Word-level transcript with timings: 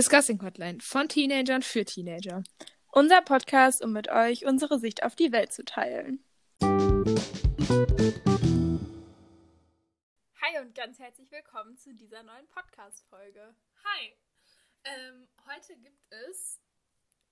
Discussing 0.00 0.40
Hotline 0.40 0.80
von 0.80 1.10
Teenagern 1.10 1.60
für 1.60 1.84
Teenager. 1.84 2.42
Unser 2.90 3.20
Podcast, 3.20 3.84
um 3.84 3.92
mit 3.92 4.08
euch 4.08 4.46
unsere 4.46 4.78
Sicht 4.78 5.02
auf 5.02 5.14
die 5.14 5.30
Welt 5.30 5.52
zu 5.52 5.62
teilen. 5.62 6.24
Hi 10.40 10.58
und 10.62 10.74
ganz 10.74 10.98
herzlich 10.98 11.30
willkommen 11.30 11.76
zu 11.76 11.92
dieser 11.92 12.22
neuen 12.22 12.48
Podcast-Folge. 12.48 13.54
Hi! 13.84 14.14
Ähm, 14.84 15.28
heute 15.46 15.76
gibt 15.76 16.00
es 16.08 16.62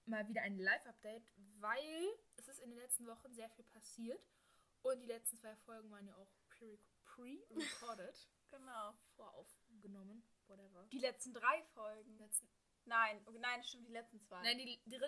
mal 0.05 0.29
wieder 0.29 0.43
ein 0.43 0.59
Live-Update, 0.59 1.25
weil 1.61 2.07
es 2.37 2.48
ist 2.48 2.59
in 2.59 2.69
den 2.69 2.80
letzten 2.80 3.07
Wochen 3.07 3.32
sehr 3.32 3.48
viel 3.48 3.64
passiert 3.64 4.21
und 4.82 5.00
die 5.00 5.07
letzten 5.07 5.39
zwei 5.39 5.57
Folgen 5.64 5.91
waren 5.91 6.07
ja 6.07 6.14
auch 6.16 6.35
pre-recorded. 6.50 8.29
Genau. 8.50 8.95
Voraufgenommen, 9.16 10.23
whatever. 10.46 10.87
Die 10.91 10.98
letzten 10.98 11.34
drei 11.34 11.62
Folgen. 11.74 12.16
Letzten, 12.16 12.48
Nein, 12.88 13.24
nein, 13.41 13.62
stimmt, 13.62 13.87
die 13.87 13.92
letzten 13.92 14.20
zwei. 14.20 14.42
nein, 14.42 14.59
die, 14.59 14.80
die, 14.87 14.98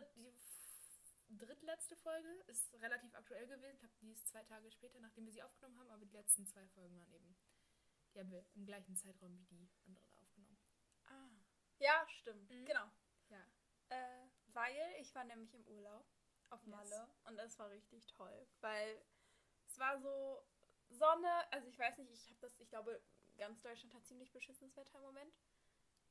die 1.28 1.38
drittletzte 1.38 1.96
Folge 1.96 2.28
ist 2.46 2.72
relativ 2.74 3.14
aktuell 3.14 3.46
gewesen. 3.46 3.74
Ich 3.74 3.80
glaube, 3.80 3.94
die 4.00 4.12
ist 4.12 4.28
zwei 4.28 4.42
Tage 4.44 4.70
später, 4.70 5.00
nachdem 5.00 5.24
wir 5.26 5.32
sie 5.32 5.42
aufgenommen 5.42 5.78
haben, 5.78 5.90
aber 5.90 6.04
die 6.04 6.12
letzten 6.16 6.46
zwei 6.46 6.66
Folgen 6.68 6.98
waren 6.98 7.12
eben, 7.12 7.36
die 8.14 8.20
haben 8.20 8.30
wir 8.30 8.44
im 8.54 8.66
gleichen 8.66 8.96
Zeitraum 8.96 9.38
wie 9.38 9.44
die 9.44 9.70
andere 9.86 10.06
da 10.08 10.18
aufgenommen. 10.20 10.58
Ah. 11.06 11.30
Ja, 11.78 12.06
stimmt. 12.08 12.50
Mhm. 12.50 12.66
Genau. 12.66 12.90
Ja. 13.28 13.46
Äh, 13.88 14.28
weil 14.48 14.94
ich 14.98 15.14
war 15.14 15.24
nämlich 15.24 15.54
im 15.54 15.66
Urlaub 15.66 16.06
auf 16.50 16.60
Yes. 16.66 16.70
Malle 16.70 17.08
und 17.24 17.38
es 17.38 17.58
war 17.58 17.70
richtig 17.70 18.06
toll, 18.08 18.46
weil 18.60 19.02
es 19.66 19.78
war 19.78 19.98
so 20.00 20.42
Sonne, 20.88 21.52
also 21.52 21.68
ich 21.68 21.78
weiß 21.78 21.98
nicht, 21.98 22.10
ich 22.10 22.28
habe 22.30 22.40
das, 22.40 22.58
ich 22.58 22.68
glaube, 22.68 23.00
ganz 23.36 23.62
Deutschland 23.62 23.94
hat 23.94 24.04
ziemlich 24.04 24.32
beschissenes 24.32 24.76
Wetter 24.76 24.98
im 24.98 25.04
Moment. 25.04 25.32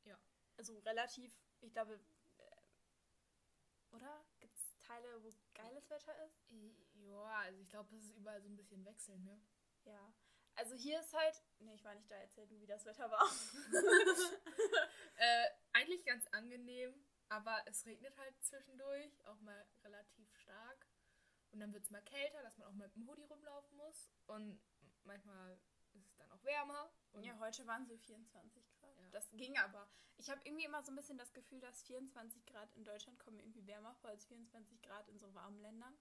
Ja. 0.05 0.17
Also 0.57 0.77
relativ, 0.79 1.37
ich 1.61 1.71
glaube, 1.71 1.99
äh, 2.37 3.95
oder? 3.95 4.25
Gibt 4.39 4.55
es 4.55 4.77
Teile, 4.79 5.23
wo 5.23 5.29
geiles 5.53 5.89
Wetter 5.89 6.15
ist? 6.25 6.45
Ja, 6.93 7.23
also 7.39 7.59
ich 7.61 7.69
glaube, 7.69 7.89
das 7.91 8.03
ist 8.03 8.15
überall 8.15 8.41
so 8.41 8.49
ein 8.49 8.55
bisschen 8.55 8.85
wechseln, 8.85 9.23
ne? 9.23 9.41
Ja. 9.85 10.13
Also 10.55 10.75
hier 10.75 10.99
ist 10.99 11.13
halt, 11.13 11.41
nee, 11.59 11.73
ich 11.73 11.83
war 11.83 11.95
nicht 11.95 12.11
da, 12.11 12.15
erzähl 12.15 12.47
du, 12.47 12.59
wie 12.59 12.67
das 12.67 12.85
Wetter 12.85 13.09
war. 13.09 13.23
Äh, 15.21 15.49
eigentlich 15.73 16.05
ganz 16.05 16.25
angenehm, 16.27 16.93
aber 17.27 17.61
es 17.65 17.85
regnet 17.85 18.17
halt 18.17 18.33
zwischendurch, 18.41 19.25
auch 19.25 19.39
mal 19.41 19.67
relativ 19.83 20.33
stark. 20.37 20.87
Und 21.51 21.59
dann 21.59 21.73
wird 21.73 21.83
es 21.83 21.91
mal 21.91 22.01
kälter, 22.03 22.41
dass 22.41 22.57
man 22.57 22.69
auch 22.69 22.73
mal 22.73 22.87
mit 22.87 22.95
dem 22.95 23.05
Hoodie 23.05 23.25
rumlaufen 23.25 23.75
muss. 23.75 24.09
Und 24.27 24.61
manchmal 25.03 25.59
ist 25.93 26.05
es 26.05 26.15
dann 26.15 26.31
auch 26.31 26.43
wärmer. 26.43 26.91
Und 27.13 27.23
Ja, 27.23 27.37
heute 27.39 27.65
waren 27.67 27.85
so 27.85 27.97
24 27.97 28.71
Grad. 28.73 28.97
Ja. 28.99 29.09
Das 29.11 29.29
ging 29.31 29.57
aber. 29.57 29.89
Ich 30.17 30.29
habe 30.29 30.41
irgendwie 30.43 30.65
immer 30.65 30.83
so 30.83 30.91
ein 30.91 30.95
bisschen 30.95 31.17
das 31.17 31.33
Gefühl, 31.33 31.59
dass 31.61 31.81
24 31.83 32.45
Grad 32.45 32.73
in 32.75 32.83
Deutschland 32.83 33.19
kommen 33.19 33.39
irgendwie 33.39 33.65
wärmer 33.65 33.95
vor 33.95 34.09
als 34.09 34.25
24 34.25 34.81
Grad 34.81 35.07
in 35.07 35.17
so 35.17 35.33
warmen 35.33 35.59
Ländern. 35.61 35.97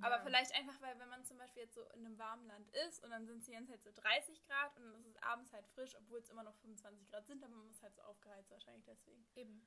Aber 0.00 0.16
Ja. 0.18 0.22
vielleicht 0.22 0.54
einfach, 0.54 0.80
weil 0.80 0.96
wenn 1.00 1.08
man 1.08 1.24
zum 1.24 1.38
Beispiel 1.38 1.64
jetzt 1.64 1.74
so 1.74 1.82
in 1.90 2.06
einem 2.06 2.16
warmen 2.18 2.46
Land 2.46 2.70
ist 2.86 3.02
und 3.02 3.10
dann 3.10 3.26
sind 3.26 3.38
es 3.40 3.46
die 3.46 3.52
ganze 3.52 3.72
Zeit 3.72 3.82
so 3.82 3.90
30 3.92 4.40
Grad 4.44 4.76
und 4.76 4.84
dann 4.84 4.94
ist 4.94 5.06
es 5.06 5.16
abends 5.22 5.52
halt 5.52 5.66
frisch, 5.68 5.96
obwohl 5.96 6.20
es 6.20 6.28
immer 6.28 6.44
noch 6.44 6.54
25 6.58 7.08
Grad 7.08 7.26
sind, 7.26 7.42
aber 7.42 7.56
man 7.56 7.68
ist 7.68 7.82
halt 7.82 7.96
so 7.96 8.02
aufgeheizt 8.02 8.50
wahrscheinlich 8.50 8.84
deswegen. 8.84 9.26
Eben. 9.34 9.66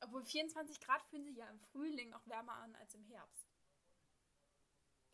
Obwohl 0.00 0.22
24 0.22 0.78
Grad 0.80 1.02
fühlen 1.06 1.24
sich 1.24 1.36
ja 1.36 1.48
im 1.48 1.58
Frühling 1.58 2.12
auch 2.12 2.24
wärmer 2.28 2.52
an 2.54 2.76
als 2.76 2.94
im 2.94 3.02
Herbst. 3.02 3.48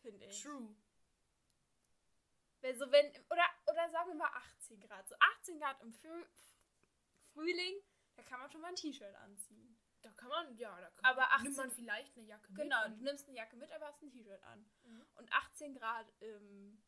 Finde 0.01 0.25
ich. 0.27 0.41
True. 0.43 0.75
So 2.73 2.91
wenn, 2.91 3.11
oder, 3.29 3.45
oder 3.67 3.89
sagen 3.91 4.09
wir 4.09 4.15
mal 4.15 4.31
18 4.33 4.79
Grad. 4.79 5.07
So 5.07 5.15
18 5.19 5.59
Grad 5.59 5.81
im 5.81 5.93
Früh, 5.93 6.25
Frühling, 7.33 7.75
da 8.15 8.23
kann 8.23 8.39
man 8.39 8.49
schon 8.49 8.61
mal 8.61 8.69
ein 8.69 8.75
T-Shirt 8.75 9.15
anziehen. 9.15 9.77
Da 10.01 10.11
kann 10.11 10.29
man, 10.29 10.55
ja, 10.57 10.79
da 10.79 10.89
kann 10.91 11.05
Aber 11.05 11.21
nimmt 11.41 11.49
18 11.49 11.55
man 11.55 11.71
vielleicht 11.71 12.17
eine 12.17 12.25
Jacke 12.27 12.51
mit. 12.51 12.61
Genau, 12.61 12.87
du 12.89 13.03
nimmst 13.03 13.27
eine 13.27 13.37
Jacke 13.37 13.55
mit, 13.55 13.71
aber 13.71 13.87
hast 13.87 14.01
ein 14.01 14.09
T-Shirt 14.11 14.41
an. 14.43 14.65
Mhm. 14.83 15.05
Und 15.15 15.33
18 15.33 15.73
Grad 15.75 16.11
im 16.19 16.81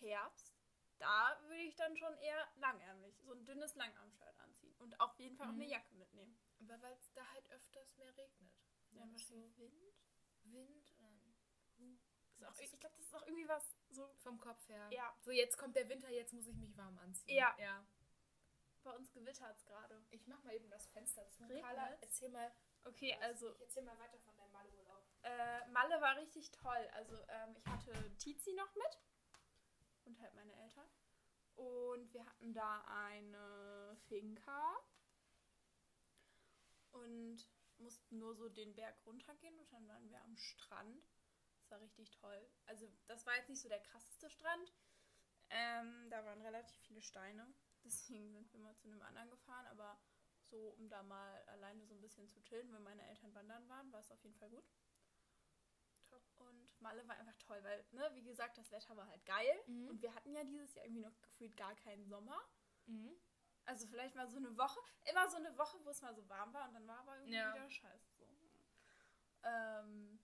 Herbst, 0.00 0.52
da 0.98 1.38
würde 1.46 1.62
ich 1.62 1.74
dann 1.76 1.96
schon 1.96 2.14
eher 2.18 2.48
langärmlich, 2.56 3.18
so 3.20 3.32
ein 3.32 3.44
dünnes 3.44 3.74
Langarmshirt 3.74 4.38
anziehen. 4.40 4.74
Und 4.76 5.00
auf 5.00 5.18
jeden 5.18 5.36
Fall 5.36 5.46
auch 5.48 5.52
eine 5.52 5.64
Mhm. 5.64 5.70
Jacke 5.70 5.94
mitnehmen. 5.94 6.38
Aber 6.60 6.80
weil 6.82 6.92
es 6.94 7.12
da 7.12 7.26
halt 7.32 7.50
öfters 7.50 7.96
mehr 7.96 8.14
regnet. 8.16 8.52
Ja, 8.92 9.00
wahrscheinlich 9.10 9.54
so 9.54 9.60
Wind. 9.60 9.94
Wind 10.44 10.92
und 10.98 11.34
Ist 11.78 12.13
auch, 12.42 12.58
ich 12.58 12.80
glaube, 12.80 12.96
das 12.96 13.06
ist 13.06 13.14
auch 13.14 13.26
irgendwie 13.26 13.48
was 13.48 13.76
so. 13.90 14.08
vom 14.18 14.38
Kopf 14.38 14.68
her. 14.68 14.88
Ja. 14.90 15.14
So, 15.20 15.30
jetzt 15.30 15.56
kommt 15.56 15.76
der 15.76 15.88
Winter, 15.88 16.10
jetzt 16.10 16.32
muss 16.32 16.46
ich 16.46 16.56
mich 16.56 16.76
warm 16.76 16.98
anziehen. 16.98 17.36
Ja. 17.36 17.54
ja. 17.58 17.84
Bei 18.82 18.90
uns 18.92 19.10
gewittert 19.12 19.56
es 19.56 19.64
gerade. 19.64 20.04
Ich 20.10 20.26
mach 20.26 20.42
mal 20.42 20.54
eben 20.54 20.68
das 20.68 20.86
Fenster 20.88 21.26
zu. 21.28 21.44
Regnet's? 21.44 21.62
Carla, 21.62 21.96
erzähl 22.00 22.28
mal. 22.28 22.52
Okay, 22.84 23.16
also 23.20 23.54
Ich 23.54 23.60
erzähl 23.62 23.82
mal 23.82 23.98
weiter 23.98 24.18
von 24.18 24.36
deinem 24.36 24.52
Malle-Urlaub. 24.52 25.06
Äh, 25.22 25.66
Malle 25.68 26.00
war 26.00 26.16
richtig 26.16 26.50
toll. 26.50 26.90
Also 26.92 27.14
ähm, 27.28 27.56
ich 27.56 27.66
hatte 27.66 28.16
Tizi 28.18 28.52
noch 28.52 28.74
mit 28.74 29.00
und 30.04 30.20
halt 30.20 30.34
meine 30.34 30.54
Eltern. 30.54 30.88
Und 31.54 32.12
wir 32.12 32.26
hatten 32.26 32.52
da 32.52 32.84
eine 32.86 33.96
Finca 34.08 34.76
und 36.92 37.48
mussten 37.78 38.18
nur 38.18 38.34
so 38.34 38.48
den 38.48 38.74
Berg 38.74 38.96
runtergehen 39.06 39.58
und 39.58 39.72
dann 39.72 39.86
waren 39.88 40.08
wir 40.08 40.22
am 40.22 40.36
Strand. 40.36 41.13
Das 41.64 41.70
war 41.70 41.80
richtig 41.80 42.10
toll. 42.10 42.46
Also 42.66 42.86
das 43.06 43.24
war 43.24 43.36
jetzt 43.36 43.48
nicht 43.48 43.62
so 43.62 43.68
der 43.70 43.80
krasseste 43.80 44.28
Strand. 44.28 44.74
Ähm, 45.48 46.10
da 46.10 46.22
waren 46.24 46.42
relativ 46.42 46.78
viele 46.82 47.00
Steine. 47.00 47.46
Deswegen 47.84 48.32
sind 48.34 48.52
wir 48.52 48.60
mal 48.60 48.76
zu 48.76 48.86
einem 48.88 49.00
anderen 49.00 49.30
gefahren. 49.30 49.66
Aber 49.68 49.98
so, 50.42 50.74
um 50.78 50.88
da 50.90 51.02
mal 51.02 51.42
alleine 51.46 51.86
so 51.86 51.94
ein 51.94 52.00
bisschen 52.02 52.28
zu 52.28 52.42
chillen, 52.42 52.70
wenn 52.72 52.82
meine 52.82 53.06
Eltern 53.08 53.34
wandern 53.34 53.66
waren, 53.68 53.90
war 53.92 54.00
es 54.00 54.10
auf 54.10 54.22
jeden 54.22 54.36
Fall 54.36 54.50
gut. 54.50 54.64
Top. 56.04 56.22
Und 56.36 56.80
Malle 56.82 57.06
war 57.08 57.16
einfach 57.16 57.36
toll, 57.38 57.62
weil, 57.64 57.82
ne, 57.92 58.10
wie 58.14 58.22
gesagt, 58.22 58.58
das 58.58 58.70
Wetter 58.70 58.94
war 58.94 59.06
halt 59.08 59.24
geil. 59.24 59.58
Mhm. 59.66 59.88
Und 59.88 60.02
wir 60.02 60.14
hatten 60.14 60.34
ja 60.34 60.44
dieses 60.44 60.74
Jahr 60.74 60.84
irgendwie 60.84 61.02
noch 61.02 61.18
gefühlt 61.22 61.56
gar 61.56 61.74
keinen 61.76 62.04
Sommer. 62.06 62.38
Mhm. 62.84 63.16
Also 63.64 63.86
vielleicht 63.86 64.14
mal 64.14 64.28
so 64.28 64.36
eine 64.36 64.54
Woche, 64.58 64.78
immer 65.10 65.30
so 65.30 65.38
eine 65.38 65.56
Woche, 65.56 65.78
wo 65.82 65.88
es 65.88 66.02
mal 66.02 66.14
so 66.14 66.28
warm 66.28 66.52
war 66.52 66.68
und 66.68 66.74
dann 66.74 66.86
war 66.86 66.98
aber 66.98 67.16
irgendwie 67.16 67.36
Ja. 67.36 67.54
wieder 67.54 67.70
scheiße. 67.70 68.12
So. 68.18 68.28
Ähm, 69.44 70.20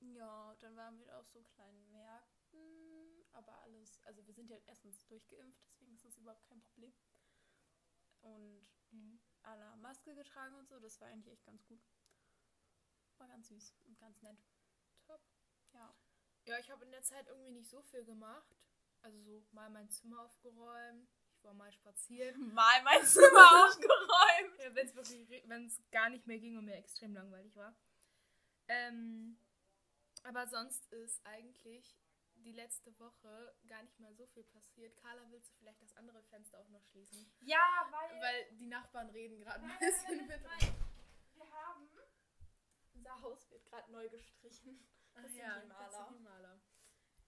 ja, 0.00 0.54
dann 0.60 0.76
waren 0.76 0.98
wir 0.98 1.18
auf 1.18 1.26
so 1.28 1.42
kleinen 1.42 1.90
Märkten, 1.90 3.24
aber 3.32 3.58
alles, 3.62 4.00
also 4.04 4.26
wir 4.26 4.34
sind 4.34 4.50
ja 4.50 4.56
erstens 4.66 5.06
durchgeimpft, 5.06 5.62
deswegen 5.66 5.94
ist 5.94 6.04
das 6.04 6.16
überhaupt 6.16 6.44
kein 6.46 6.60
Problem. 6.60 6.92
Und 8.20 8.68
Mhm. 8.90 9.20
alle 9.42 9.76
Maske 9.76 10.14
getragen 10.14 10.56
und 10.56 10.68
so, 10.68 10.78
das 10.80 11.00
war 11.00 11.08
eigentlich 11.08 11.32
echt 11.32 11.44
ganz 11.44 11.64
gut. 11.66 11.80
War 13.18 13.28
ganz 13.28 13.48
süß 13.48 13.74
und 13.86 13.98
ganz 13.98 14.20
nett. 14.22 14.38
Top. 15.06 15.20
Ja. 15.72 15.94
Ja, 16.46 16.58
ich 16.58 16.70
habe 16.70 16.84
in 16.84 16.90
der 16.90 17.02
Zeit 17.02 17.26
irgendwie 17.28 17.52
nicht 17.52 17.68
so 17.70 17.82
viel 17.82 18.04
gemacht. 18.04 18.56
Also 19.02 19.18
so 19.22 19.46
mal 19.52 19.70
mein 19.70 19.88
Zimmer 19.88 20.22
aufgeräumt. 20.24 21.08
Ich 21.36 21.44
war 21.44 21.54
mal 21.54 21.72
spazieren. 21.72 22.52
Mal 22.54 22.82
mein 22.82 23.04
Zimmer 23.06 23.26
aufgeräumt. 23.66 24.58
Ja, 24.58 24.74
wenn 24.74 24.86
es 24.86 24.94
wirklich, 24.94 25.48
wenn 25.48 25.66
es 25.66 25.80
gar 25.90 26.10
nicht 26.10 26.26
mehr 26.26 26.38
ging 26.38 26.56
und 26.58 26.64
mir 26.66 26.74
extrem 26.74 27.14
langweilig 27.14 27.54
war. 27.56 27.74
Ähm, 28.68 29.38
aber 30.22 30.46
sonst 30.46 30.86
ist 30.92 31.24
eigentlich 31.26 31.96
die 32.36 32.52
letzte 32.52 32.98
Woche 32.98 33.54
gar 33.68 33.82
nicht 33.82 33.98
mehr 34.00 34.14
so 34.14 34.26
viel 34.26 34.44
passiert. 34.44 34.96
Carla, 34.96 35.22
willst 35.30 35.50
du 35.50 35.54
vielleicht 35.58 35.82
das 35.82 35.94
andere 35.96 36.22
Fenster 36.22 36.58
auch 36.58 36.68
noch 36.68 36.82
schließen? 36.84 37.30
Ja, 37.40 37.60
weil, 37.90 38.20
Weil 38.20 38.56
die 38.56 38.66
Nachbarn 38.66 39.10
reden 39.10 39.38
gerade 39.40 39.62
ein 39.64 39.78
bisschen 39.78 40.26
mit. 40.26 40.42
nein. 40.42 40.74
wir 41.34 41.50
haben, 41.50 41.90
unser 42.94 43.20
Haus 43.20 43.50
wird 43.50 43.64
gerade 43.66 43.90
neu 43.92 44.08
gestrichen. 44.08 44.88
Ach 45.14 45.22
Das 45.22 45.32
sind 45.32 45.40
ja, 45.40 45.60
die 45.60 45.68
das 45.68 45.76
Maler. 45.92 46.06
sind 46.06 46.18
die 46.18 46.22
Maler. 46.22 46.60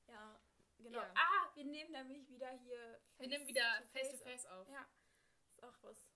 Ja, 0.06 0.40
genau. 0.78 0.98
Ja. 1.00 1.14
Ah, 1.14 1.50
wir 1.54 1.64
nehmen 1.64 1.92
nämlich 1.92 2.28
wieder 2.28 2.50
hier 2.50 3.00
Wir 3.18 3.28
nehmen 3.28 3.46
wieder 3.46 3.80
to 3.82 3.88
face 3.88 4.10
to 4.12 4.16
face 4.18 4.46
auf. 4.46 4.68
Ja, 4.68 4.86
ist 5.50 5.62
auch 5.62 5.82
was 5.82 6.06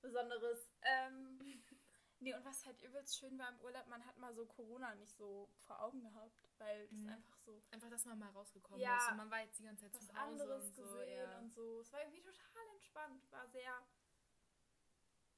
Besonderes. 0.00 0.72
Ähm, 0.82 1.38
nee, 2.20 2.34
und 2.34 2.44
was 2.44 2.64
halt 2.66 2.80
übelst 2.82 3.18
schön 3.18 3.38
war 3.38 3.48
im 3.50 3.60
Urlaub, 3.60 3.86
man 3.88 4.04
hat 4.06 4.16
mal 4.18 4.34
so 4.34 4.46
Corona 4.46 4.94
nicht 4.94 5.16
so 5.16 5.48
vor 5.66 5.80
Augen 5.82 6.02
gehabt, 6.02 6.48
weil 6.58 6.86
das 6.88 6.98
Mhm. 7.00 7.08
einfach 7.08 7.38
so 7.38 7.62
Einfach, 7.70 7.90
dass 7.90 8.04
man 8.04 8.18
mal 8.18 8.30
rausgekommen 8.30 8.80
Ja. 8.80 8.96
ist 8.98 9.10
und 9.10 9.16
man 9.16 9.30
war 9.30 9.40
jetzt 9.40 9.58
die 9.58 9.64
ganze 9.64 9.84
Zeit 9.84 9.94
was 9.94 10.06
zu 10.06 10.14
Hause 10.14 10.22
anderes 10.42 10.64
und 10.66 10.74
so. 10.74 10.82
gesehen 10.82 11.30
Ja. 11.30 11.38
und 11.38 11.50
so. 11.52 11.80
Es 11.80 11.92
war 11.92 12.00
irgendwie 12.00 12.22
total 12.22 12.66
entspannt, 12.74 13.30
war 13.32 13.48
sehr, 13.48 13.86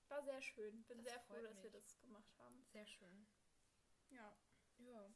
war 0.08 0.22
sehr 0.22 0.42
schön. 0.42 0.82
Bin 0.84 0.98
Das 0.98 1.12
sehr 1.12 1.20
froh, 1.22 1.40
dass 1.40 1.62
wir 1.62 1.70
das 1.70 1.98
gemacht 2.00 2.38
haben. 2.38 2.64
Sehr 2.72 2.86
schön. 2.86 3.26
Ja. 4.10 4.36
Ja. 4.78 5.10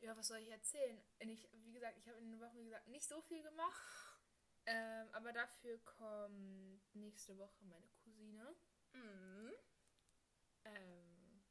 Ja, 0.00 0.16
was 0.16 0.28
soll 0.28 0.38
ich 0.38 0.48
erzählen? 0.48 0.98
Ich, 1.18 1.46
wie 1.52 1.72
gesagt, 1.72 1.98
ich 1.98 2.08
habe 2.08 2.18
in 2.18 2.30
der 2.30 2.40
Woche, 2.40 2.56
wie 2.58 2.64
gesagt, 2.64 2.88
nicht 2.88 3.06
so 3.06 3.20
viel 3.22 3.42
gemacht. 3.42 3.82
Ähm, 4.66 5.08
aber 5.12 5.32
dafür 5.32 5.78
kommt 5.82 6.94
nächste 6.94 7.36
Woche 7.38 7.64
meine 7.64 7.88
Cousine. 8.04 8.54
Mhm. 8.92 9.52
Ähm, 10.64 11.42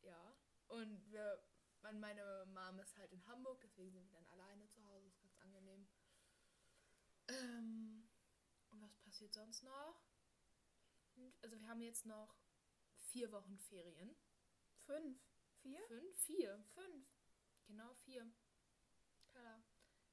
ja. 0.00 0.36
Und 0.68 1.04
wir, 1.10 1.42
meine 1.92 2.46
Mom 2.46 2.78
ist 2.80 2.96
halt 2.96 3.12
in 3.12 3.26
Hamburg, 3.26 3.60
deswegen 3.60 3.92
sind 3.92 4.04
wir 4.10 4.12
dann 4.12 4.26
alleine 4.28 4.68
zu 4.68 4.84
Hause. 4.84 5.08
Ist 5.08 5.20
ganz 5.20 5.36
angenehm. 5.38 5.88
Ähm, 7.28 8.08
und 8.70 8.82
was 8.82 8.96
passiert 8.98 9.32
sonst 9.32 9.62
noch? 9.62 10.02
Also 11.42 11.58
wir 11.58 11.68
haben 11.68 11.82
jetzt 11.82 12.06
noch 12.06 12.34
vier 12.96 13.30
Wochen 13.32 13.58
Ferien. 13.58 14.16
Fünf. 14.86 15.20
Vier? 15.60 15.84
Fünf? 15.86 16.18
Vier. 16.24 16.64
Fünf. 16.74 17.06
Genau 17.66 17.94
vier. 17.94 18.30
Klar. 19.30 19.62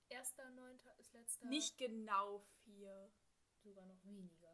Erster, 0.09 0.49
neunter 0.51 0.97
ist 0.99 1.13
letzter. 1.13 1.47
Nicht 1.47 1.77
genau 1.77 2.39
vier. 2.63 3.11
sogar 3.63 3.85
noch 3.85 4.03
weniger. 4.05 4.48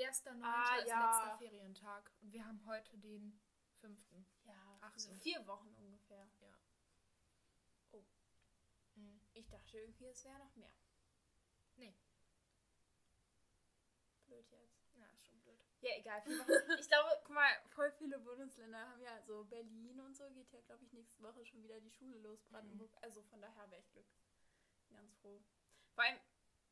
Erster, 0.00 0.32
neunter 0.34 0.48
Ah, 0.56 0.76
ist 0.78 0.86
ja. 0.88 1.10
letzter 1.22 1.38
Ferientag. 1.38 2.12
Und 2.20 2.32
wir 2.32 2.44
haben 2.44 2.64
heute 2.66 2.96
den 2.98 3.40
fünften. 3.80 4.26
Ja, 4.44 4.78
Ach 4.80 4.92
also 4.92 5.12
so. 5.12 5.18
vier 5.18 5.46
Wochen 5.46 5.74
ungefähr. 5.76 6.28
Mhm. 8.94 9.20
Ich 9.32 9.48
dachte 9.48 9.78
irgendwie, 9.78 10.06
es 10.06 10.24
wäre 10.24 10.38
noch 10.38 10.54
mehr. 10.56 10.72
Nee. 11.76 11.94
Blöd 14.26 14.50
jetzt. 14.50 14.82
Ja, 14.96 15.06
ist 15.14 15.26
schon 15.26 15.40
blöd. 15.40 15.60
Ja, 15.80 15.90
egal. 15.96 16.20
Vier 16.22 16.38
Wochen. 16.38 16.78
Ich 16.80 16.88
glaube, 16.88 17.08
guck 17.24 17.34
mal, 17.34 17.50
voll 17.68 17.92
viele 17.92 18.18
Bundesländer 18.18 18.88
haben 18.88 19.00
ja 19.00 19.20
so 19.22 19.44
Berlin 19.44 20.00
und 20.00 20.16
so 20.16 20.28
geht 20.30 20.50
ja, 20.52 20.60
glaube 20.62 20.84
ich, 20.84 20.92
nächste 20.92 21.22
Woche 21.22 21.44
schon 21.46 21.62
wieder 21.62 21.80
die 21.80 21.90
Schule 21.92 22.18
los, 22.18 22.42
Brandenburg. 22.46 22.90
Also 23.02 23.22
von 23.22 23.40
daher 23.40 23.70
wäre 23.70 23.80
ich 23.80 23.90
Glück. 23.92 24.06
Ganz 24.90 25.14
froh. 25.16 25.40
Vor 25.94 26.04
allem, 26.04 26.18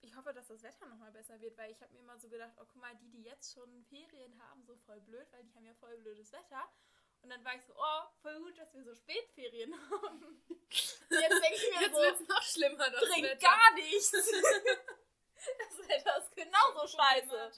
ich 0.07 0.15
hoffe, 0.17 0.33
dass 0.33 0.47
das 0.47 0.63
Wetter 0.63 0.87
nochmal 0.87 1.11
besser 1.11 1.41
wird, 1.41 1.59
weil 1.59 1.71
ich 1.73 1.83
habe 1.83 1.93
mir 1.93 2.01
immer 2.01 2.19
so 2.19 2.29
gedacht, 2.29 2.53
oh 2.59 2.65
guck 2.65 2.77
mal, 2.77 2.95
die, 2.97 3.09
die 3.11 3.23
jetzt 3.23 3.53
schon 3.53 3.85
Ferien 3.85 4.41
haben, 4.41 4.65
so 4.65 4.77
voll 4.77 5.01
blöd, 5.01 5.27
weil 5.33 5.43
die 5.45 5.55
haben 5.55 5.67
ja 5.67 5.75
voll 5.75 5.97
blödes 5.99 6.33
Wetter. 6.33 6.63
Und 7.23 7.31
dann 7.31 7.45
war 7.45 7.57
ich 7.57 7.65
so, 7.65 7.75
oh, 7.77 8.03
voll 8.23 8.39
gut, 8.41 8.57
dass 8.57 8.73
wir 8.73 8.85
so 8.85 8.95
Spätferien 8.95 9.75
haben. 9.91 10.43
Jetzt 10.49 11.11
denke 11.11 11.55
ich 11.55 11.71
mir 11.75 11.81
Jetzt 11.83 11.95
so, 11.95 12.03
wird's 12.03 12.29
noch 12.29 12.43
schlimmer, 12.43 12.91
das 12.91 13.01
bringt 13.01 13.25
Wetter. 13.25 13.47
gar 13.49 13.75
nichts. 13.75 14.11
das 14.13 15.89
Wetter 15.89 16.19
ist 16.19 16.37
genauso 16.37 16.87
scheiße. 16.87 17.53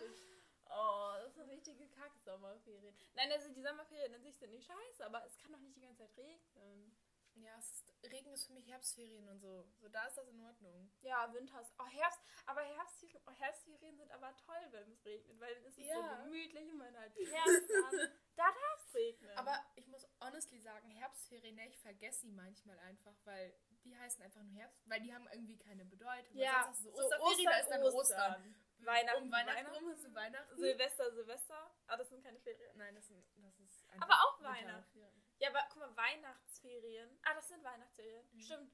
Oh, 0.71 1.13
das 1.23 1.33
ist 1.33 1.41
eine 1.41 1.53
richtige 1.53 1.89
Kack-Sommerferien. 1.89 2.95
Nein, 3.15 3.33
also 3.33 3.49
die 3.53 3.63
Sommerferien 3.63 4.15
an 4.15 4.23
sich 4.23 4.39
sind 4.39 4.53
nicht 4.53 4.67
scheiße, 4.67 5.05
aber 5.05 5.25
es 5.27 5.37
kann 5.39 5.53
doch 5.53 5.61
nicht 5.61 5.77
die 5.77 5.81
ganze 5.81 5.99
Zeit 5.99 6.17
regnen. 6.17 6.97
Ja, 7.43 7.57
es 7.59 7.71
ist, 7.71 7.93
Regen 8.11 8.33
ist 8.33 8.47
für 8.47 8.53
mich 8.53 8.67
Herbstferien 8.69 9.29
und 9.29 9.39
so. 9.41 9.67
So, 9.81 9.89
da 9.89 10.07
ist 10.07 10.17
das 10.17 10.29
in 10.29 10.41
Ordnung. 10.41 10.91
Ja, 11.03 11.33
Winter 11.33 11.61
ist. 11.61 11.73
Oh, 11.79 11.87
Herbst. 11.87 12.21
Aber 12.47 12.63
Herbstferien, 12.63 13.21
oh, 13.27 13.33
Herbstferien 13.33 13.97
sind 13.97 14.11
aber 14.13 14.35
toll, 14.37 14.67
wenn 14.71 14.91
es 14.93 15.05
regnet, 15.05 15.39
weil 15.41 15.55
dann 15.55 15.65
ist 15.65 15.79
es 15.79 15.87
Ja. 15.87 15.95
so 16.19 16.25
gemütlich 16.25 16.71
und 16.71 16.79
man 16.79 16.97
hat 16.97 17.13
Herbst 17.17 17.71
an. 17.73 18.11
Da 18.37 18.45
darf 18.45 18.87
es 18.87 18.95
regnen. 18.95 19.37
Aber 19.37 19.65
ich 19.77 19.87
muss 19.89 20.09
honestly 20.21 20.61
sagen, 20.61 20.89
Herbstferien, 20.91 21.55
ne, 21.57 21.69
ich 21.69 21.79
vergesse 21.81 22.21
sie 22.21 22.31
manchmal 22.33 22.79
einfach, 22.81 23.15
weil 23.25 23.53
die 23.85 23.97
heißen 23.97 24.23
einfach 24.23 24.43
nur 24.43 24.53
Herbst, 24.55 24.81
weil 24.89 25.01
die 25.01 25.13
haben 25.15 25.27
irgendwie 25.33 25.59
keine 25.59 25.85
Bedeutung. 25.85 26.37
Ja, 26.37 26.65
sonst 26.65 26.83
so 26.85 26.93
Osterferien, 26.93 27.45
da 27.51 27.59
ist 27.59 27.69
dann 27.71 27.83
Ostern. 27.83 28.55
Weihnachten, 28.81 29.23
um 29.25 29.33
Weihnachten 29.33 29.57
Weihnachten. 29.67 29.85
rum 29.85 29.91
ist 29.93 30.15
Weihnachten. 30.15 30.57
Silvester, 30.57 31.11
Silvester. 31.13 31.71
Ah, 31.89 31.97
das 31.97 32.09
sind 32.09 32.23
keine 32.23 32.39
Ferien. 32.39 32.77
Nein, 32.77 32.95
das, 32.95 33.09
sind, 33.09 33.25
das 33.37 33.59
ist 33.59 33.85
Aber 34.01 34.15
auch. 34.15 34.41
Weihnachten. 34.41 35.01
Ja, 35.39 35.51
aber 35.51 35.61
guck 35.71 35.79
mal, 35.81 35.97
Weihnachtsferien. 35.97 37.19
Ah, 37.23 37.35
das 37.35 37.49
sind 37.49 37.63
Weihnachtsferien. 37.65 38.27
Mhm. 38.33 38.41
Stimmt. 38.41 38.73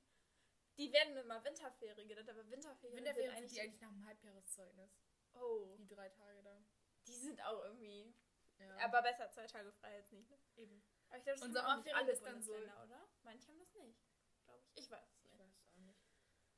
Die 0.76 0.92
werden 0.92 1.16
immer 1.16 1.42
Winterferien 1.44 2.08
genannt, 2.08 2.28
aber 2.28 2.48
Winterferien, 2.50 2.96
Winterferien 2.98 3.30
sind 3.36 3.48
sind 3.48 3.56
die 3.56 3.60
eigentlich 3.60 3.80
nach 3.80 3.90
dem 3.90 4.04
Halbjahreszeugnis. 4.06 4.90
Oh, 5.34 5.76
Die 5.78 5.86
drei 5.86 6.08
Tage 6.08 6.42
da. 6.42 6.64
die 7.06 7.14
sind 7.16 7.40
auch 7.44 7.62
irgendwie. 7.64 8.14
Ja. 8.58 8.76
Aber 8.84 9.02
besser 9.02 9.30
zwei 9.30 9.46
Tage 9.46 9.70
frei 9.72 9.96
als 9.96 10.10
nicht. 10.12 10.30
Ne? 10.30 10.38
eben. 10.56 10.82
Aber 11.08 11.18
ich 11.18 11.24
glaube, 11.24 11.38
das 11.38 11.48
Und 11.48 11.54
Sommerferien 11.54 12.08
ist 12.08 12.22
dann 12.24 12.42
so- 12.42 12.54
oder? 12.54 13.08
Manche 13.22 13.48
haben 13.48 13.58
das 13.58 13.74
nicht, 13.74 14.00
glaube 14.44 14.62
ich. 14.62 14.82
Ich 14.82 14.90
weiß 14.90 15.02
es 15.10 15.16
Ich 15.24 15.30
nicht. 15.30 15.38
weiß 15.38 15.52
es 15.54 15.68
auch 15.68 15.76
nicht. 15.80 15.98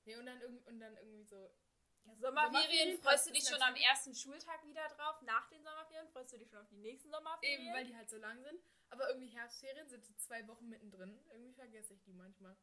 Nee, 0.05 0.17
und 0.17 0.27
dann, 0.27 0.41
und 0.67 0.79
dann 0.79 0.97
irgendwie 0.97 1.25
so. 1.25 1.37
Ja, 2.05 2.15
Sommerferien 2.17 2.53
Sommerferien 2.55 3.03
freust 3.03 3.27
du 3.27 3.33
dich 3.33 3.47
schon 3.49 3.61
am 3.61 3.75
ersten 3.75 4.15
Schultag 4.15 4.65
wieder 4.65 4.87
drauf. 4.89 5.21
Nach 5.23 5.49
den 5.49 5.63
Sommerferien 5.63 5.76
freust 6.17 6.33
du 6.33 6.39
dich 6.39 6.49
schon 6.49 6.61
auf 6.61 6.69
die 6.69 6.79
nächsten 6.79 7.11
Sommerferien. 7.11 7.61
Eben, 7.61 7.75
weil 7.75 7.85
die 7.85 7.95
halt 7.95 8.09
so 8.09 8.17
lang 8.17 8.43
sind. 8.43 8.59
Aber 8.89 9.07
irgendwie 9.09 9.27
Herbstferien 9.29 9.87
sind 9.89 10.09
die 10.09 10.17
zwei 10.17 10.47
Wochen 10.49 10.67
mittendrin. 10.69 11.19
Irgendwie 11.31 11.53
vergesse 11.53 11.93
ich 11.93 12.03
die 12.05 12.15
manchmal. 12.15 12.57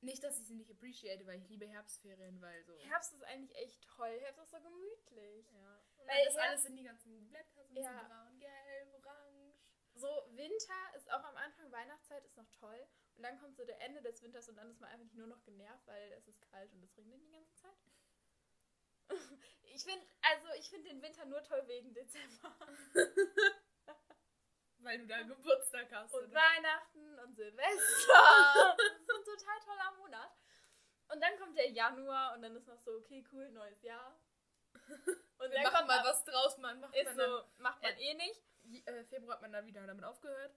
Nicht, 0.00 0.24
dass 0.24 0.36
ich 0.40 0.46
sie 0.48 0.56
nicht 0.56 0.68
appreciate, 0.72 1.24
weil 1.26 1.38
ich 1.38 1.48
liebe 1.48 1.64
Herbstferien, 1.64 2.40
weil 2.42 2.64
so. 2.64 2.76
Herbst 2.80 3.12
ist 3.12 3.22
eigentlich 3.22 3.56
echt 3.56 3.80
toll. 3.86 4.18
Herbst 4.20 4.42
ist 4.42 4.50
so 4.50 4.60
gemütlich. 4.60 5.46
Ja. 5.52 5.78
Und 5.98 6.08
Weil 6.08 6.16
Herbst- 6.22 6.38
alles 6.40 6.64
in 6.64 6.76
die 6.76 6.82
ganzen 6.82 7.28
Blätter, 7.28 7.62
so 7.64 7.68
bisschen 7.74 7.84
Ja. 7.84 8.02
braun, 8.08 8.36
gelb, 8.40 8.94
orange. 8.94 9.54
So, 9.94 10.08
Winter 10.30 10.94
ist 10.96 11.08
auch 11.12 11.22
am 11.22 11.36
Anfang, 11.36 11.70
Weihnachtszeit 11.70 12.24
ist 12.24 12.36
noch 12.36 12.50
toll. 12.50 12.84
Und 13.14 13.22
dann 13.22 13.38
kommt 13.38 13.54
so 13.56 13.64
der 13.64 13.80
Ende 13.80 14.02
des 14.02 14.20
Winters 14.22 14.48
und 14.48 14.56
dann 14.56 14.70
ist 14.70 14.80
man 14.80 14.90
einfach 14.90 15.12
nur 15.12 15.28
noch 15.28 15.44
genervt, 15.44 15.86
weil 15.86 16.10
es 16.14 16.26
ist 16.26 16.40
kalt 16.50 16.72
und 16.72 16.82
es 16.82 16.96
regnet 16.96 17.22
die 17.22 17.30
ganze 17.30 17.54
Zeit. 17.54 17.76
Ich 19.74 19.84
finde, 19.84 20.04
also 20.20 20.48
ich 20.58 20.68
finde 20.68 20.90
den 20.90 21.00
Winter 21.00 21.24
nur 21.24 21.42
toll 21.42 21.62
wegen 21.66 21.94
Dezember. 21.94 22.54
Weil 24.80 24.98
du 24.98 25.06
da 25.06 25.22
Geburtstag 25.22 25.90
hast. 25.92 26.12
Und 26.12 26.24
oder? 26.24 26.34
Weihnachten 26.34 27.18
und 27.20 27.34
Silvester. 27.34 28.76
Das 28.76 28.78
ist 28.98 29.08
ein 29.10 29.24
total 29.24 29.60
toller 29.64 29.92
Monat. 29.96 30.30
Und 31.08 31.20
dann 31.22 31.38
kommt 31.38 31.56
der 31.56 31.70
Januar 31.70 32.34
und 32.34 32.42
dann 32.42 32.54
ist 32.54 32.66
noch 32.66 32.78
so, 32.80 32.92
okay, 32.98 33.24
cool, 33.32 33.50
neues 33.50 33.80
Jahr. 33.82 34.20
Und 34.74 35.00
Wir 35.38 35.48
dann 35.48 35.62
machen 35.62 35.74
kommt 35.76 35.88
mal 35.88 36.04
was 36.04 36.24
draus, 36.24 36.58
man 36.58 36.78
macht 36.80 36.94
Ist 36.94 37.16
man 37.16 37.16
so, 37.16 37.42
macht 37.58 37.82
man 37.82 37.92
Äh, 37.92 38.10
eh 38.10 38.14
nicht. 38.14 38.42
dann, 38.64 38.86
äh, 38.86 39.04
Februar 39.04 39.34
hat 39.36 39.42
man 39.42 39.52
dann 39.52 39.66
wieder 39.66 39.86
damit 39.86 40.04
aufgehört. 40.04 40.54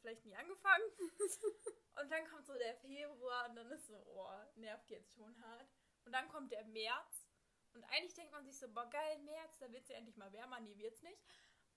Vielleicht 0.00 0.24
nie 0.24 0.36
angefangen. 0.36 0.84
Und 2.00 2.10
dann 2.10 2.26
kommt 2.28 2.46
so 2.46 2.54
der 2.54 2.76
Februar 2.76 3.48
und 3.48 3.56
dann 3.56 3.68
ist 3.72 3.88
so, 3.88 3.96
oh, 4.06 4.30
nervt 4.54 4.88
jetzt 4.88 5.12
schon 5.14 5.36
hart. 5.42 5.68
Und 6.04 6.12
dann 6.12 6.28
kommt 6.28 6.52
der 6.52 6.64
März. 6.66 7.26
Und 7.74 7.82
eigentlich 7.84 8.14
denkt 8.14 8.30
man 8.30 8.44
sich 8.44 8.56
so, 8.56 8.68
boah, 8.72 8.88
geil, 8.88 9.18
März, 9.18 9.58
da 9.58 9.70
wird 9.72 9.82
es 9.82 9.88
ja 9.88 9.96
endlich 9.96 10.16
mal 10.16 10.32
wärmer. 10.32 10.60
Nee, 10.60 10.76
wird's 10.76 11.02
nicht. 11.02 11.20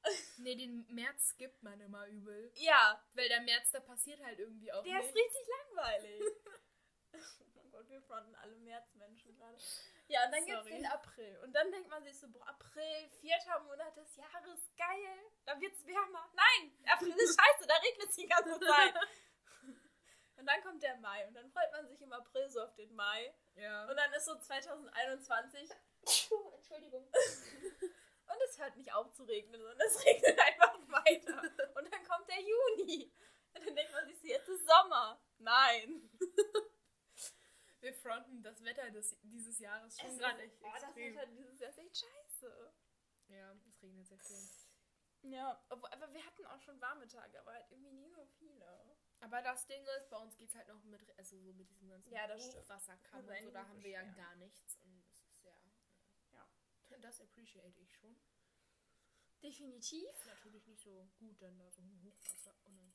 Nee, 0.38 0.56
den 0.56 0.86
März 0.90 1.30
skippt 1.32 1.62
man 1.62 1.80
immer 1.80 2.08
übel. 2.08 2.52
Ja, 2.56 3.04
Weil 3.14 3.30
der 3.30 3.42
März, 3.42 3.72
da 3.72 3.80
passiert 3.80 4.20
halt 4.24 4.40
irgendwie 4.40 4.72
auch 4.72 4.84
der 4.84 5.00
ist 5.00 5.14
nichts. 5.14 5.36
richtig 5.36 5.48
langweilig. 5.48 6.22
oh 7.14 7.46
mein 7.56 7.72
Gott, 7.72 7.90
wir 7.90 8.02
fronten 8.02 8.34
alle 8.36 8.56
Märzmenschen 8.58 9.36
gerade. 9.36 9.58
Ja, 10.12 10.26
und 10.26 10.32
dann 10.34 10.46
gibt's 10.46 10.68
Sorry. 10.68 10.76
den 10.76 10.86
April. 10.86 11.40
Und 11.44 11.54
dann 11.54 11.72
denkt 11.72 11.90
man 11.90 12.04
sich 12.04 12.20
so, 12.20 12.28
boah, 12.30 12.46
April, 12.48 13.10
vierter 13.22 13.60
Monat 13.62 13.96
des 13.96 14.16
Jahres, 14.18 14.72
geil. 14.76 15.18
Da 15.46 15.60
wird's 15.60 15.86
wärmer. 15.88 16.30
Nein, 16.34 16.76
April 16.86 17.16
ist 17.16 17.40
scheiße, 17.40 17.68
da 17.68 17.76
regnet 17.76 18.10
es 18.10 18.16
die 18.16 18.28
ganze 18.28 18.60
Zeit. 18.60 18.94
Und 20.38 20.46
dann 20.48 20.62
kommt 20.64 20.82
der 20.82 20.98
Mai 20.98 21.28
und 21.28 21.36
dann 21.36 21.52
freut 21.52 21.72
man 21.72 21.88
sich 21.88 22.02
im 22.02 22.12
April 22.12 22.50
so 22.50 22.64
auf 22.64 22.74
den 22.74 22.96
Mai. 22.96 23.32
Ja. 23.54 23.88
Und 23.88 23.96
dann 23.96 24.12
ist 24.12 24.26
so 24.26 24.36
2021 24.36 25.70
Entschuldigung. 26.02 27.04
und 27.14 28.42
es 28.50 28.60
hört 28.60 28.76
nicht 28.76 28.92
auf 28.92 29.14
zu 29.14 29.24
regnen, 29.24 29.62
sondern 29.62 29.88
es 29.88 30.04
regnet 30.04 30.40
einfach 30.40 30.80
weiter. 30.88 31.44
Und 31.76 31.92
dann 31.92 32.04
kommt 32.04 32.28
der 32.28 32.42
Juni. 32.42 33.14
Und 33.54 33.68
dann 33.68 33.76
denkt 33.76 33.92
man 33.92 34.08
sich 34.08 34.20
so, 34.20 34.28
jetzt 34.28 34.50
ist 34.50 34.68
Sommer. 34.68 35.22
Nein. 35.38 36.10
Wir 37.82 37.94
fronten 37.96 38.44
das 38.44 38.64
Wetter 38.64 38.92
des, 38.92 39.18
dieses 39.24 39.58
Jahres 39.60 40.00
schon 40.00 40.12
Es 40.12 40.18
gerade 40.20 40.42
echt 40.44 40.56
oh, 40.62 40.70
das 40.74 40.84
extrem. 40.84 41.16
Wetter 41.16 41.26
dieses 41.28 41.60
Jahr 41.60 41.70
ist 41.72 41.78
echt 41.80 41.98
scheiße. 41.98 42.74
Ja, 43.30 43.52
es 43.68 43.82
regnet 43.82 44.08
sehr 44.08 44.20
viel. 44.20 44.50
Ja, 45.24 45.64
obwohl, 45.70 45.90
aber 45.90 46.12
wir 46.14 46.26
hatten 46.26 46.46
auch 46.46 46.62
schon 46.62 46.80
warme 46.80 47.08
Tage, 47.08 47.40
aber 47.40 47.54
halt 47.54 47.66
irgendwie 47.72 47.94
nie 47.94 48.12
so 48.12 48.26
viele. 48.40 48.98
Aber 49.20 49.42
das 49.42 49.68
Ding 49.68 49.84
ist, 49.98 50.10
bei 50.10 50.18
uns 50.18 50.36
geht 50.38 50.50
es 50.50 50.56
halt 50.56 50.68
noch 50.68 50.84
mit, 50.84 51.18
also 51.18 51.40
so 51.40 51.54
mit 51.54 51.70
diesem 51.70 51.90
ganzen 51.90 52.12
Ja. 52.12 52.28
Hochwasserkamm 52.36 53.28
und 53.28 53.40
so, 53.42 53.52
da 53.52 53.68
haben 53.68 53.82
wir 53.82 53.92
ja 53.92 54.04
gar 54.04 54.36
nichts. 54.36 54.78
Und 54.84 55.04
das 55.06 55.22
ist 55.26 55.44
ja. 55.44 56.48
Ja. 56.90 56.98
Das 57.00 57.22
appreciate 57.22 57.80
ich 57.82 57.96
schon. 57.96 58.16
Definitiv. 59.42 60.26
Natürlich 60.26 60.68
nicht 60.68 60.82
so 60.82 61.10
gut, 61.18 61.42
dann 61.42 61.58
da 61.58 61.70
so 61.72 61.82
ein 61.82 62.02
Hochwasser. 62.04 62.56
Oh 62.66 62.70
nein. 62.70 62.94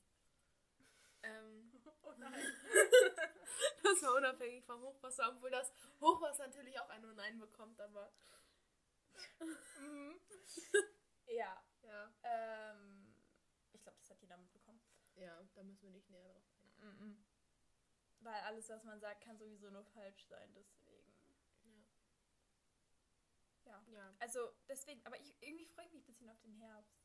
Ähm, 1.23 1.71
Oh 2.03 2.13
nein. 2.17 2.33
das 3.83 4.01
war 4.01 4.15
unabhängig 4.15 4.63
vom 4.65 4.81
Hochwasser, 4.81 5.29
obwohl 5.35 5.51
das 5.51 5.71
Hochwasser 5.99 6.47
natürlich 6.47 6.79
auch 6.79 6.89
ein 6.89 7.03
und 7.05 7.19
ein 7.19 7.39
bekommt, 7.39 7.79
aber. 7.81 8.11
Mhm. 9.79 10.19
ja. 11.27 11.63
Ja. 11.81 12.13
Ähm, 12.23 13.13
ich 13.73 13.81
glaube, 13.81 13.97
das 13.99 14.09
hat 14.09 14.21
jeder 14.21 14.37
mitbekommen. 14.37 14.79
Ja, 15.15 15.47
da 15.55 15.63
müssen 15.63 15.83
wir 15.83 15.91
nicht 15.91 16.09
näher 16.09 16.33
drauf 16.33 16.43
eingehen. 16.61 16.99
Mhm. 16.99 17.25
Weil 18.19 18.41
alles, 18.41 18.69
was 18.69 18.83
man 18.83 18.99
sagt, 18.99 19.21
kann 19.23 19.37
sowieso 19.37 19.69
nur 19.69 19.85
falsch 19.85 20.25
sein, 20.27 20.53
deswegen. 20.53 21.13
Ja. 23.65 23.83
Ja. 23.87 24.15
Also 24.19 24.51
deswegen, 24.67 25.05
aber 25.05 25.19
ich, 25.19 25.33
irgendwie 25.41 25.65
freue 25.65 25.85
ich 25.85 25.93
mich 25.93 26.03
ein 26.03 26.07
bisschen 26.07 26.29
auf 26.29 26.39
den 26.41 26.53
Herbst. 26.53 26.95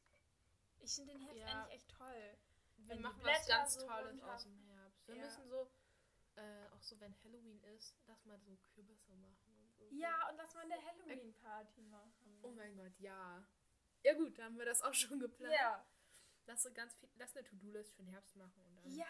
Ich 0.81 0.95
finde 0.95 1.13
den 1.15 1.23
Herbst 1.23 1.41
Ja. 1.41 1.63
eigentlich 1.63 1.75
echt 1.75 1.89
toll. 1.91 2.39
Wir 2.87 2.97
machen 3.01 3.21
was 3.23 3.47
ganz 3.47 3.75
so 3.75 3.87
Tolles 3.87 4.23
aus 4.23 4.43
dem 4.45 4.59
Herbst. 4.67 5.07
Wir 5.09 5.17
Ja. 5.17 5.25
müssen 5.25 5.49
so, 5.49 5.71
äh, 6.37 6.67
auch 6.71 6.83
so 6.83 6.99
wenn 7.01 7.15
Halloween 7.25 7.63
ist, 7.75 7.97
dass 8.07 8.25
mal 8.25 8.39
so 8.41 8.57
Kürbisse 8.75 9.15
machen 9.17 9.55
und 9.61 9.75
so. 9.77 9.89
Ja, 9.91 10.29
und 10.29 10.37
lass 10.37 10.55
mal 10.55 10.63
eine 10.63 10.83
Halloween-Party 10.85 11.83
machen. 11.83 12.39
Oh 12.43 12.51
mein 12.51 12.77
Gott, 12.77 12.99
ja. 12.99 13.45
Ja 14.03 14.15
gut, 14.15 14.39
da 14.39 14.45
haben 14.45 14.59
wir 14.59 14.65
das 14.67 14.83
auch 14.83 14.95
schon 14.95 15.19
geplant. 15.21 15.55
Ja. 15.55 15.87
Lass, 16.47 16.63
so 16.63 16.73
ganz 16.73 16.95
viel, 16.99 17.09
lass 17.17 17.37
eine 17.37 17.47
To-Do-List 17.47 17.95
für 17.95 18.03
den 18.03 18.09
Herbst 18.09 18.35
machen 18.37 18.61
und 18.67 18.75
dann. 18.77 18.91
Ja! 18.91 19.07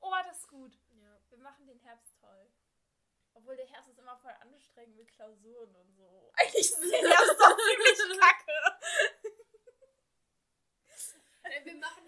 Oh, 0.00 0.14
das 0.24 0.38
ist 0.38 0.48
gut. 0.48 0.78
ja. 0.90 1.20
Wir 1.28 1.38
machen 1.38 1.66
den 1.66 1.80
Herbst 1.80 2.16
toll. 2.20 2.52
Obwohl 3.34 3.56
der 3.56 3.66
Herbst 3.66 3.90
ist 3.90 3.98
immer 3.98 4.16
voll 4.18 4.32
anstrengend 4.40 4.96
mit 4.96 5.08
Klausuren 5.12 5.74
und 5.74 5.92
so. 5.96 6.30
Eigentlich 6.36 6.70
ist 6.70 6.80
der 6.80 7.08
Herbst 7.08 7.36
doch 7.40 7.56
ziemlich 7.56 8.20
kacke. 8.20 8.78
Wir 11.64 11.74
machen 11.76 12.07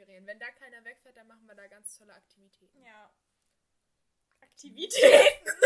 Herbstferien. 0.00 0.26
Wenn 0.26 0.38
da 0.38 0.50
keiner 0.50 0.84
wegfährt, 0.84 1.16
dann 1.16 1.26
machen 1.26 1.46
wir 1.46 1.54
da 1.54 1.66
ganz 1.68 1.96
tolle 1.98 2.14
Aktivitäten. 2.14 2.82
Ja. 2.82 3.12
Aktivitäten. 4.40 5.50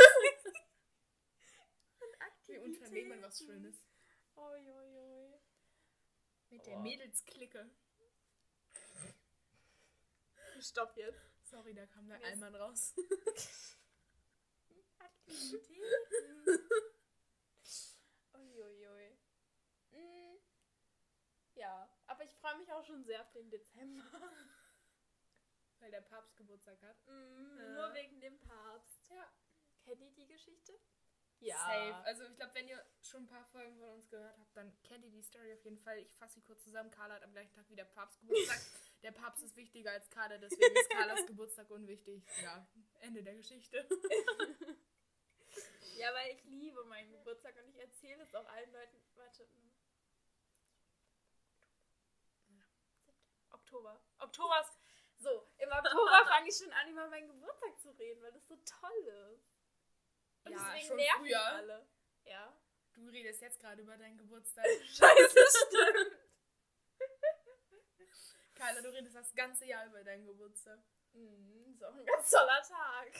Wir 2.46 2.62
unternehmen 2.62 3.22
was 3.22 3.38
Schönes. 3.38 3.82
Oi, 4.36 4.70
oi, 4.70 4.98
oi. 4.98 5.40
Mit 6.50 6.66
der 6.66 6.76
Oh. 6.76 6.80
Mädelsklicke. 6.82 7.70
Stopp 10.60 10.94
jetzt. 10.96 11.18
Sorry, 11.42 11.72
da 11.74 11.86
kam 11.86 12.06
der 12.06 12.22
Allmann 12.22 12.54
raus. 12.54 12.92
Aktivitäten. 14.98 16.68
Uiuiui. 18.34 19.18
Mm. 19.92 20.36
Ja, 21.54 21.83
aber 22.06 22.24
ich 22.24 22.34
freue 22.36 22.56
mich 22.58 22.70
auch 22.72 22.84
schon 22.84 23.04
sehr 23.04 23.20
auf 23.22 23.30
den 23.32 23.50
Dezember. 23.50 24.02
Weil 25.80 25.90
der 25.90 26.00
Papst 26.02 26.36
Geburtstag 26.36 26.80
hat. 26.82 26.96
Mm, 27.06 27.58
Ja. 27.58 27.68
Nur 27.74 27.94
wegen 27.94 28.20
dem 28.20 28.38
Papst. 28.40 29.10
Ja. 29.10 29.30
Kennt 29.84 30.00
ihr 30.00 30.12
die 30.12 30.26
Geschichte? 30.26 30.72
Safe. 31.40 31.94
Also 32.06 32.24
ich 32.24 32.36
glaube, 32.36 32.54
wenn 32.54 32.68
ihr 32.68 32.82
schon 33.02 33.24
ein 33.24 33.26
paar 33.26 33.44
Folgen 33.44 33.76
von 33.76 33.90
uns 33.90 34.08
gehört 34.08 34.38
habt, 34.38 34.56
dann 34.56 34.72
kennt 34.82 35.04
ihr 35.04 35.10
die 35.10 35.20
Story 35.22 35.52
auf 35.52 35.62
jeden 35.64 35.78
Fall. 35.78 35.98
Ich 35.98 36.14
fasse 36.16 36.34
sie 36.34 36.40
kurz 36.40 36.62
zusammen. 36.64 36.90
Carla 36.90 37.16
hat 37.16 37.22
am 37.22 37.32
gleichen 37.32 37.52
Tag 37.52 37.68
wie 37.68 37.76
der 37.76 37.84
Papst 37.84 38.18
Geburtstag. 38.20 38.60
der 39.02 39.12
Papst 39.12 39.42
ist 39.42 39.54
wichtiger 39.56 39.90
als 39.90 40.08
Carla, 40.08 40.38
deswegen 40.38 40.74
ist 40.74 40.88
Carlas 40.88 41.26
Geburtstag 41.26 41.70
unwichtig. 41.70 42.24
Ja, 42.42 42.66
Ende 43.00 43.22
der 43.22 43.34
Geschichte. 43.34 43.86
Ja, 45.96 46.14
weil 46.14 46.32
ich 46.34 46.42
liebe 46.44 46.82
meinen 46.84 47.12
Geburtstag 47.12 47.54
und 47.56 47.68
ich 47.68 47.78
erzähle 47.78 48.22
es 48.22 48.34
auch 48.34 48.46
allen 48.48 48.72
Leuten. 48.72 48.96
Warte. 49.16 49.46
Oktober. 53.74 54.00
Oktober 54.18 54.60
ist. 54.60 54.78
So, 55.18 55.48
im 55.58 55.68
Oktober 55.70 56.24
fange 56.28 56.48
ich 56.48 56.56
schon 56.56 56.72
an, 56.72 56.88
über 56.90 57.08
meinen 57.08 57.26
Geburtstag 57.28 57.80
zu 57.80 57.90
reden, 57.90 58.22
weil 58.22 58.32
das 58.32 58.46
so 58.46 58.56
toll 58.56 59.06
ist. 59.32 59.48
Und 60.44 60.52
Ja, 60.52 60.58
deswegen 60.58 60.86
schon 60.86 60.96
nerven 60.96 61.20
früher. 61.24 61.42
alle. 61.46 61.88
Ja. 62.24 62.56
Du 62.94 63.08
redest 63.08 63.40
jetzt 63.42 63.58
gerade 63.58 63.82
über 63.82 63.96
deinen 63.96 64.16
Geburtstag. 64.18 64.64
Scheiße, 64.84 65.38
stimmt. 65.66 66.16
Carla, 68.54 68.80
du 68.80 68.92
redest 68.92 69.16
das 69.16 69.34
ganze 69.34 69.64
Jahr 69.66 69.86
über 69.86 70.04
deinen 70.04 70.26
Geburtstag. 70.26 70.78
Mm, 71.12 71.72
ist 71.72 71.82
auch 71.84 71.94
ein 71.94 72.06
ganz 72.06 72.30
toller 72.30 72.62
Tag. 72.62 73.12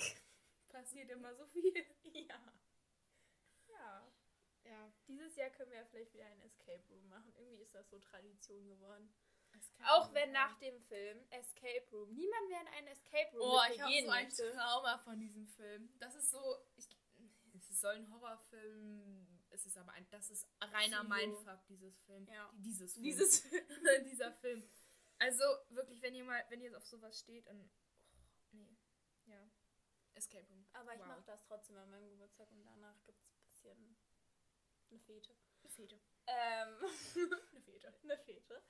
Passiert 0.69 1.11
immer 1.11 1.35
so 1.35 1.47
viel. 1.47 1.85
Ja. 2.13 2.53
Ja. 3.69 4.13
Ja. 4.65 4.93
Dieses 5.09 5.35
Jahr 5.37 5.51
können 5.51 5.71
wir 5.73 5.79
ja 5.79 5.85
vielleicht 5.87 6.13
wieder 6.15 6.27
ein 6.27 6.41
Escape 6.43 6.83
Room 6.91 7.09
machen. 7.09 7.33
Irgendwie 7.37 7.63
ist 7.63 7.75
das 7.75 7.89
so 7.91 7.99
Tradition 7.99 8.69
geworden. 8.69 9.13
Auch 9.87 10.13
wenn 10.15 10.33
nach 10.33 10.59
dem 10.59 10.81
Film 10.83 11.25
Escape 11.31 11.87
Room 11.93 12.13
niemand 12.15 12.49
mehr 12.49 12.61
in 12.61 12.69
einen 12.69 12.87
Escape 12.89 13.31
Room 13.37 13.43
Oh, 13.51 13.61
ich 13.73 13.81
habe 13.81 13.93
gehen 13.93 14.07
so 14.07 14.11
ein 14.13 14.25
möchte. 14.25 14.53
Trauma 14.53 14.99
von 14.99 15.19
diesem 15.21 15.47
Film. 15.47 15.91
Das 15.99 16.15
ist 16.15 16.31
so. 16.31 16.57
Ich, 16.77 16.89
es 17.71 17.81
soll 17.81 17.95
ein 17.97 18.11
Horrorfilm. 18.13 19.27
Es 19.51 19.67
ist 19.67 19.77
aber 19.77 19.93
ein. 19.93 20.07
Das 20.11 20.31
ist 20.31 20.47
reiner 20.61 21.05
Psycho. 21.05 21.15
Mindfuck, 21.15 21.67
dieses 21.69 21.99
Film. 22.03 22.27
Ja. 22.29 22.51
Dieses 22.57 22.93
Film. 22.95 23.05
Dieses 23.05 23.43
dieser 24.07 24.33
Film. 24.33 24.69
Also 25.19 25.45
wirklich, 25.71 26.01
wenn 26.03 26.15
ihr 26.15 26.25
mal, 26.25 26.45
wenn 26.49 26.61
ihr 26.61 26.77
auf 26.77 26.87
sowas 26.87 27.19
steht, 27.19 27.47
dann. 27.47 27.61
Oh, 27.61 27.71
nee. 28.53 28.77
Ja. 29.27 29.49
Escape 30.15 30.47
Room. 30.49 30.67
Aber 30.73 30.95
ich 30.95 31.01
Wow. 31.01 31.07
mache 31.09 31.23
das 31.27 31.45
trotzdem 31.45 31.77
an 31.77 31.91
meinem 31.91 32.09
Geburtstag 32.11 32.51
und 32.53 32.65
danach 32.65 32.97
gibt 33.05 33.21
es 33.21 33.29
ein 33.31 33.43
bisschen 33.45 33.97
eine 34.91 35.01
Fete. 35.01 35.37
Eine 35.61 35.71
Fete. 35.71 36.01
Ähm, 36.27 36.79
Eine 37.53 37.61
Fete. 37.63 37.95
eine 38.03 38.19
Fete. 38.19 38.63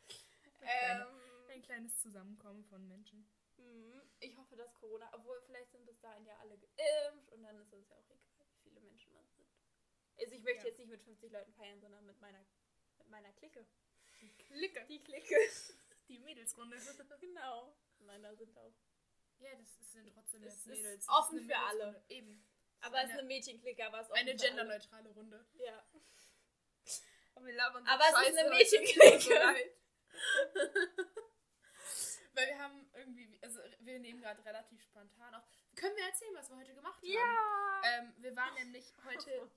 Kleine- 0.64 1.06
Ähm, 1.08 1.50
Ein 1.50 1.62
kleines 1.62 1.98
Zusammenkommen 2.00 2.64
von 2.64 2.86
Menschen. 2.88 3.28
mhm. 3.56 4.00
ich 4.20 4.36
hoffe, 4.36 4.56
dass 4.56 4.74
Corona, 4.74 5.08
obwohl 5.12 5.40
vielleicht 5.42 5.70
sind 5.72 5.84
bis 5.86 6.00
dahin 6.00 6.24
ja 6.26 6.36
alle 6.38 6.58
geimpft 6.58 7.30
und 7.32 7.42
dann 7.42 7.56
ist 7.60 7.72
es 7.72 7.88
ja 7.88 7.96
auch 7.96 8.10
egal, 8.10 8.46
wie 8.62 8.70
viele 8.70 8.80
Menschen 8.80 9.12
man 9.12 9.26
sind. 9.30 9.46
Also 10.18 10.34
ich 10.34 10.42
möchte 10.42 10.62
Ja. 10.64 10.68
jetzt 10.68 10.78
nicht 10.78 10.88
mit 10.90 11.02
50 11.02 11.30
Leuten 11.32 11.52
feiern, 11.54 11.80
sondern 11.80 12.04
mit 12.06 12.20
meiner, 12.20 12.44
mit 12.98 13.08
meiner 13.08 13.32
Clique. 13.32 13.66
Die 14.20 14.32
Clique. 14.36 14.84
Die 14.88 15.02
Clique. 15.02 15.36
Die 16.08 16.18
Mädelsrunde. 16.18 16.76
genau. 17.20 17.76
Meiner 18.00 18.34
sind 18.36 18.56
auch. 18.58 18.74
ja, 19.38 19.54
das 19.54 19.92
sind 19.92 20.12
trotzdem 20.12 20.42
jetzt 20.42 20.58
ist 20.58 20.66
Mädels. 20.66 21.08
offen 21.08 21.40
für 21.40 21.56
alle. 21.56 22.04
Eben. 22.08 22.44
Aber 22.80 22.98
es 23.02 23.10
ist 23.10 23.18
Eine- 23.18 23.22
Mädchenklicke, 23.28 23.86
aber 23.86 24.00
es 24.00 24.08
ist 24.08 24.12
Eine 24.14 24.34
genderneutrale 24.36 25.08
Runde. 25.10 25.46
Ja. 25.54 25.84
Und 27.34 27.46
wir 27.46 27.54
labern 27.54 27.86
Aber 27.86 28.04
es 28.04 28.28
ist 28.28 28.38
eine. 28.38 28.50
Mädchenklicke. 28.50 29.74
Weil 32.34 32.48
wir 32.48 32.58
haben 32.58 32.90
irgendwie, 32.94 33.38
also 33.42 33.60
wir 33.80 33.98
nehmen 34.00 34.20
gerade 34.20 34.44
relativ 34.44 34.82
spontan 34.82 35.34
auf. 35.34 35.44
Können 35.76 35.96
wir 35.96 36.04
erzählen, 36.04 36.34
was 36.34 36.50
wir 36.50 36.56
heute 36.56 36.74
gemacht 36.74 36.96
haben? 36.96 37.06
Ja. 37.12 37.82
Ähm, 37.84 38.12
wir 38.18 38.34
waren 38.36 38.54
nämlich 38.54 38.92
heute 39.04 39.50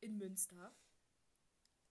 in 0.00 0.18
Münster 0.18 0.74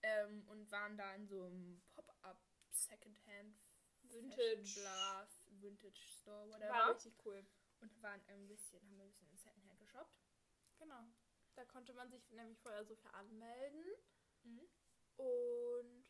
ähm, 0.01 0.45
und 0.47 0.69
waren 0.71 0.97
da 0.97 1.15
in 1.15 1.27
so 1.27 1.43
einem 1.43 1.81
Pop-up 1.93 2.41
Secondhand 2.71 3.57
Vintage. 4.03 4.81
Bla, 4.81 5.27
Vintage 5.61 5.99
Store, 5.99 6.49
whatever. 6.49 6.73
War 6.73 6.93
richtig 6.93 7.13
cool. 7.25 7.45
und 7.81 8.01
waren 8.01 8.21
ein 8.27 8.47
bisschen, 8.47 8.81
haben 8.85 8.97
wir 8.97 9.05
ein 9.05 9.11
bisschen 9.11 9.29
in 9.29 9.37
Secondhand 9.37 9.79
geshoppt. 9.79 10.19
Genau. 10.77 11.03
Da 11.55 11.65
konnte 11.65 11.93
man 11.93 12.09
sich 12.09 12.29
nämlich 12.31 12.59
vorher 12.59 12.83
so 12.85 12.95
für 12.95 13.13
anmelden. 13.13 13.85
Mhm. 14.43 14.67
Und 15.17 16.04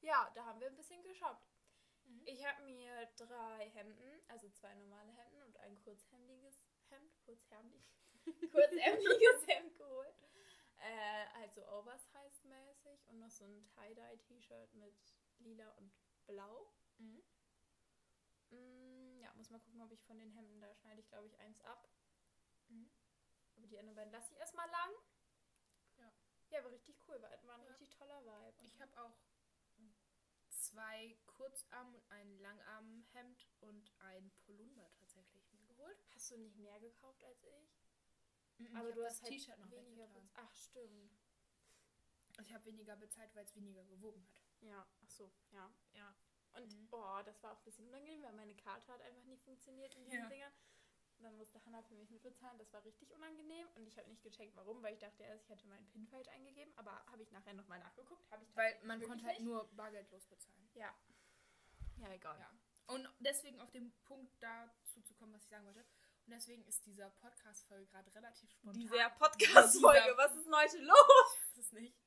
ja, 0.00 0.30
da 0.34 0.44
haben 0.44 0.60
wir 0.60 0.68
ein 0.68 0.76
bisschen 0.76 1.02
geshoppt. 1.02 1.46
Mhm. 2.04 2.22
Ich 2.26 2.44
habe 2.46 2.62
mir 2.62 3.06
drei 3.16 3.68
Hemden, 3.70 4.20
also 4.28 4.48
zwei 4.50 4.74
normale 4.74 5.12
Hemden 5.12 5.42
und 5.42 5.56
ein 5.58 5.78
kurzhemdiges 5.80 6.62
Hemd, 6.88 7.18
kurzhemdig, 7.24 7.82
kurzhemdiges 8.52 9.46
Hemd 9.46 9.76
geholt. 9.76 10.14
Äh, 10.82 11.26
also 11.42 11.60
oversized-mäßig 11.68 13.06
und 13.08 13.18
noch 13.18 13.30
so 13.30 13.44
ein 13.44 13.68
Tie-Dye-T-Shirt 13.74 14.74
mit 14.74 14.94
lila 15.38 15.68
und 15.72 15.92
blau. 16.26 16.72
Mhm. 16.98 17.22
Mm, 18.50 19.20
ja, 19.20 19.32
muss 19.34 19.50
mal 19.50 19.60
gucken, 19.60 19.82
ob 19.82 19.92
ich 19.92 20.02
von 20.04 20.18
den 20.18 20.30
Hemden, 20.32 20.60
da 20.60 20.74
schneide 20.74 21.00
ich 21.00 21.08
glaube 21.08 21.26
ich 21.28 21.38
eins 21.38 21.60
ab. 21.62 21.86
Mhm. 22.68 22.90
Aber 23.56 23.66
die 23.66 23.78
anderen 23.78 23.96
beiden 23.96 24.12
lasse 24.12 24.32
ich 24.32 24.38
erstmal 24.38 24.68
lang. 24.70 24.90
Ja. 25.98 26.10
Ja, 26.48 26.64
war 26.64 26.70
richtig 26.72 26.96
cool, 27.06 27.20
war, 27.20 27.30
war 27.46 27.54
ein 27.56 27.62
Ja. 27.62 27.68
richtig 27.68 27.90
toller 27.90 28.24
Vibe. 28.24 28.64
Ich 28.64 28.80
habe 28.80 28.90
auch 29.02 29.12
zwei 30.70 31.16
Kurzarm- 31.26 31.94
und 31.94 32.10
ein 32.10 32.38
Langarmhemd 32.38 33.48
und 33.60 33.92
ein 34.00 34.30
Polunder 34.46 34.88
tatsächlich 34.98 35.52
mir 35.52 35.64
geholt. 35.64 35.96
Hast 36.14 36.30
du 36.30 36.38
nicht 36.38 36.56
mehr 36.56 36.78
gekauft 36.80 37.24
als 37.24 37.42
ich? 37.44 37.70
Mhm, 38.58 38.76
Aber 38.76 38.88
ich 38.90 38.94
du 38.94 39.04
hast 39.04 39.16
das 39.16 39.22
halt 39.22 39.32
T-Shirt 39.32 39.58
noch 39.58 39.70
weniger 39.70 40.08
weggetan. 40.14 40.46
Ach, 40.46 40.54
stimmt. 40.54 41.18
Ich 42.42 42.52
habe 42.54 42.64
weniger 42.66 42.96
bezahlt, 42.96 43.34
weil 43.34 43.44
es 43.44 43.54
weniger 43.54 43.84
gewogen 43.84 44.24
hat. 44.26 44.40
Ja, 44.62 44.86
ach 45.02 45.10
so, 45.10 45.30
ja, 45.52 45.70
ja. 45.92 46.14
Und 46.54 46.72
Mhm. 46.72 46.88
oh, 46.90 47.20
das 47.24 47.42
war 47.42 47.52
auch 47.52 47.58
ein 47.58 47.64
bisschen 47.64 47.86
unangenehm, 47.88 48.22
weil 48.22 48.32
meine 48.32 48.54
Karte 48.56 48.92
hat 48.92 49.00
einfach 49.02 49.24
nicht 49.24 49.42
funktioniert 49.42 49.94
in 49.94 50.04
diesen 50.04 50.20
Ja. 50.20 50.28
Dingern. 50.28 50.52
Und 51.20 51.24
dann 51.24 51.36
musste 51.36 51.62
Hannah 51.66 51.82
für 51.82 51.94
mich 51.96 52.08
mitbezahlen. 52.08 52.56
Das 52.56 52.72
war 52.72 52.82
richtig 52.82 53.10
unangenehm 53.12 53.68
und 53.74 53.86
ich 53.86 53.98
habe 53.98 54.08
nicht 54.08 54.22
gecheckt, 54.22 54.56
warum, 54.56 54.82
weil 54.82 54.94
ich 54.94 55.00
dachte 55.00 55.22
erst, 55.22 55.44
ich 55.44 55.50
hätte 55.50 55.66
meinen 55.66 55.86
PIN 55.90 56.06
falsch 56.06 56.28
eingegeben, 56.28 56.72
aber 56.76 57.04
habe 57.12 57.22
ich 57.22 57.30
nachher 57.30 57.52
nochmal 57.52 57.78
nachgeguckt. 57.78 58.30
Habe 58.30 58.42
ich 58.42 58.56
Weil 58.56 58.74
man 58.84 59.02
konnte 59.02 59.26
halt 59.26 59.38
nicht. 59.38 59.44
nur 59.46 59.68
bargeldlos 59.76 60.24
bezahlen. 60.24 60.66
Ja. 60.74 60.94
Ja, 61.98 62.10
egal. 62.14 62.38
Ja. 62.40 62.50
Und 62.94 63.06
deswegen 63.18 63.60
auf 63.60 63.70
den 63.70 63.92
Punkt 64.06 64.32
dazu 64.40 65.02
zu 65.02 65.12
kommen, 65.14 65.34
was 65.34 65.42
ich 65.42 65.50
sagen 65.50 65.66
wollte. 65.66 65.84
Und 66.30 66.36
deswegen 66.36 66.64
ist 66.66 66.86
dieser 66.86 67.10
Podcast-Folge 67.10 67.86
gerade 67.86 68.14
relativ 68.14 68.48
spontan. 68.52 68.80
Diese 68.80 68.94
Podcast-Folge, 69.18 70.00
Dieser- 70.00 70.16
was 70.16 70.36
ist 70.36 70.44
denn 70.46 70.54
heute 70.54 70.78
los? 70.78 71.38
Das 71.56 71.64
ist 71.64 71.72
nicht. 71.72 71.98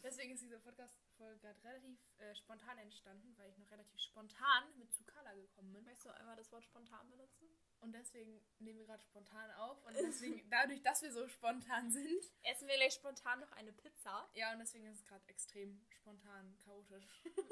Deswegen 0.00 0.32
ist 0.32 0.42
diese 0.42 0.60
Podcast-Folge 0.60 1.40
gerade 1.40 1.60
relativ 1.64 1.98
äh, 2.18 2.34
spontan 2.36 2.78
entstanden, 2.78 3.36
weil 3.36 3.50
ich 3.50 3.58
noch 3.58 3.68
relativ 3.72 3.98
spontan 4.00 4.62
mit 4.78 4.94
zu 4.94 5.02
Carla 5.02 5.34
gekommen 5.34 5.72
bin. 5.72 5.82
Möchtest 5.82 6.06
du 6.06 6.10
einmal 6.14 6.36
das 6.36 6.52
Wort 6.52 6.62
spontan 6.64 7.10
benutzen? 7.10 7.48
Und 7.80 7.90
deswegen 7.90 8.46
nehmen 8.60 8.78
wir 8.78 8.86
gerade 8.86 9.02
spontan 9.02 9.50
auf. 9.50 9.82
Und 9.84 9.94
deswegen, 9.96 10.48
dadurch, 10.50 10.80
dass 10.84 11.02
wir 11.02 11.10
so 11.12 11.26
spontan 11.26 11.90
sind, 11.90 12.22
Essen 12.44 12.68
wir 12.68 12.76
gleich 12.76 12.94
spontan 12.94 13.40
noch 13.40 13.50
eine 13.52 13.72
Pizza. 13.72 14.30
ja, 14.34 14.52
und 14.52 14.60
deswegen 14.60 14.86
ist 14.86 15.00
es 15.00 15.04
gerade 15.04 15.26
extrem 15.28 15.84
spontan, 15.90 16.56
chaotisch. 16.64 17.08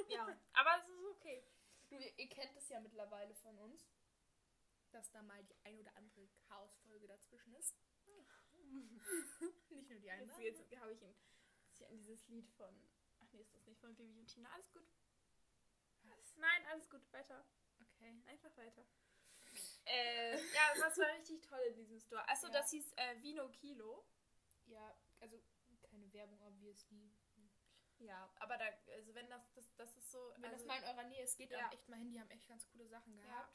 Ja, 0.09 0.29
aber 0.53 0.71
es 0.79 0.89
ist 0.89 1.05
okay. 1.17 1.45
Du, 1.89 1.97
ihr 1.99 2.29
kennt 2.29 2.57
es 2.57 2.69
ja 2.69 2.79
mittlerweile 2.79 3.35
von 3.35 3.59
uns, 3.59 3.91
dass 4.93 5.11
da 5.11 5.23
mal 5.23 5.43
die 5.45 5.57
ein 5.65 5.79
oder 5.79 5.95
andere 5.97 6.29
Chaos-Folge 6.49 7.07
dazwischen 7.07 7.55
ist. 7.55 7.75
Nicht 9.71 9.91
nur 9.91 9.99
die 9.99 10.11
eine. 10.11 10.25
Jetzt, 10.41 10.61
jetzt 10.71 10.81
habe 10.81 10.93
ich 10.93 11.03
ihn, 11.03 11.15
an 11.89 11.97
dieses 11.99 12.29
Lied 12.29 12.49
von, 12.53 12.73
ach 13.21 13.33
nee, 13.33 13.41
ist 13.41 13.53
das 13.55 13.67
nicht 13.67 13.81
von 13.81 13.95
Bibi 13.97 14.19
und 14.21 14.27
Tina. 14.27 14.49
Alles 14.53 14.71
gut. 14.73 14.87
Was? 16.05 16.37
Nein, 16.37 16.67
alles 16.71 16.89
gut. 16.89 17.03
Weiter. 17.13 17.45
Okay. 17.81 18.23
Einfach 18.27 18.57
weiter. 18.57 18.87
Äh, 19.85 20.37
ja, 20.37 20.73
was 20.79 20.97
war 20.97 21.09
richtig 21.19 21.41
toll 21.43 21.61
in 21.69 21.75
diesem 21.75 21.99
Store? 21.99 22.27
Achso, 22.29 22.47
Ja. 22.47 22.53
das 22.53 22.71
hieß 22.71 22.93
äh, 22.97 23.21
Vino 23.23 23.49
Kilo. 23.51 24.07
Ja, 24.67 24.97
also 25.19 25.43
keine 25.91 26.13
Werbung, 26.13 26.41
obviously. 26.43 27.11
Ja, 27.99 28.33
aber 28.37 28.57
da, 28.59 28.67
also 28.95 29.15
wenn 29.15 29.29
das, 29.29 29.53
das, 29.55 29.75
das 29.77 29.97
ist 29.97 30.11
so. 30.11 30.33
Wenn 30.37 30.45
also, 30.53 30.57
das 30.59 30.67
mal 30.67 30.79
in 30.79 30.85
eurer 30.85 31.09
Nähe 31.09 31.23
ist, 31.25 31.37
geht 31.37 31.51
Ja. 31.51 31.67
auch 31.67 31.73
echt 31.73 31.89
mal 31.89 31.99
hin. 31.99 32.13
Die 32.13 32.21
haben 32.21 32.31
echt 32.31 32.47
ganz 32.49 32.67
coole 32.69 32.87
Sachen 32.89 33.17
Ja. 33.19 33.49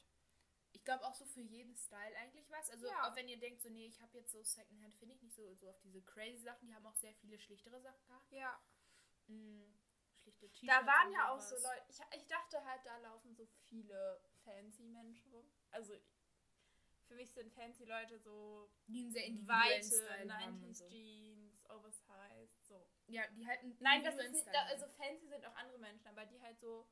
Ich 0.72 0.84
glaube 0.84 1.04
auch 1.06 1.14
so 1.14 1.24
für 1.24 1.40
jeden 1.40 1.76
Style 1.76 2.16
eigentlich 2.16 2.50
was. 2.50 2.70
Also 2.70 2.86
Ja. 2.86 3.08
auch 3.10 3.16
wenn 3.16 3.28
ihr 3.28 3.38
denkt, 3.38 3.62
so 3.62 3.68
nee, 3.70 3.86
ich 3.86 4.00
habe 4.00 4.18
jetzt 4.18 4.30
so 4.32 4.42
Secondhand, 4.42 4.94
finde 4.96 5.14
ich 5.14 5.22
nicht 5.22 5.34
so, 5.34 5.54
so 5.54 5.68
auf 5.70 5.80
diese 5.80 6.02
crazy 6.02 6.38
Sachen. 6.42 6.68
Die 6.68 6.74
haben 6.74 6.86
auch 6.86 6.94
sehr 6.96 7.14
viele 7.14 7.38
schlichtere 7.38 7.80
Sachen 7.80 8.06
gehabt. 8.06 8.32
Ja. 8.32 8.60
Mm, 9.28 9.64
schlichte 10.14 10.48
T-Shirts. 10.50 10.66
Da 10.66 10.86
waren 10.86 11.12
ja 11.12 11.30
auch 11.30 11.40
so. 11.40 11.56
Leute. 11.56 11.84
Ich, 11.88 11.98
ich 12.16 12.26
dachte 12.26 12.64
halt, 12.64 12.84
da 12.84 12.96
laufen 12.98 13.34
so 13.34 13.46
viele 13.68 14.20
fancy 14.44 14.84
Menschen 14.84 15.30
rum. 15.32 15.50
Also 15.70 15.94
für 17.06 17.14
mich 17.14 17.32
sind 17.32 17.52
fancy 17.54 17.84
Leute 17.84 18.18
so 18.18 18.70
Die 18.86 19.00
einen 19.00 19.10
sehr 19.10 19.24
individuellen 19.24 19.82
weite 19.82 19.84
Style 19.86 20.38
haben 20.38 20.62
und 20.62 20.70
90s 20.70 20.74
so. 20.74 20.88
Jeans, 20.88 21.64
oversized, 21.70 22.66
so. 22.66 22.86
Ja, 23.06 23.26
die 23.28 23.46
halt 23.46 23.60
einen 23.60 23.76
Nein, 23.80 24.04
das 24.04 24.16
ist 24.18 24.32
nicht, 24.32 24.46
da, 24.48 24.62
also 24.64 24.86
fancy 24.88 25.26
sind 25.26 25.44
auch 25.46 25.54
andere 25.56 25.78
Menschen, 25.78 26.06
aber 26.08 26.26
die 26.26 26.40
halt 26.42 26.58
so 26.60 26.86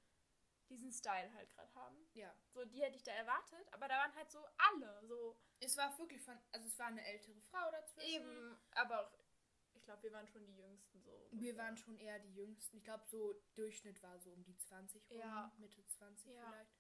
diesen 0.69 0.93
Style 0.93 1.33
halt 1.35 1.49
gerade 1.51 1.75
haben. 1.75 2.09
ja. 2.15 2.35
So, 2.53 2.65
die 2.65 2.83
hätte 2.83 2.97
ich 2.97 3.03
da 3.03 3.13
erwartet, 3.13 3.67
aber 3.73 3.89
da 3.89 3.97
waren 3.99 4.15
halt 4.15 4.31
so 4.31 4.45
alle, 4.59 5.01
so 5.07 5.39
Es 5.61 5.77
war 5.77 5.97
wirklich 5.99 6.23
von, 6.23 6.39
also 6.53 6.67
es 6.67 6.79
war 6.79 6.87
eine 6.87 7.05
ältere 7.07 7.41
Frau 7.43 7.71
dazwischen. 7.71 8.09
eben, 8.09 8.57
aber 8.73 9.01
auch, 9.07 9.19
ich 9.75 9.85
glaube, 9.85 10.03
wir 10.05 10.13
waren 10.13 10.27
schon 10.27 10.45
die 10.47 10.57
Jüngsten 10.57 11.01
so. 11.03 11.11
Wir 11.11 11.31
ungefähr. 11.33 11.57
waren 11.59 11.77
schon 11.77 11.97
eher 11.99 12.19
die 12.19 12.33
Jüngsten. 12.35 12.79
Ich 12.79 12.85
glaube, 12.85 13.05
so 13.07 13.35
Durchschnitt 13.55 14.03
war 14.03 14.19
so 14.19 14.33
um 14.33 14.43
die 14.45 14.57
20 14.57 15.09
rum, 15.11 15.19
Ja. 15.19 15.53
Mitte 15.59 15.87
20 15.87 16.33
Ja. 16.33 16.45
vielleicht. 16.51 16.77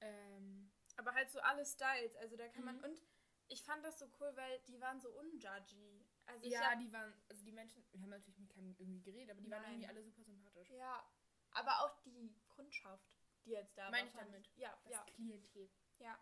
Ähm, 0.00 0.70
Aber 0.96 1.12
halt 1.14 1.30
so 1.30 1.40
alle 1.40 1.64
Styles, 1.66 2.14
also 2.16 2.36
da 2.36 2.48
kann 2.48 2.64
man, 2.64 2.78
Mhm. 2.78 2.84
und 2.84 3.02
ich 3.48 3.62
fand 3.64 3.84
das 3.84 3.98
so 3.98 4.06
cool, 4.20 4.34
weil 4.36 4.60
die 4.68 4.80
waren 4.80 5.00
so 5.00 5.10
unjudgy. 5.18 6.06
Also 6.26 6.46
ja, 6.46 6.70
hab- 6.70 6.78
die 6.78 6.92
waren, 6.92 7.12
also 7.28 7.44
die 7.44 7.52
Menschen, 7.52 7.84
wir 7.92 8.00
haben 8.00 8.10
natürlich 8.10 8.38
mit 8.38 8.50
keinem 8.50 8.74
irgendwie 8.78 9.02
geredet, 9.02 9.30
aber 9.32 9.40
die 9.40 9.50
waren 9.50 9.62
Nein. 9.62 9.72
irgendwie 9.72 9.88
alle 9.88 10.02
super 10.02 10.22
sympathisch. 10.24 10.70
Ja, 10.70 11.04
aber 11.50 11.80
auch 11.82 11.98
die 12.02 12.34
Kundschaft, 12.54 13.04
die 13.44 13.50
jetzt 13.50 13.76
da 13.76 13.90
Meine 13.90 14.12
war. 14.12 14.22
ich 14.22 14.26
damit. 14.26 14.50
Ja, 14.56 14.78
Das 14.84 14.92
ja, 14.92 15.04
Klientel. 15.04 15.70
ja. 15.98 16.18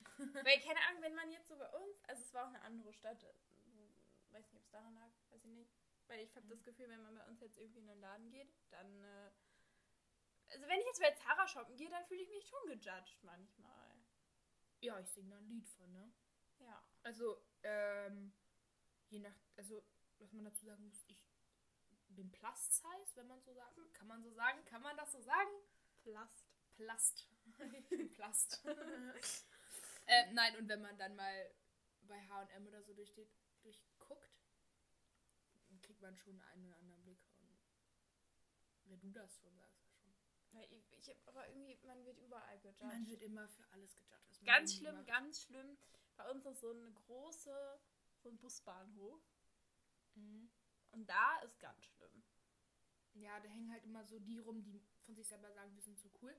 Weil, 0.44 0.60
keine 0.60 0.80
Ahnung, 0.88 1.02
wenn 1.02 1.14
man 1.14 1.30
jetzt 1.30 1.48
so 1.48 1.56
bei 1.58 1.68
uns, 1.70 2.02
also 2.04 2.22
es 2.22 2.32
war 2.32 2.44
auch 2.44 2.48
eine 2.48 2.62
andere 2.62 2.92
Stadt, 2.92 3.22
äh, 3.24 4.32
weiß 4.32 4.44
nicht, 4.52 4.56
ob 4.56 4.62
es 4.62 4.70
daran 4.70 4.94
lag, 4.94 5.10
weiß 5.30 5.44
ich 5.44 5.50
nicht. 5.52 5.72
Weil 6.08 6.20
ich 6.20 6.34
habe 6.36 6.46
Mhm. 6.46 6.50
das 6.50 6.64
Gefühl, 6.64 6.88
wenn 6.88 7.02
man 7.02 7.14
bei 7.16 7.26
uns 7.26 7.40
jetzt 7.40 7.58
irgendwie 7.58 7.80
in 7.80 7.86
den 7.88 8.00
Laden 8.00 8.30
geht, 8.30 8.54
dann, 8.70 9.02
äh, 9.02 9.30
also 10.48 10.66
wenn 10.68 10.78
ich 10.80 10.86
jetzt 10.86 11.00
bei 11.00 11.10
Zara 11.12 11.46
shoppen 11.48 11.76
gehe, 11.76 11.90
dann 11.90 12.06
fühle 12.06 12.22
ich 12.22 12.28
mich 12.30 12.46
schon 12.46 12.66
gejudged 12.68 13.22
manchmal. 13.24 13.90
Ja, 14.80 14.98
ich 15.00 15.10
singe 15.10 15.30
da 15.30 15.36
ein 15.38 15.48
Lied 15.48 15.68
von, 15.70 15.90
ne? 15.92 16.12
Ja. 16.60 16.82
Also, 17.02 17.42
ähm, 17.62 18.32
je 19.08 19.18
nach, 19.18 19.34
also, 19.56 19.84
was 20.18 20.32
man 20.32 20.44
dazu 20.44 20.64
sagen 20.64 20.86
muss, 20.86 21.04
ich 21.08 21.25
bin 22.26 22.32
Plus-Size, 22.32 23.16
wenn 23.16 23.26
man 23.26 23.40
so 23.42 23.52
sagen, 23.52 23.92
kann 23.92 24.08
man 24.08 24.22
so 24.22 24.30
sagen, 24.32 24.64
kann 24.64 24.82
man 24.82 24.96
das 24.96 25.12
so 25.12 25.20
sagen? 25.20 25.50
Plast. 26.02 26.48
Plast. 26.76 27.28
Plast. 28.14 28.64
äh, 30.06 30.32
nein, 30.32 30.56
und 30.56 30.68
wenn 30.68 30.82
man 30.82 30.96
dann 30.98 31.14
mal 31.16 31.50
bei 32.02 32.20
H&M 32.28 32.66
oder 32.66 32.82
so 32.82 32.94
durch 32.94 33.12
die, 33.12 33.26
durchguckt, 33.62 34.30
kriegt 35.82 36.00
man 36.00 36.16
schon 36.16 36.40
einen 36.42 36.66
oder 36.66 36.76
anderen 36.76 37.02
Blick. 37.02 37.18
Und 38.84 38.90
wenn 38.90 39.00
du 39.00 39.10
das 39.10 39.36
schon 39.38 39.56
sagst, 39.56 39.88
schon. 40.00 40.12
Ja, 40.52 40.62
ich, 40.70 40.92
ich 40.98 41.08
hab, 41.08 41.16
aber 41.28 41.48
irgendwie, 41.48 41.78
man 41.86 42.04
wird 42.04 42.18
überall 42.18 42.58
gejudged. 42.60 42.82
Man 42.82 43.06
wird 43.06 43.22
immer 43.22 43.48
für 43.48 43.64
alles 43.72 43.96
gejudged. 43.96 44.44
Ganz 44.44 44.74
schlimm, 44.74 44.96
macht. 44.96 45.06
ganz 45.06 45.42
schlimm. 45.42 45.76
Bei 46.16 46.30
uns 46.30 46.46
ist 46.46 46.60
so 46.60 46.70
eine 46.70 46.92
große, 46.92 47.80
so 48.22 48.28
ein 48.30 48.38
Busbahnhof. 48.38 49.20
Mhm. 50.14 50.50
Und 50.96 51.06
da 51.10 51.38
ist 51.40 51.60
ganz 51.60 51.84
schlimm. 51.84 52.22
Ja, 53.12 53.38
da 53.40 53.48
hängen 53.48 53.70
halt 53.70 53.84
immer 53.84 54.02
so 54.04 54.18
die 54.18 54.38
rum, 54.38 54.62
die 54.62 54.80
von 55.04 55.14
sich 55.14 55.28
selber 55.28 55.52
sagen, 55.52 55.74
wir 55.74 55.82
sind 55.82 55.98
so 56.00 56.10
cool. 56.22 56.34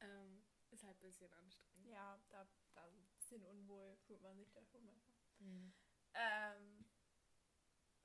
Ähm, 0.00 0.44
ist 0.70 0.84
halt 0.84 0.96
ein 0.98 1.00
bisschen 1.02 1.32
anstrengend. 1.32 1.86
Ja, 1.86 2.20
da, 2.28 2.46
da 2.74 2.84
ein 2.84 3.08
bisschen 3.16 3.42
unwohl 3.46 3.96
fühlt 4.06 4.20
man 4.20 4.36
sich 4.36 4.52
da 4.52 4.62
schon 4.66 4.84
manchmal. 4.84 5.16
Mhm. 5.38 5.72
Ähm, 6.12 6.84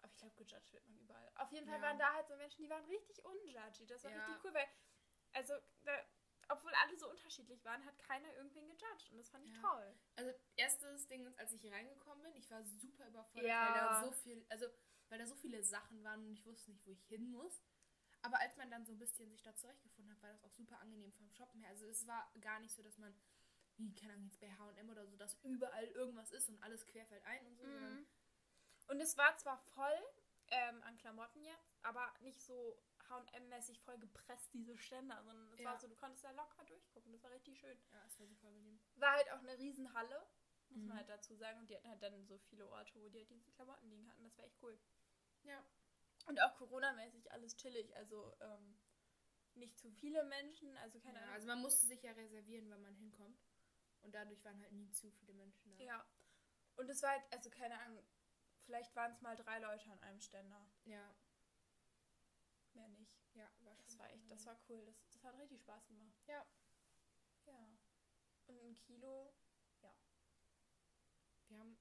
aber 0.02 0.12
ich 0.14 0.18
glaube, 0.18 0.36
gejudged 0.38 0.72
wird 0.72 0.88
man 0.88 0.98
überall. 1.00 1.30
Auf 1.36 1.52
jeden 1.52 1.68
Fall 1.68 1.80
Ja. 1.80 1.82
waren 1.84 2.00
da 2.00 2.14
halt 2.14 2.28
so 2.30 2.38
Menschen, 2.38 2.64
die 2.64 2.70
waren 2.70 2.86
richtig 2.86 3.24
unjudgy. 3.26 3.86
Das 3.88 4.04
war 4.06 4.12
Ja. 4.12 4.26
richtig 4.26 4.44
cool, 4.46 4.54
weil, 4.54 4.68
also, 5.34 5.54
da, 5.84 5.92
obwohl 6.48 6.74
alle 6.76 6.96
so 6.98 7.10
unterschiedlich 7.10 7.64
waren, 7.66 7.84
hat 7.86 7.98
keiner 8.00 8.34
irgendwen 8.36 8.70
gejudged. 8.70 9.12
Und 9.12 9.18
das 9.18 9.30
fand 9.30 9.46
ich 9.46 9.54
Ja. 9.54 9.60
toll. 9.62 10.00
Also, 10.16 10.32
erstes 10.56 11.08
Ding 11.08 11.26
ist, 11.28 11.38
als 11.40 11.52
ich 11.52 11.60
hier 11.62 11.74
reingekommen 11.74 12.24
bin, 12.24 12.36
ich 12.36 12.50
war 12.50 12.64
super 12.64 13.08
überfordert, 13.08 13.46
Ja. 13.50 13.66
weil 13.66 13.74
da 13.74 14.06
so 14.06 14.12
viel, 14.14 14.46
also, 14.50 14.68
weil 15.10 15.20
da 15.20 15.26
so 15.28 15.36
viele 15.36 15.64
Sachen 15.64 16.04
waren 16.04 16.26
und 16.26 16.32
ich 16.34 16.46
wusste 16.46 16.72
nicht, 16.72 16.86
wo 16.86 16.92
ich 16.92 17.04
hin 17.06 17.30
muss. 17.32 17.62
Aber 18.22 18.40
als 18.42 18.58
man 18.58 18.70
dann 18.70 18.86
so 18.86 18.92
ein 18.92 18.98
bisschen 19.00 19.30
sich 19.30 19.42
da 19.44 19.56
zurechtgefunden 19.56 20.12
hat, 20.14 20.22
war 20.22 20.32
das 20.32 20.44
auch 20.44 20.52
super 20.52 20.80
angenehm 20.80 21.12
vom 21.14 21.30
Shoppen 21.32 21.62
her. 21.62 21.70
Also, 21.70 21.86
es 21.88 22.06
war 22.06 22.30
gar 22.42 22.60
nicht 22.60 22.74
so, 22.76 22.84
dass 22.84 22.98
man, 22.98 23.14
wie, 23.78 23.94
keine 23.94 24.14
Ahnung, 24.14 24.26
jetzt 24.26 24.40
bei 24.42 24.52
H&M 24.52 24.90
oder 24.90 25.06
so, 25.08 25.16
dass 25.16 25.36
überall 25.44 25.86
irgendwas 25.86 26.32
ist 26.32 26.50
und 26.50 26.62
alles 26.62 26.86
querfällt 26.86 27.24
ein 27.26 27.46
und 27.48 27.56
so, 27.58 27.64
Mhm. 27.66 28.06
Und 28.90 29.00
es 29.02 29.16
war 29.18 29.36
zwar 29.38 29.58
voll 29.76 30.04
ähm, 30.48 30.82
an 30.84 30.98
Klamotten 30.98 31.46
jetzt, 31.46 31.78
aber 31.84 32.12
nicht 32.22 32.42
so 32.42 32.82
H&M-mäßig 33.08 33.80
voll 33.82 33.98
gepresst, 34.00 34.52
diese 34.54 34.76
Ständer, 34.78 35.24
sondern 35.24 35.52
es 35.54 35.60
Ja. 35.60 35.66
war 35.70 35.80
so, 35.80 35.88
du 35.88 35.96
konntest 35.96 36.24
da 36.24 36.32
locker 36.32 36.64
durchgucken. 36.66 37.12
Das 37.14 37.24
war 37.24 37.32
richtig 37.32 37.60
schön. 37.60 37.78
ja, 37.92 38.04
es 38.08 38.20
war 38.20 38.26
super 38.28 38.48
angenehm. 38.48 38.80
War 38.96 39.14
halt 39.14 39.32
auch 39.32 39.40
eine 39.40 39.58
Riesenhalle, 39.60 40.26
muss 40.70 40.82
Mhm. 40.82 40.88
man 40.90 40.98
halt 40.98 41.10
dazu 41.10 41.36
sagen. 41.36 41.60
Und 41.60 41.70
die 41.70 41.76
hatten 41.76 41.90
halt 41.90 42.02
dann 42.02 42.26
so 42.28 42.38
viele 42.38 42.68
Orte, 42.70 43.02
wo 43.02 43.10
die 43.10 43.20
halt 43.20 43.30
diese 43.30 43.52
Klamotten 43.52 43.90
liegen 43.90 44.08
hatten. 44.10 44.24
Das 44.24 44.38
war 44.38 44.46
echt 44.46 44.58
cool. 44.62 44.80
Ja. 45.44 45.64
Und 46.28 46.40
auch 46.42 46.56
Corona-mäßig 46.58 47.32
alles 47.32 47.56
chillig. 47.58 47.96
Also 47.96 48.34
ähm, 48.42 48.78
nicht 49.56 49.78
zu 49.80 49.92
viele 49.92 50.24
Menschen, 50.26 50.76
also 50.78 51.00
keine 51.00 51.18
ja. 51.18 51.24
Ahnung. 51.24 51.34
Also, 51.36 51.48
man 51.48 51.62
musste 51.62 51.86
sich 51.88 52.02
ja 52.04 52.12
reservieren, 52.12 52.70
wenn 52.70 52.82
man 52.82 52.96
hinkommt. 52.96 53.40
Und 54.02 54.14
dadurch 54.16 54.44
waren 54.46 54.60
halt 54.62 54.72
nie 54.72 54.90
zu 54.92 55.12
viele 55.12 55.34
Menschen 55.34 55.76
da. 55.78 55.84
ja. 55.84 56.06
Und 56.76 56.90
es 56.90 57.02
war 57.04 57.10
halt, 57.10 57.24
also 57.34 57.50
keine 57.50 57.78
Ahnung, 57.82 58.02
vielleicht 58.62 58.96
waren 58.96 59.12
es 59.12 59.20
mal 59.22 59.36
drei 59.36 59.60
Leute 59.60 59.92
an 59.92 60.00
einem 60.02 60.22
Ständer. 60.22 60.66
Ja, 60.86 61.14
Mehr 62.74 62.88
nicht. 62.90 63.20
ja 63.34 63.50
war 63.62 63.76
Das 63.76 63.98
war 64.00 64.10
echt, 64.12 64.32
das 64.32 64.46
war 64.46 64.58
cool. 64.70 64.86
Das, 64.86 64.96
das 65.10 65.24
hat 65.24 65.38
richtig 65.38 65.60
Spaß 65.62 65.88
gemacht. 65.88 66.16
Ja. 66.28 66.46
Ja. 67.48 67.68
Und 68.48 68.62
ein 68.64 68.74
Kilo, 68.76 69.34
Wir 71.50 71.58
haben 71.58 71.78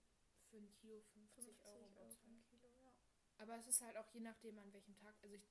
für 0.50 0.56
ein 0.56 0.72
Kilo 0.72 1.00
50, 1.00 1.44
50 1.44 1.64
Euro, 1.66 1.84
Euro 1.96 2.16
Kilo, 2.48 2.68
ja. 2.78 2.92
Aber 3.36 3.56
es 3.56 3.66
ist 3.66 3.80
halt 3.82 3.96
auch 3.96 4.08
je 4.12 4.20
nachdem, 4.20 4.58
an 4.58 4.72
welchem 4.72 4.96
Tag. 4.96 5.14
Also 5.22 5.34
ich, 5.36 5.48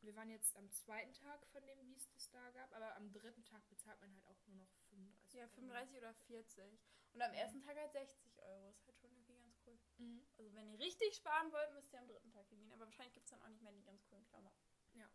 wir 0.00 0.14
waren 0.14 0.30
jetzt 0.30 0.54
am 0.56 0.70
zweiten 0.70 1.12
Tag 1.14 1.46
von 1.48 1.66
dem, 1.66 1.86
wie 1.86 1.96
es 1.96 2.08
das 2.10 2.30
da 2.30 2.50
gab, 2.50 2.72
aber 2.72 2.96
am 2.96 3.10
dritten 3.12 3.44
Tag 3.44 3.66
bezahlt 3.68 4.00
man 4.00 4.14
halt 4.14 4.26
auch 4.28 4.46
nur 4.46 4.56
noch 4.56 4.70
35 4.90 5.32
Ja, 5.34 5.44
Euro. 5.44 5.54
35 5.54 5.96
oder 5.98 6.14
40. 6.14 6.80
Und 7.12 7.22
am 7.22 7.32
ersten 7.32 7.60
Tag 7.60 7.76
halt 7.76 7.92
60 7.92 8.38
Euro. 8.42 8.70
Ist 8.70 8.86
halt 8.86 8.98
schon 8.98 9.10
irgendwie 9.10 9.34
ganz 9.34 9.58
cool. 9.66 9.78
Mhm. 9.98 10.26
Also 10.38 10.54
wenn 10.54 10.68
ihr 10.68 10.78
richtig 10.78 11.16
sparen 11.16 11.50
wollt, 11.50 11.72
müsst 11.72 11.92
ihr 11.92 11.98
am 11.98 12.06
dritten 12.06 12.30
Tag 12.30 12.48
hingehen. 12.48 12.72
Aber 12.72 12.84
wahrscheinlich 12.84 13.14
gibt 13.14 13.24
es 13.24 13.30
dann 13.30 13.42
auch 13.42 13.48
nicht 13.48 13.62
mehr 13.62 13.72
die 13.72 13.82
ganz 13.82 14.04
coolen 14.06 14.24
Klamotten. 14.26 14.62
Ja. 14.92 15.10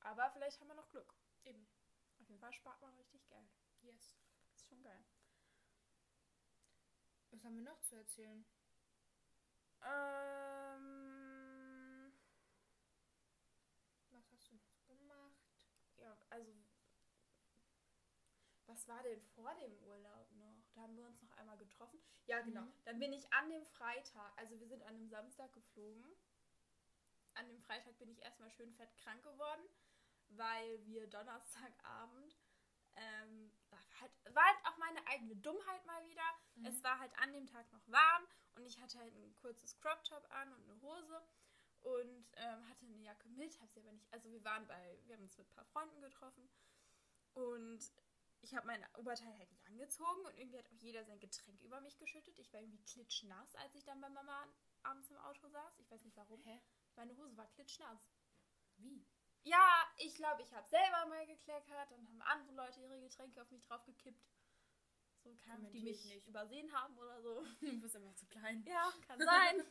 Aber 0.00 0.30
vielleicht 0.32 0.60
haben 0.60 0.68
wir 0.68 0.74
noch 0.74 0.90
Glück. 0.90 1.14
Eben. 1.44 1.66
Auf 2.18 2.28
jeden 2.28 2.40
Fall 2.40 2.52
spart 2.52 2.80
man 2.82 2.94
richtig 2.96 3.26
Geld. 3.26 3.48
Yes. 3.80 4.16
Das 4.50 4.60
ist 4.62 4.68
schon 4.68 4.82
geil. 4.82 5.04
Was 7.34 7.42
haben 7.42 7.56
wir 7.56 7.64
noch 7.64 7.80
zu 7.80 7.96
erzählen? 7.96 8.44
Ähm, 9.82 10.84
Was 14.12 14.30
hast 14.30 14.50
du 14.52 14.54
noch 14.54 14.86
gemacht? 14.86 15.34
ja, 15.98 16.16
also 16.30 16.54
was 18.66 18.86
war 18.86 19.02
denn 19.02 19.20
vor 19.34 19.52
dem 19.56 19.76
Urlaub 19.82 20.30
noch? 20.36 20.62
Da 20.74 20.82
haben 20.82 20.96
wir 20.96 21.06
uns 21.06 21.20
noch 21.22 21.32
einmal 21.32 21.58
getroffen. 21.58 21.98
Ja, 22.26 22.40
genau. 22.40 22.62
Mhm. 22.62 22.72
Dann 22.84 23.00
bin 23.00 23.12
ich 23.12 23.32
an 23.32 23.50
dem 23.50 23.66
Freitag, 23.66 24.32
also 24.36 24.58
wir 24.60 24.68
sind 24.68 24.84
an 24.84 24.94
dem 24.94 25.08
Samstag 25.08 25.52
geflogen. 25.52 26.06
An 27.34 27.48
dem 27.48 27.58
Freitag 27.58 27.98
bin 27.98 28.10
ich 28.10 28.22
erstmal 28.22 28.50
schön 28.52 28.72
fett 28.74 28.96
krank 28.96 29.24
geworden, 29.24 29.68
weil 30.28 30.86
wir 30.86 31.08
Donnerstagabend, 31.08 32.38
ähm, 32.94 33.50
war 33.74 34.00
halt, 34.00 34.12
war 34.34 34.44
halt 34.44 34.66
auch 34.66 34.76
meine 34.78 35.06
eigene 35.08 35.36
Dummheit 35.36 35.84
mal 35.86 36.04
wieder. 36.04 36.22
Mhm. 36.56 36.66
Es 36.66 36.82
war 36.82 36.98
halt 36.98 37.16
an 37.18 37.32
dem 37.32 37.46
Tag 37.46 37.70
noch 37.72 37.86
warm 37.88 38.24
und 38.54 38.64
ich 38.64 38.80
hatte 38.80 38.98
halt 38.98 39.14
ein 39.14 39.34
kurzes 39.36 39.78
Crop 39.78 40.02
Top 40.04 40.26
an 40.30 40.52
und 40.52 40.62
eine 40.64 40.80
Hose 40.80 41.22
und 41.80 42.26
ähm, 42.36 42.68
hatte 42.68 42.86
eine 42.86 42.96
Jacke 42.96 43.28
mit, 43.28 43.60
habe 43.60 43.72
sie 43.72 43.80
aber 43.80 43.92
nicht. 43.92 44.12
Also 44.12 44.30
wir 44.30 44.42
waren 44.44 44.66
bei, 44.66 44.98
wir 45.04 45.16
haben 45.16 45.22
uns 45.22 45.36
mit 45.36 45.48
ein 45.48 45.54
paar 45.54 45.66
Freunden 45.66 46.00
getroffen 46.00 46.48
und 47.34 47.92
ich 48.40 48.54
habe 48.54 48.66
mein 48.66 48.84
Oberteil 48.96 49.36
halt 49.38 49.50
nicht 49.50 49.66
angezogen 49.66 50.24
und 50.26 50.36
irgendwie 50.36 50.58
hat 50.58 50.68
auch 50.68 50.80
jeder 50.80 51.04
sein 51.04 51.18
Getränk 51.18 51.60
über 51.62 51.80
mich 51.80 51.98
geschüttet. 51.98 52.38
Ich 52.38 52.52
war 52.52 52.60
irgendwie 52.60 52.82
klitschnass, 52.84 53.54
als 53.56 53.74
ich 53.74 53.84
dann 53.84 54.00
bei 54.00 54.08
Mama 54.08 54.46
abends 54.82 55.10
im 55.10 55.18
Auto 55.18 55.48
saß. 55.48 55.78
Ich 55.78 55.90
weiß 55.90 56.04
nicht 56.04 56.16
warum. 56.16 56.42
Hä? 56.44 56.60
Meine 56.96 57.16
Hose 57.16 57.36
war 57.36 57.46
klitschnass. 57.48 58.10
Wie? 58.76 59.06
Ja, 59.44 59.86
ich 59.98 60.14
glaube, 60.14 60.42
ich 60.42 60.52
habe 60.54 60.66
selber 60.68 61.06
mal 61.06 61.26
gekleckert, 61.26 61.90
dann 61.90 62.06
haben 62.06 62.22
andere 62.22 62.54
Leute 62.54 62.80
ihre 62.80 63.00
Getränke 63.00 63.42
auf 63.42 63.50
mich 63.50 63.62
draufgekippt. 63.64 64.24
So 65.22 65.34
kam, 65.36 65.70
die 65.70 65.80
mich 65.80 66.04
ich 66.04 66.04
nicht. 66.04 66.26
übersehen 66.26 66.70
haben 66.72 66.98
oder 66.98 67.20
so. 67.22 67.44
Du 67.60 67.80
bist 67.80 67.96
einfach 67.96 68.14
zu 68.14 68.26
klein. 68.26 68.62
Ja, 68.66 68.92
kann 69.06 69.18
sein. 69.18 69.64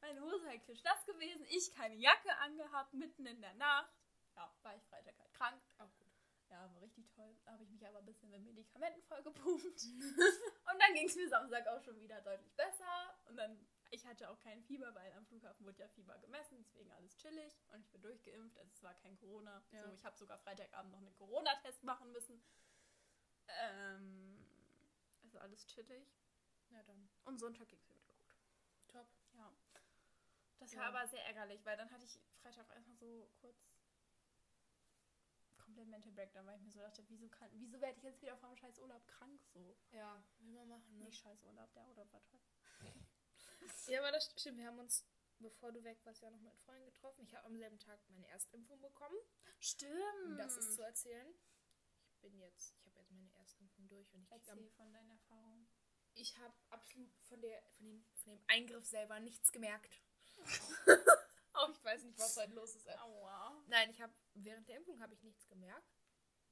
Meine 0.00 0.20
Hose 0.20 0.46
halt 0.46 0.66
nass 0.84 1.06
gewesen, 1.06 1.46
ich 1.48 1.72
keine 1.72 1.94
Jacke 1.94 2.36
angehabt, 2.38 2.92
mitten 2.94 3.26
in 3.26 3.40
der 3.40 3.54
Nacht. 3.54 3.92
Ja, 4.34 4.52
war 4.62 4.74
ich 4.74 4.82
Freitag 4.84 5.16
halt 5.18 5.32
krank. 5.34 5.62
Auch 5.78 5.94
gut. 5.96 6.10
Ja, 6.48 6.68
war 6.74 6.82
richtig 6.82 7.08
toll. 7.14 7.36
Da 7.44 7.52
habe 7.52 7.62
ich 7.62 7.70
mich 7.70 7.86
aber 7.86 7.98
ein 7.98 8.06
bisschen 8.06 8.30
mit 8.30 8.42
Medikamenten 8.42 9.02
vollgepumpt. 9.02 9.64
und 9.84 10.80
dann 10.80 10.94
ging 10.94 11.06
es 11.06 11.14
mir 11.14 11.28
Samstag 11.28 11.66
auch 11.68 11.82
schon 11.82 12.00
wieder 12.00 12.20
deutlich 12.22 12.52
besser. 12.56 13.16
Und 13.26 13.36
dann, 13.36 13.64
ich 13.90 14.06
hatte 14.06 14.30
auch 14.30 14.38
kein 14.40 14.62
Fieber, 14.62 14.94
weil 14.94 15.12
am 15.14 15.26
Flughafen 15.26 15.66
wurde 15.66 15.80
ja 15.80 15.88
Fieber 15.88 16.16
gemessen, 16.18 16.62
deswegen 16.62 16.90
alles 16.92 17.16
chillig. 17.16 17.60
Und 17.72 17.80
ich 17.80 17.90
bin 17.90 18.02
durchgeimpft, 18.02 18.58
also 18.58 18.70
es 18.72 18.82
war 18.82 18.94
kein 18.94 19.16
Corona. 19.16 19.62
Ja. 19.72 19.84
So, 19.84 19.92
ich 19.92 20.04
habe 20.04 20.16
sogar 20.16 20.38
Freitagabend 20.38 20.92
noch 20.92 20.98
einen 21.00 21.14
Corona-Test 21.14 21.82
machen 21.84 22.12
müssen. 22.12 22.42
Ähm, 23.48 24.38
also 25.24 25.38
alles 25.40 25.66
chillig. 25.66 26.06
Ja, 26.70 26.82
dann. 26.84 27.08
Und 27.24 27.38
Sonntag 27.38 27.68
ging 27.68 27.78
es 27.80 27.88
mir 27.88 27.98
wieder 27.98 28.14
gut. 28.14 28.34
Top. 28.88 29.08
Ja. 29.34 29.52
Das 30.58 30.72
Ja. 30.72 30.80
war 30.80 30.86
aber 30.88 31.06
sehr 31.08 31.24
ärgerlich, 31.26 31.64
weil 31.64 31.76
dann 31.76 31.90
hatte 31.90 32.04
ich 32.04 32.20
Freitag 32.42 32.70
einfach 32.76 32.94
so 32.94 33.28
kurz 33.40 33.56
komplett 35.58 35.88
Mental 35.88 36.12
Breakdown, 36.12 36.46
weil 36.46 36.56
ich 36.56 36.62
mir 36.62 36.70
so 36.70 36.80
dachte, 36.80 37.02
wieso 37.08 37.28
kann, 37.28 37.48
wieso 37.54 37.80
werde 37.80 37.96
ich 37.96 38.02
jetzt 38.04 38.22
wieder 38.22 38.36
vom 38.36 38.56
scheiß 38.56 38.78
Urlaub 38.78 39.06
krank 39.08 39.40
so? 39.52 39.76
Ja, 39.92 40.22
will 40.38 40.52
man 40.52 40.68
machen, 40.68 40.98
ne? 40.98 41.04
Nicht 41.04 41.20
scheiß 41.20 41.42
Urlaub, 41.44 41.72
der 41.74 41.86
Urlaub 41.88 42.12
war 42.12 42.22
toll. 42.24 42.40
Ja, 43.86 44.00
aber 44.00 44.12
das 44.12 44.32
stimmt. 44.36 44.58
Wir 44.58 44.66
haben 44.66 44.78
uns, 44.78 45.04
bevor 45.38 45.72
du 45.72 45.82
weg 45.82 45.98
warst, 46.04 46.22
ja 46.22 46.30
noch 46.30 46.40
mit 46.40 46.56
Freunden 46.58 46.86
getroffen. 46.86 47.24
Ich 47.24 47.34
habe 47.34 47.46
am 47.46 47.56
selben 47.56 47.78
Tag 47.78 48.00
meine 48.08 48.28
Erstimpfung 48.28 48.80
bekommen. 48.80 49.16
Stimmt. 49.58 50.38
Das 50.38 50.56
ist 50.56 50.74
zu 50.74 50.82
erzählen. 50.82 51.26
Ich 52.12 52.20
bin 52.20 52.38
jetzt, 52.38 52.74
ich 52.78 52.86
habe 52.86 52.98
jetzt 52.98 53.10
meine 53.10 53.30
Erstimpfung 53.34 53.88
durch 53.88 54.12
und 54.12 54.22
ich 54.22 54.30
Erzähl 54.30 54.70
von 54.70 54.92
deinen 54.92 55.10
Erfahrungen. 55.10 55.68
Ich 56.14 56.36
habe 56.38 56.54
absolut 56.70 57.12
von, 57.28 57.40
der, 57.40 57.62
von, 57.76 57.86
den, 57.86 58.04
von 58.16 58.32
dem 58.32 58.44
Eingriff 58.48 58.84
selber 58.86 59.20
nichts 59.20 59.52
gemerkt. 59.52 60.02
Auch 61.52 61.70
ich 61.70 61.84
weiß 61.84 62.04
nicht, 62.04 62.18
was 62.18 62.36
heute 62.36 62.52
los 62.54 62.74
ist. 62.74 62.88
Aua. 63.00 63.62
Nein, 63.66 63.90
ich 63.90 64.00
habe 64.00 64.12
während 64.34 64.68
der 64.68 64.76
Impfung 64.76 65.00
habe 65.00 65.14
ich 65.14 65.22
nichts 65.22 65.46
gemerkt. 65.48 65.90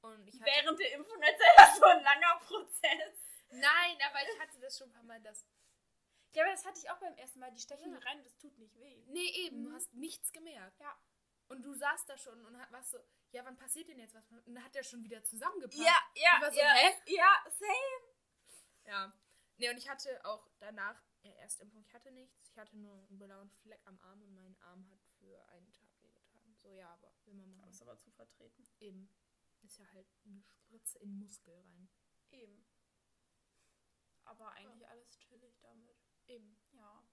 Und 0.01 0.27
ich 0.27 0.39
hatte, 0.39 0.51
Während 0.51 0.79
der 0.79 0.93
Impfung 0.93 1.21
erzählt 1.21 1.57
das 1.57 1.77
so 1.77 1.85
ein 1.85 2.03
langer 2.03 2.39
Prozess. 2.45 3.29
Nein, 3.51 3.97
aber 4.07 4.19
ich 4.21 4.39
hatte 4.39 4.59
das 4.59 4.77
schon 4.77 4.89
ein 4.89 4.93
paar 4.93 5.03
Mal, 5.03 5.21
dass 5.21 5.45
Ja, 6.33 6.43
aber 6.43 6.51
das 6.51 6.65
hatte 6.65 6.79
ich 6.79 6.89
auch 6.89 6.99
beim 6.99 7.15
ersten 7.15 7.39
Mal. 7.39 7.51
Die 7.51 7.59
stechen 7.59 7.91
Ja. 7.91 7.99
rein 7.99 8.17
und 8.19 8.25
das 8.25 8.37
tut 8.37 8.57
nicht 8.57 8.75
weh. 8.79 9.03
nee 9.07 9.31
eben, 9.45 9.63
du 9.63 9.69
Mhm. 9.69 9.73
hast 9.75 9.93
nichts 9.93 10.31
gemerkt. 10.31 10.79
Ja. 10.79 10.97
Und 11.47 11.63
du 11.63 11.73
saßt 11.73 12.07
da 12.07 12.17
schon 12.17 12.45
und 12.45 12.53
warst 12.71 12.91
so, 12.91 12.99
ja, 13.31 13.43
wann 13.45 13.57
passiert 13.57 13.87
denn 13.89 13.97
jetzt 13.99 14.13
was? 14.13 14.29
Und 14.45 14.53
dann 14.53 14.63
hat 14.63 14.75
er 14.75 14.83
schon 14.83 15.03
wieder 15.03 15.23
zusammengepackt. 15.23 15.81
Ja, 15.81 15.95
ja, 16.15 16.35
Ich 16.35 16.41
war 16.41 16.51
so, 16.51 16.59
ja. 16.59 16.73
hä? 16.73 17.01
Ja, 17.07 17.43
same. 17.49 18.13
Ja. 18.85 19.13
Nee, 19.57 19.69
und 19.71 19.77
ich 19.77 19.89
hatte 19.89 20.23
auch 20.25 20.47
danach, 20.59 21.01
ja, 21.23 21.31
Erstimpfung, 21.33 21.81
ich 21.81 21.93
hatte 21.93 22.11
nichts. 22.11 22.49
Ich 22.49 22.57
hatte 22.57 22.77
nur 22.77 22.93
einen 23.07 23.17
blauen 23.17 23.49
Fleck 23.49 23.81
am 23.85 23.99
Arm 24.01 24.21
und 24.21 24.33
mein 24.33 24.55
Arm 24.61 24.87
hat 24.89 25.01
für 25.17 25.43
einen 25.49 25.71
Tag 25.73 25.89
wehgetan. 26.01 26.55
So, 26.55 26.71
ja, 26.75 26.89
aber 26.93 27.11
will 27.25 27.33
man 27.33 27.55
machen. 27.55 27.67
Das 27.67 27.75
ist 27.75 27.81
aber 27.81 27.97
zu 27.97 28.11
vertreten. 28.11 28.67
Eben. 28.79 29.09
Ist 29.61 29.77
ja 29.79 29.91
halt 29.91 30.07
eine 30.25 30.41
Spritze 30.43 30.99
in 30.99 31.09
den 31.09 31.19
Muskel 31.19 31.53
rein. 31.55 31.89
Eben. 32.31 32.65
Aber 34.25 34.51
eigentlich 34.53 34.87
alles 34.87 35.17
chillig 35.17 35.59
damit. 35.61 35.98
Eben. 36.29 36.55
Ja. 36.73 37.03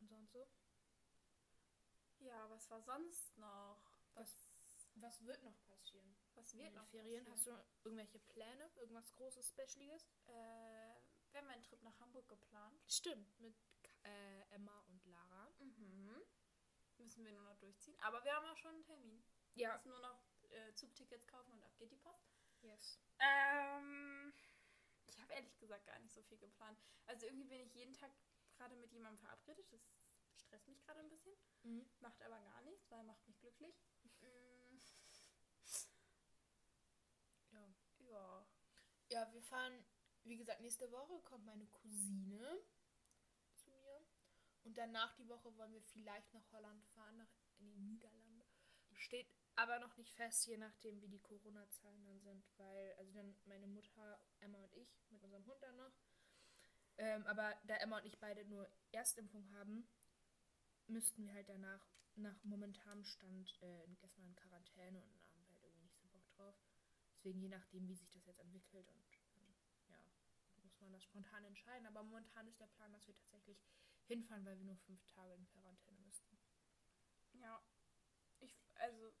Und 0.00 0.08
sonst 0.08 0.32
so? 0.32 0.46
Ja, 2.18 2.48
was 2.50 2.70
war 2.70 2.80
sonst 2.82 3.36
noch? 3.38 3.82
Was, 4.14 4.30
Was 4.96 5.24
wird 5.24 5.42
noch 5.42 5.58
passieren? 5.64 6.14
was 6.34 6.52
In 6.52 6.58
wird 6.60 6.68
den 6.68 6.74
noch 6.74 6.88
Ferien? 6.88 7.24
passieren? 7.24 7.58
Hast 7.58 7.74
du 7.82 7.88
irgendwelche 7.88 8.18
Pläne? 8.20 8.70
Irgendwas 8.76 9.12
Großes, 9.14 9.48
Specialiges? 9.48 10.06
Äh, 10.26 10.32
wir 11.30 11.40
haben 11.40 11.48
einen 11.48 11.62
Trip 11.62 11.82
nach 11.82 11.98
Hamburg 12.00 12.28
geplant. 12.28 12.78
Stimmt. 12.90 13.38
Mit 13.40 13.56
äh, 14.04 14.42
Emma 14.54 14.78
und 14.88 15.04
Lara. 15.06 15.50
Mhm. 15.58 16.20
Müssen 16.98 17.24
wir 17.24 17.32
nur 17.32 17.42
noch 17.42 17.56
durchziehen. 17.58 17.98
Aber 18.00 18.22
wir 18.24 18.32
haben 18.34 18.46
auch 18.46 18.56
schon 18.58 18.74
einen 18.74 18.84
Termin. 18.84 19.24
Wir 19.54 19.62
Ja. 19.62 19.72
müssen 19.72 19.88
nur 19.88 20.00
noch 20.00 20.22
äh, 20.50 20.74
Zugtickets 20.74 21.26
kaufen 21.26 21.52
und 21.52 21.62
ab 21.62 21.76
geht 21.78 21.90
die 21.90 21.96
Post. 21.96 22.30
Yes. 22.60 23.00
Ähm, 23.18 24.32
habe 25.32 25.40
ehrlich 25.40 25.58
gesagt 25.58 25.86
gar 25.86 25.98
nicht 25.98 26.12
so 26.12 26.22
viel 26.22 26.38
geplant. 26.38 26.78
Also 27.06 27.26
irgendwie 27.26 27.44
bin 27.44 27.60
ich 27.60 27.74
jeden 27.74 27.94
Tag 27.94 28.10
gerade 28.56 28.76
mit 28.76 28.92
jemandem 28.92 29.18
verabredet. 29.18 29.66
Das 29.72 29.82
stresst 30.36 30.68
mich 30.68 30.80
gerade 30.82 31.00
ein 31.00 31.08
bisschen. 31.08 31.34
Mhm. 31.62 31.88
Macht 32.00 32.22
aber 32.22 32.40
gar 32.40 32.60
nichts, 32.62 32.90
weil 32.90 33.02
macht 33.04 33.26
mich 33.26 33.38
glücklich. 33.40 33.74
Mm, 34.20 34.76
Ja. 37.52 37.74
ja. 37.98 38.46
Ja, 39.08 39.32
wir 39.32 39.42
fahren, 39.42 39.84
wie 40.24 40.36
gesagt, 40.36 40.60
nächste 40.60 40.90
Woche 40.90 41.20
kommt 41.22 41.44
meine 41.44 41.66
Cousine 41.66 42.58
zu 43.54 43.70
mir. 43.70 44.06
Und 44.64 44.78
danach 44.78 45.14
die 45.16 45.28
Woche 45.28 45.54
wollen 45.56 45.72
wir 45.72 45.82
vielleicht 45.82 46.32
nach 46.32 46.50
Holland 46.52 46.82
fahren, 46.94 47.16
nach 47.16 47.28
in 47.58 47.70
die 47.70 47.80
Niederlande. 47.80 48.21
Steht 48.94 49.28
aber 49.56 49.78
noch 49.78 49.96
nicht 49.96 50.14
fest, 50.14 50.46
je 50.46 50.56
nachdem, 50.56 51.00
wie 51.02 51.08
die 51.08 51.20
Corona-Zahlen 51.20 52.04
dann 52.04 52.20
sind, 52.20 52.44
weil, 52.56 52.94
also 52.98 53.12
dann 53.12 53.36
meine 53.44 53.66
Mutter, 53.66 54.18
Emma 54.40 54.58
und 54.58 54.72
ich, 54.74 55.02
mit 55.10 55.22
unserem 55.22 55.44
Hund 55.46 55.62
dann 55.62 55.76
noch. 55.76 55.92
Ähm, 56.98 57.26
aber 57.26 57.54
da 57.64 57.76
Emma 57.76 57.98
und 57.98 58.06
ich 58.06 58.18
beide 58.18 58.44
nur 58.46 58.68
Erstimpfung 58.92 59.50
haben, 59.52 59.88
müssten 60.86 61.24
wir 61.24 61.34
halt 61.34 61.48
danach, 61.48 61.86
nach 62.14 62.42
momentanem 62.44 63.04
Stand, 63.04 63.58
äh, 63.62 63.86
erstmal 64.00 64.28
in 64.28 64.36
Quarantäne 64.36 65.02
und 65.02 65.14
da 65.14 65.30
haben 65.30 65.42
wir 65.42 65.48
halt 65.48 65.62
irgendwie 65.62 65.82
nicht 65.84 65.98
so 65.98 66.08
Bock 66.08 66.28
drauf. 66.36 66.54
Deswegen 67.14 67.40
je 67.40 67.48
nachdem, 67.48 67.88
wie 67.88 67.94
sich 67.94 68.10
das 68.10 68.26
jetzt 68.26 68.40
entwickelt 68.40 68.88
und 68.88 69.06
ähm, 69.36 69.54
ja, 69.88 69.98
muss 70.62 70.78
man 70.80 70.92
das 70.92 71.04
spontan 71.04 71.44
entscheiden. 71.44 71.86
Aber 71.86 72.02
momentan 72.02 72.46
ist 72.48 72.60
der 72.60 72.66
Plan, 72.66 72.92
dass 72.92 73.06
wir 73.06 73.14
tatsächlich 73.14 73.64
hinfahren, 74.06 74.44
weil 74.44 74.58
wir 74.58 74.64
nur 74.64 74.76
fünf 74.78 75.04
Tage 75.06 75.34
in 75.34 75.46
Quarantäne 75.46 75.98
müssten. 76.00 76.38
Ja. 77.34 77.62
Ich, 78.42 78.54
also, 78.74 79.12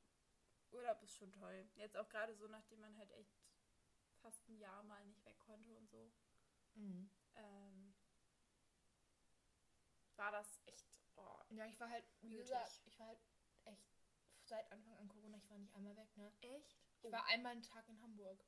Urlaub 0.70 1.02
ist 1.02 1.16
schon 1.16 1.32
toll. 1.32 1.68
Jetzt 1.74 1.96
auch 1.96 2.08
gerade 2.08 2.34
so, 2.34 2.46
nachdem 2.48 2.80
man 2.80 2.96
halt 2.96 3.10
echt 3.12 3.34
fast 4.20 4.48
ein 4.48 4.58
Jahr 4.58 4.82
mal 4.84 5.04
nicht 5.06 5.24
weg 5.24 5.38
konnte 5.38 5.74
und 5.76 5.88
so. 5.90 6.12
Ähm, 7.34 7.94
war 10.16 10.32
das 10.32 10.60
echt. 10.66 10.86
Oh, 11.16 11.38
Ja, 11.50 11.66
ich 11.66 11.78
war 11.80 11.90
halt, 11.90 12.04
wie 12.22 12.36
gesagt, 12.36 12.80
ich 12.84 12.98
war 12.98 13.08
halt 13.08 13.20
echt 13.64 13.92
seit 14.44 14.70
Anfang 14.72 14.96
an 14.98 15.08
Corona, 15.08 15.36
ich 15.36 15.48
war 15.50 15.58
nicht 15.58 15.74
einmal 15.74 15.96
weg, 15.96 16.16
ne? 16.16 16.32
echt? 16.40 16.76
Ich 17.02 17.12
war 17.12 17.26
einmal 17.26 17.52
einen 17.52 17.62
Tag 17.62 17.88
in 17.88 18.00
Hamburg. 18.00 18.44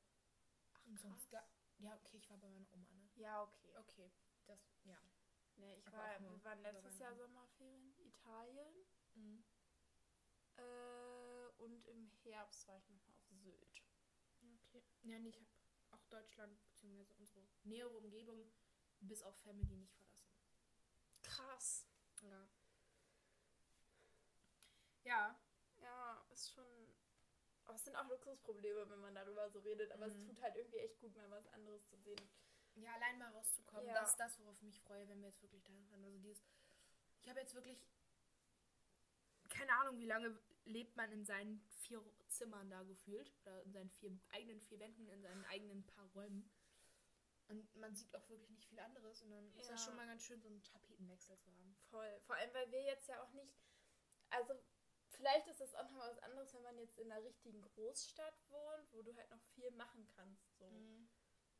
Ach, 0.73 0.85
Und 0.85 0.99
sonst 0.99 1.29
gar, 1.29 1.47
ja, 1.77 1.93
okay, 1.95 2.17
ich 2.17 2.29
war 2.29 2.37
bei 2.37 2.49
meiner 2.49 2.71
Oma, 2.73 2.91
ne? 2.93 3.09
Ja, 3.15 3.43
okay. 3.43 3.73
Okay, 3.77 4.11
das, 4.45 4.59
ja. 4.83 4.97
Nee, 5.57 5.75
ich 5.75 5.87
Aber 5.87 5.97
war, 5.97 6.21
wir 6.21 6.43
waren 6.43 6.61
letztes 6.61 6.99
Jahr. 6.99 7.15
Sommerferien, 7.15 7.93
Italien. 7.99 8.75
Mhm. 9.13 9.43
Äh, 10.57 11.47
und 11.57 11.85
im 11.87 12.07
Herbst 12.23 12.67
war 12.67 12.77
ich 12.77 12.87
nochmal 12.89 13.09
auf 13.09 13.21
Sylt. 13.29 13.83
Ja, 14.41 14.49
Okay. 14.69 14.83
Ja, 15.03 15.19
nee, 15.19 15.29
ich 15.29 15.39
habe 15.39 15.49
auch 15.91 16.05
Deutschland 16.09 16.57
bzw. 16.65 17.13
unsere 17.17 17.45
nähere 17.63 17.97
Umgebung 17.97 18.51
bis 19.01 19.21
auf 19.23 19.35
Family 19.41 19.75
nicht 19.75 19.93
verlassen. 19.95 20.29
Krass. 21.21 21.85
Ja. 22.21 22.47
Ja. 25.03 25.39
Ja, 25.81 26.25
ist 26.31 26.51
schon. 26.53 26.65
Aber 27.65 27.75
es 27.75 27.83
sind 27.83 27.95
auch 27.95 28.07
Luxusprobleme, 28.09 28.89
wenn 28.89 28.99
man 28.99 29.15
darüber 29.15 29.49
so 29.49 29.59
redet. 29.59 29.91
Aber 29.91 30.05
es 30.07 30.15
Mhm. 30.15 30.25
tut 30.27 30.41
halt 30.41 30.55
irgendwie 30.55 30.79
echt 30.79 30.99
gut, 30.99 31.15
mal 31.15 31.29
was 31.31 31.47
anderes 31.47 31.85
zu 31.87 31.97
sehen. 31.97 32.29
Ja, 32.75 32.93
allein 32.95 33.17
mal 33.17 33.31
rauszukommen, 33.31 33.87
Ja. 33.87 33.93
das 33.93 34.11
ist 34.11 34.19
das, 34.19 34.39
worauf 34.39 34.55
ich 34.57 34.63
mich 34.63 34.79
freue, 34.81 35.07
wenn 35.07 35.21
wir 35.21 35.29
jetzt 35.29 35.41
wirklich 35.41 35.63
dahin 35.63 35.85
fahren. 35.85 36.03
Also 36.03 36.17
dieses, 36.19 36.43
ich 37.21 37.29
habe 37.29 37.39
jetzt 37.39 37.53
wirklich 37.55 37.79
keine 39.49 39.71
Ahnung, 39.79 39.99
wie 39.99 40.05
lange 40.05 40.37
lebt 40.65 40.95
man 40.95 41.11
in 41.11 41.25
seinen 41.25 41.61
vier 41.81 42.03
Zimmern 42.27 42.69
da 42.69 42.83
gefühlt 42.83 43.31
oder 43.41 43.61
in 43.63 43.71
seinen 43.71 43.89
vier 43.91 44.17
eigenen 44.29 44.59
vier 44.61 44.79
Wänden, 44.79 45.07
in 45.09 45.21
seinen 45.21 45.45
eigenen 45.45 45.85
paar 45.85 46.07
Räumen. 46.13 46.49
Und 47.47 47.75
man 47.75 47.93
sieht 47.93 48.15
auch 48.15 48.27
wirklich 48.27 48.49
nicht 48.49 48.65
viel 48.67 48.79
anderes 48.79 49.21
und 49.21 49.29
dann 49.29 49.53
ist 49.55 49.67
Ja. 49.67 49.73
das 49.73 49.85
schon 49.85 49.95
mal 49.95 50.07
ganz 50.07 50.23
schön, 50.23 50.41
so 50.41 50.47
einen 50.49 50.63
Tapetenwechsel 50.63 51.37
zu 51.37 51.51
haben. 51.55 51.75
Voll. 51.91 52.19
Vor 52.25 52.35
allem, 52.35 52.51
weil 52.55 52.71
wir 52.71 52.81
jetzt 52.81 53.07
ja 53.07 53.21
auch 53.21 53.31
nicht. 53.33 53.55
Also, 54.31 54.55
vielleicht 55.11 55.47
ist 55.47 55.61
das 55.61 55.75
auch 55.75 55.83
nochmal 55.83 56.09
was 56.09 56.19
anderes, 56.23 56.53
wenn 56.55 56.63
man 56.63 56.77
jetzt 56.79 56.97
in 56.97 57.11
einer 57.11 57.23
richtigen 57.23 57.61
Großstadt 57.61 58.33
wohnt, 58.49 58.91
wo 58.93 59.03
du 59.03 59.15
halt 59.15 59.29
noch 59.29 59.41
viel 59.53 59.69
machen 59.71 60.07
kannst. 60.15 60.57
So, 60.57 60.67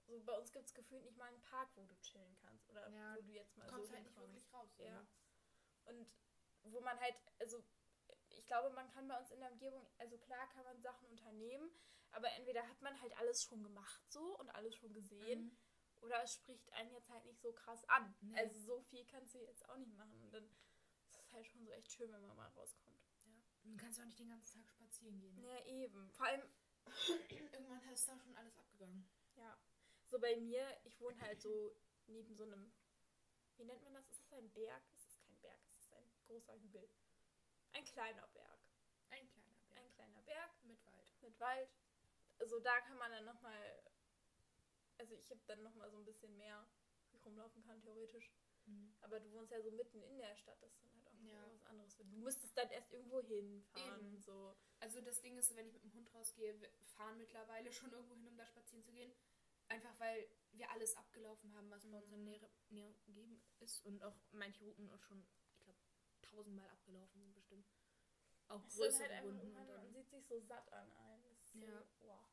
so 0.08 0.20
bei 0.24 0.34
uns 0.34 0.52
gibt 0.52 0.66
es 0.66 0.74
gefühlt 0.74 1.04
nicht 1.06 1.18
mal 1.18 1.28
einen 1.28 1.42
Park, 1.42 1.70
wo 1.76 1.86
du 1.86 1.96
chillen 2.02 2.36
kannst. 2.42 2.68
Oder 2.70 2.90
Ja, 2.90 3.16
wo 3.18 3.22
du 3.22 3.32
jetzt 3.34 3.56
mal 3.56 3.66
Du 3.68 3.72
kommst 3.74 3.90
so 3.90 3.96
halt 3.96 4.06
nicht 4.06 4.18
wirklich 4.20 4.52
raus. 4.54 4.76
Ja. 4.80 5.02
ne? 5.02 5.08
Und 5.86 6.08
wo 6.72 6.80
man 6.82 7.00
halt, 7.00 7.16
also 7.40 7.64
ich 8.30 8.46
glaube, 8.46 8.70
man 8.72 8.90
kann 8.90 9.08
bei 9.08 9.18
uns 9.18 9.32
in 9.32 9.40
der 9.40 9.52
Umgebung, 9.52 9.86
also 9.98 10.18
klar 10.18 10.48
kann 10.50 10.64
man 10.66 10.82
Sachen 10.82 11.08
unternehmen, 11.08 11.70
aber 12.12 12.30
entweder 12.34 12.68
hat 12.68 12.82
man 12.82 13.00
halt 13.02 13.16
alles 13.18 13.44
schon 13.44 13.64
gemacht 13.64 14.02
so 14.10 14.38
und 14.40 14.50
alles 14.50 14.76
schon 14.76 14.94
gesehen 14.94 15.44
Mhm. 15.46 15.58
oder 16.02 16.22
es 16.24 16.34
spricht 16.36 16.72
einen 16.74 16.92
jetzt 16.92 17.10
halt 17.10 17.26
nicht 17.26 17.42
so 17.42 17.52
krass 17.54 17.84
an. 17.90 18.16
Nee. 18.22 18.38
Also 18.38 18.60
so 18.60 18.82
viel 18.82 19.06
kannst 19.06 19.34
du 19.36 19.40
jetzt 19.40 19.68
auch 19.70 19.78
nicht 19.78 19.94
machen 19.96 20.20
und 20.22 20.32
dann 20.34 20.46
ist 21.10 21.20
es 21.20 21.32
halt 21.34 21.48
schon 21.48 21.64
so 21.66 21.72
echt 21.72 21.92
schön, 21.92 22.12
wenn 22.12 22.22
man 22.22 22.36
mal 22.36 22.48
rauskommt. 22.50 23.02
Du 23.64 23.76
kannst 23.78 23.98
ja 23.98 24.04
auch 24.04 24.08
nicht 24.08 24.20
den 24.20 24.30
ganzen 24.30 24.60
Tag 24.62 24.70
spazieren 24.70 25.20
gehen. 25.20 25.38
Ja, 25.44 25.66
eben. 25.66 26.12
Vor 26.12 26.26
allem, 26.28 26.44
Irgendwann 27.30 27.82
ist 27.90 28.08
da 28.08 28.18
schon 28.20 28.36
alles 28.36 28.56
abgegangen. 28.60 29.10
ja, 29.36 29.58
so 30.08 30.20
bei 30.20 30.36
mir, 30.38 30.64
ich 30.84 31.00
wohne 31.02 31.20
halt 31.20 31.42
so 31.42 31.76
neben 32.06 32.36
so 32.36 32.44
einem, 32.44 32.72
wie 33.58 33.64
nennt 33.66 33.82
man 33.84 33.96
das? 33.96 34.08
Ist 34.12 34.22
das 34.22 34.34
ein 34.34 34.52
Berg? 34.52 34.84
Großer 36.28 36.54
Hügel. 36.62 36.88
Ein 37.74 37.86
kleiner 37.86 38.28
Berg. 38.28 38.60
Ein 39.10 39.28
kleiner 39.30 39.52
Berg. 39.52 39.76
Ein 39.76 39.92
kleiner 39.92 40.22
Berg 40.24 40.52
Mit 40.64 40.86
Wald. 40.86 41.22
mit 41.22 41.40
Wald. 41.40 41.70
Also 42.40 42.60
da 42.60 42.80
kann 42.82 42.98
man 42.98 43.12
dann 43.12 43.26
nochmal, 43.26 43.84
also 44.98 45.16
ich 45.16 45.30
habe 45.30 45.42
dann 45.48 45.64
nochmal 45.64 45.90
so 45.90 45.98
ein 45.98 46.06
bisschen 46.06 46.36
mehr, 46.38 46.68
wo 47.12 47.18
ich 47.18 47.26
rumlaufen 47.26 47.64
kann, 47.64 47.82
theoretisch. 47.82 48.32
Aber 49.02 49.20
du 49.20 49.32
wohnst 49.34 49.52
ja 49.52 49.62
so 49.62 49.70
mitten 49.72 50.02
in 50.02 50.18
der 50.18 50.36
Stadt, 50.36 50.60
das 50.62 50.72
ist 50.72 50.82
dann 50.84 50.92
halt 50.96 51.08
auch 51.08 51.22
Ja. 51.22 51.52
was 51.54 51.66
anderes. 51.68 51.96
Du 51.98 52.04
müsstest 52.06 52.58
dann 52.58 52.70
erst 52.72 52.92
irgendwo 52.92 53.22
hinfahren. 53.22 54.00
Eben. 54.14 54.20
So. 54.22 54.56
Also 54.80 55.02
das 55.02 55.22
Ding 55.22 55.38
ist, 55.38 55.56
wenn 55.56 55.68
ich 55.68 55.74
mit 55.74 55.84
dem 55.84 55.94
Hund 55.94 56.12
rausgehe, 56.16 56.60
wir 56.60 56.70
fahren 56.96 57.18
mittlerweile 57.18 57.72
schon 57.72 57.92
irgendwo 57.92 58.16
hin, 58.16 58.28
um 58.28 58.36
da 58.38 58.46
spazieren 58.48 58.84
zu 58.84 58.92
gehen. 58.92 59.14
Einfach 59.68 59.98
weil 60.00 60.28
wir 60.54 60.70
alles 60.72 60.96
abgelaufen 60.96 61.54
haben, 61.56 61.70
was 61.70 61.86
bei 61.86 61.96
uns 61.98 62.12
in 62.12 62.26
der 62.26 62.50
Nähe, 62.70 62.96
umgeben 63.06 63.40
ist. 63.60 63.86
Und 63.86 64.02
auch 64.04 64.16
manche 64.32 64.64
Routen 64.64 64.90
auch 64.90 65.02
schon, 65.04 65.24
tausendmal 66.36 66.70
abgelaufen 66.70 67.22
sind 67.22 67.34
bestimmt. 67.34 67.66
Auch 68.48 68.64
Es 68.68 68.76
größere 68.76 69.04
halt 69.04 69.12
einfach 69.12 69.30
Runden. 69.30 69.48
Und 69.48 69.54
man 69.54 69.68
dann, 69.68 69.94
sieht 69.94 70.10
sich 70.10 70.26
so 70.28 70.40
satt 70.40 70.72
an 70.74 70.92
allen. 70.92 71.24
Das 71.24 71.40
ist 71.40 71.56
Ja. 71.56 71.82
so, 71.82 72.06
wow. 72.08 72.30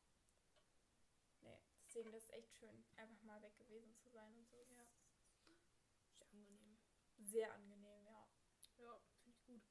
Nee, 1.41 1.59
deswegen 1.85 2.11
das 2.11 2.23
ist 2.23 2.33
echt 2.33 2.53
schön, 2.57 2.83
einfach 2.97 3.21
mal 3.23 3.41
weg 3.41 3.57
gewesen 3.57 3.95
zu 3.95 4.09
sein 4.09 4.35
und 4.35 4.47
so. 4.49 4.67
Ja. 4.69 4.87
sehr 6.17 6.27
angenehm. 6.31 6.77
Sehr 7.17 7.53
angenehm, 7.53 8.05
ja. 8.05 8.27
Ja, 8.77 8.99
finde 9.17 9.31
ich 9.31 9.43
gut. 9.45 9.61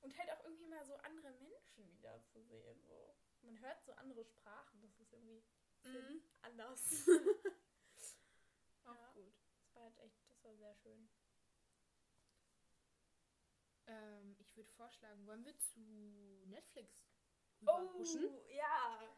Und 0.00 0.18
halt 0.18 0.30
auch 0.32 0.44
irgendwie 0.44 0.66
mal 0.66 0.84
so 0.84 0.96
andere 0.96 1.30
Menschen 1.32 1.88
wieder 1.96 2.22
zu 2.26 2.42
sehen. 2.42 2.82
So. 2.86 3.14
Man 3.42 3.58
hört 3.60 3.82
so 3.84 3.92
andere 3.92 4.24
Sprachen, 4.24 4.80
das 4.82 4.98
ist 4.98 5.12
irgendwie 5.12 5.42
Mhm. 5.84 6.22
anders. 6.42 6.80
Auch 8.84 8.94
Ja. 8.94 9.12
gut. 9.12 9.32
Das 9.60 9.74
war 9.74 9.82
halt 9.84 9.98
echt, 9.98 10.28
das 10.30 10.44
war 10.44 10.54
sehr 10.56 10.74
schön. 10.74 11.08
Ähm, 13.86 14.36
ich 14.38 14.51
würde 14.62 14.72
vorschlagen, 14.74 15.26
wollen 15.26 15.44
wir 15.44 15.56
zu 15.58 15.80
Netflix 16.46 16.92
Oh, 17.64 18.02
ja. 18.50 19.16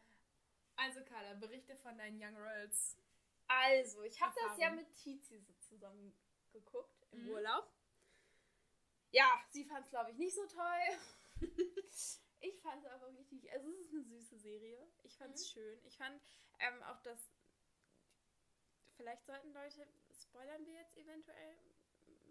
Also 0.75 1.03
Carla, 1.03 1.33
berichte 1.35 1.75
von 1.75 1.97
deinen 1.97 2.21
Young 2.21 2.35
Royals. 2.37 2.95
Also, 3.47 4.03
ich 4.03 4.19
habe 4.21 4.35
das 4.47 4.57
ja 4.59 4.69
mit 4.71 4.93
Tizi 4.93 5.39
so 5.39 5.53
zusammen 5.53 6.15
geguckt 6.51 7.07
im 7.11 7.23
Mhm. 7.23 7.29
Urlaub. 7.29 7.71
Ja, 9.11 9.43
sie 9.49 9.63
fand 9.63 9.85
es, 9.85 9.89
glaube 9.89 10.11
ich, 10.11 10.17
nicht 10.17 10.35
so 10.35 10.45
toll. 10.47 11.41
ich 12.41 12.59
fand 12.61 12.83
es 12.83 12.91
aber 12.91 13.07
richtig, 13.15 13.51
also 13.51 13.69
es 13.69 13.79
ist 13.79 13.93
eine 13.93 14.03
süße 14.03 14.37
Serie. 14.37 14.87
Ich 15.03 15.17
fand 15.17 15.33
es 15.35 15.41
Mhm. 15.41 15.53
schön. 15.53 15.79
Ich 15.85 15.97
fand 15.97 16.21
ähm, 16.59 16.83
auch 16.83 17.01
das, 17.01 17.31
vielleicht 18.97 19.25
sollten 19.25 19.53
Leute, 19.53 19.87
spoilern 20.21 20.65
wir 20.65 20.73
jetzt 20.73 20.97
eventuell? 20.97 21.57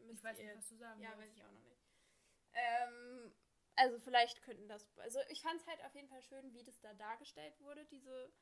Müsst 0.04 0.18
Ich 0.18 0.24
weiß 0.24 0.38
ihr 0.38 0.44
nicht, 0.46 0.56
was 0.58 0.68
du 0.68 0.76
sagen 0.76 1.00
Ja, 1.00 1.16
willst. 1.16 1.22
weiß 1.22 1.36
ich 1.36 1.44
auch 1.44 1.52
noch 1.52 1.62
nicht. 1.64 1.73
Ähm, 2.54 3.32
also 3.76 3.98
vielleicht 3.98 4.42
könnten 4.42 4.68
das. 4.68 4.86
Also 4.98 5.18
ich 5.28 5.42
fand 5.42 5.60
es 5.60 5.66
halt 5.66 5.82
auf 5.84 5.94
jeden 5.94 6.08
Fall 6.08 6.22
schön, 6.22 6.52
wie 6.54 6.64
das 6.64 6.80
da 6.80 6.94
dargestellt 6.94 7.60
wurde, 7.60 7.84
diese 7.86 8.32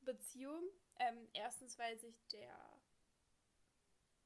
Beziehung. 0.00 0.62
Ähm, 0.98 1.28
erstens, 1.32 1.78
weil 1.78 1.96
sich 1.98 2.26
der 2.28 2.56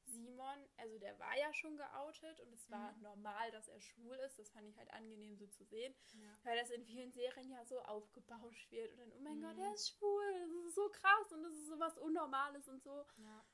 Simon, 0.07 0.69
also 0.77 0.99
der 0.99 1.19
war 1.19 1.37
ja 1.39 1.53
schon 1.55 1.77
geoutet 1.77 2.41
und 2.41 2.53
es 2.53 2.71
war 2.71 2.93
Mhm. 2.93 3.03
normal, 3.03 3.51
dass 3.51 3.69
er 3.69 3.81
schwul 3.81 4.17
ist. 4.17 4.39
Das 4.39 4.51
fand 4.51 4.69
ich 4.69 4.77
halt 4.77 4.91
angenehm 4.93 5.37
so 5.37 5.47
zu 5.47 5.65
sehen. 5.65 5.95
Ja. 6.15 6.39
Weil 6.43 6.59
das 6.59 6.71
in 6.71 6.85
vielen 6.85 7.13
Serien 7.13 7.51
ja 7.51 7.65
so 7.65 7.81
aufgebauscht 7.83 8.71
wird 8.71 8.91
und 8.93 8.99
dann, 8.99 9.13
oh 9.13 9.21
mein 9.21 9.39
Mhm. 9.39 9.43
Gott, 9.43 9.59
er 9.59 9.73
ist 9.73 9.91
schwul, 9.91 10.33
das 10.41 10.67
ist 10.69 10.75
so 10.75 10.89
krass 10.91 11.33
und 11.33 11.43
das 11.45 11.53
ist 11.55 11.67
so 11.67 11.79
was 11.79 11.97
Unnormales 11.99 12.69
und 12.69 12.83
so. 12.83 13.05
Ja. 13.17 13.45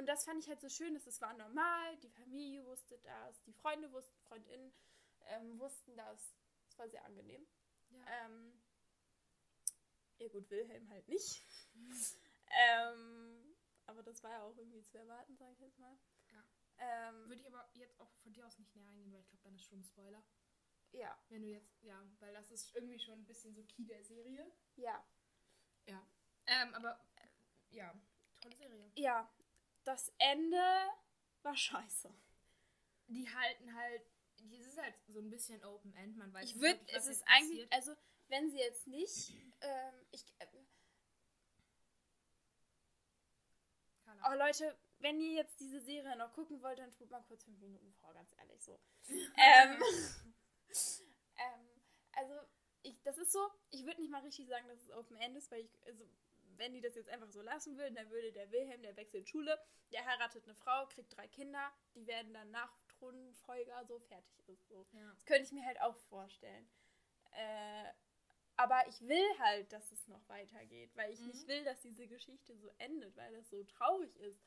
Und 0.00 0.06
das 0.06 0.24
fand 0.24 0.42
ich 0.42 0.48
halt 0.48 0.62
so 0.62 0.68
schön, 0.70 0.94
dass 0.94 1.06
es 1.06 1.20
war 1.20 1.34
normal, 1.34 1.98
die 1.98 2.08
Familie 2.08 2.64
wusste 2.64 2.96
das, 3.00 3.42
die 3.42 3.52
Freunde 3.52 3.92
wussten, 3.92 4.18
Freundinnen 4.22 4.72
ähm, 5.26 5.60
wussten 5.60 5.94
das. 5.94 6.34
Es 6.70 6.78
war 6.78 6.88
sehr 6.88 7.04
angenehm. 7.04 7.46
Ja. 7.90 7.98
Ähm, 8.24 8.62
ja 10.16 10.28
gut, 10.28 10.48
Wilhelm 10.48 10.88
halt 10.88 11.06
nicht. 11.06 11.44
ähm, 12.48 13.54
aber 13.84 14.02
das 14.02 14.22
war 14.22 14.30
ja 14.30 14.42
auch 14.42 14.56
irgendwie 14.56 14.82
zu 14.86 14.96
erwarten, 14.96 15.36
sage 15.36 15.52
ich 15.52 15.60
jetzt 15.60 15.78
mal. 15.78 15.94
Ja. 16.32 16.44
Ähm, 16.78 17.28
Würde 17.28 17.42
ich 17.42 17.46
aber 17.46 17.68
jetzt 17.74 18.00
auch 18.00 18.10
von 18.22 18.32
dir 18.32 18.46
aus 18.46 18.58
nicht 18.58 18.74
näher 18.74 18.88
eingehen, 18.88 19.12
weil 19.12 19.20
ich 19.20 19.28
glaube, 19.28 19.42
dann 19.44 19.54
ist 19.54 19.66
schon 19.66 19.80
ein 19.80 19.84
Spoiler. 19.84 20.24
ja, 20.92 21.14
Wenn 21.28 21.42
du 21.42 21.48
jetzt, 21.48 21.82
ja, 21.82 22.02
weil 22.20 22.32
das 22.32 22.50
ist 22.50 22.74
irgendwie 22.74 22.98
schon 22.98 23.18
ein 23.18 23.26
bisschen 23.26 23.54
so 23.54 23.62
Key 23.64 23.84
der 23.84 24.02
Serie. 24.02 24.50
ja. 24.76 25.04
Ja. 25.84 26.02
Ähm, 26.46 26.72
aber, 26.74 26.98
äh, 27.16 27.76
ja, 27.76 27.94
tolle 28.40 28.56
Serie. 28.56 28.90
Ja, 28.94 29.30
das 29.84 30.12
Ende 30.18 30.62
war 31.42 31.56
scheiße. 31.56 32.12
Die 33.08 33.28
halten 33.28 33.74
halt, 33.74 34.02
es 34.52 34.66
ist 34.66 34.78
halt 34.80 34.94
so 35.08 35.20
ein 35.20 35.30
bisschen 35.30 35.64
Open 35.64 35.94
End, 35.94 36.16
man 36.16 36.32
weiß 36.32 36.44
Ich 36.44 36.54
nicht 36.54 36.62
würde, 36.62 36.78
wirklich, 36.80 36.96
was 36.96 37.06
es 37.06 37.16
ist 37.16 37.28
eigentlich, 37.28 37.68
passiert. 37.68 37.72
also 37.72 38.00
wenn 38.28 38.50
sie 38.50 38.58
jetzt 38.58 38.86
nicht, 38.86 39.34
ähm, 39.60 39.94
ich, 40.12 40.24
äh, 40.38 40.46
oh 44.28 44.34
Leute, 44.34 44.76
wenn 45.00 45.20
ihr 45.20 45.32
jetzt 45.32 45.58
diese 45.60 45.80
Serie 45.80 46.16
noch 46.16 46.32
gucken 46.32 46.62
wollt, 46.62 46.78
dann 46.78 46.92
tut 46.92 47.10
mal 47.10 47.22
kurz 47.22 47.44
fünf 47.44 47.58
Minuten 47.58 47.92
vor, 48.00 48.12
ganz 48.12 48.32
ehrlich 48.38 48.62
so. 48.62 48.78
ähm, 49.08 49.82
ähm, 51.36 51.82
also 52.12 52.34
ich, 52.82 53.02
das 53.02 53.18
ist 53.18 53.32
so, 53.32 53.40
ich 53.70 53.84
würde 53.84 54.00
nicht 54.00 54.10
mal 54.10 54.22
richtig 54.22 54.46
sagen, 54.48 54.68
dass 54.68 54.80
es 54.80 54.90
Open 54.92 55.16
End 55.16 55.36
ist, 55.36 55.50
weil 55.50 55.60
ich, 55.62 55.70
also 55.86 56.04
wenn 56.60 56.72
die 56.72 56.80
das 56.80 56.94
jetzt 56.94 57.08
einfach 57.08 57.30
so 57.30 57.42
lassen 57.42 57.76
würden, 57.76 57.94
dann 57.96 58.10
würde 58.10 58.32
der 58.32 58.50
Wilhelm, 58.52 58.82
der 58.82 58.96
wechselt 58.96 59.28
Schule, 59.28 59.58
der 59.92 60.06
heiratet 60.06 60.44
eine 60.44 60.54
Frau, 60.54 60.86
kriegt 60.86 61.16
drei 61.16 61.26
Kinder, 61.26 61.72
die 61.94 62.06
werden 62.06 62.32
dann 62.32 62.50
nach 62.52 62.72
Thronfolger 62.88 63.84
so 63.86 63.98
fertig 63.98 64.48
ist. 64.48 64.68
So. 64.68 64.86
Ja. 64.92 65.10
Das 65.14 65.24
könnte 65.26 65.44
ich 65.44 65.52
mir 65.52 65.64
halt 65.66 65.80
auch 65.80 65.96
vorstellen. 65.96 66.70
Äh, 67.32 67.92
aber 68.56 68.86
ich 68.88 69.00
will 69.00 69.38
halt, 69.38 69.72
dass 69.72 69.90
es 69.90 70.06
noch 70.08 70.28
weitergeht, 70.28 70.94
weil 70.94 71.12
ich 71.12 71.20
Mhm. 71.20 71.28
nicht 71.28 71.48
will, 71.48 71.64
dass 71.64 71.80
diese 71.80 72.06
Geschichte 72.06 72.56
so 72.56 72.70
endet, 72.78 73.16
weil 73.16 73.32
das 73.32 73.48
so 73.48 73.64
traurig 73.64 74.14
ist. 74.18 74.44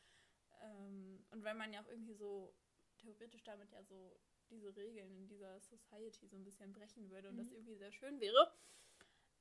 Ähm, 0.62 1.26
und 1.32 1.44
weil 1.44 1.56
man 1.56 1.74
ja 1.74 1.82
auch 1.82 1.88
irgendwie 1.88 2.14
so 2.14 2.54
theoretisch 3.00 3.44
damit 3.44 3.72
ja 3.72 3.84
so 3.84 4.16
diese 4.50 4.76
Regeln 4.76 5.16
in 5.16 5.28
dieser 5.28 5.60
Society 5.62 6.28
so 6.28 6.36
ein 6.38 6.44
bisschen 6.44 6.72
brechen 6.74 7.10
würde 7.10 7.30
und 7.30 7.38
das 7.38 7.48
Mhm. 7.48 7.56
irgendwie 7.56 7.76
sehr 7.76 7.92
schön 7.92 8.20
wäre. 8.20 8.54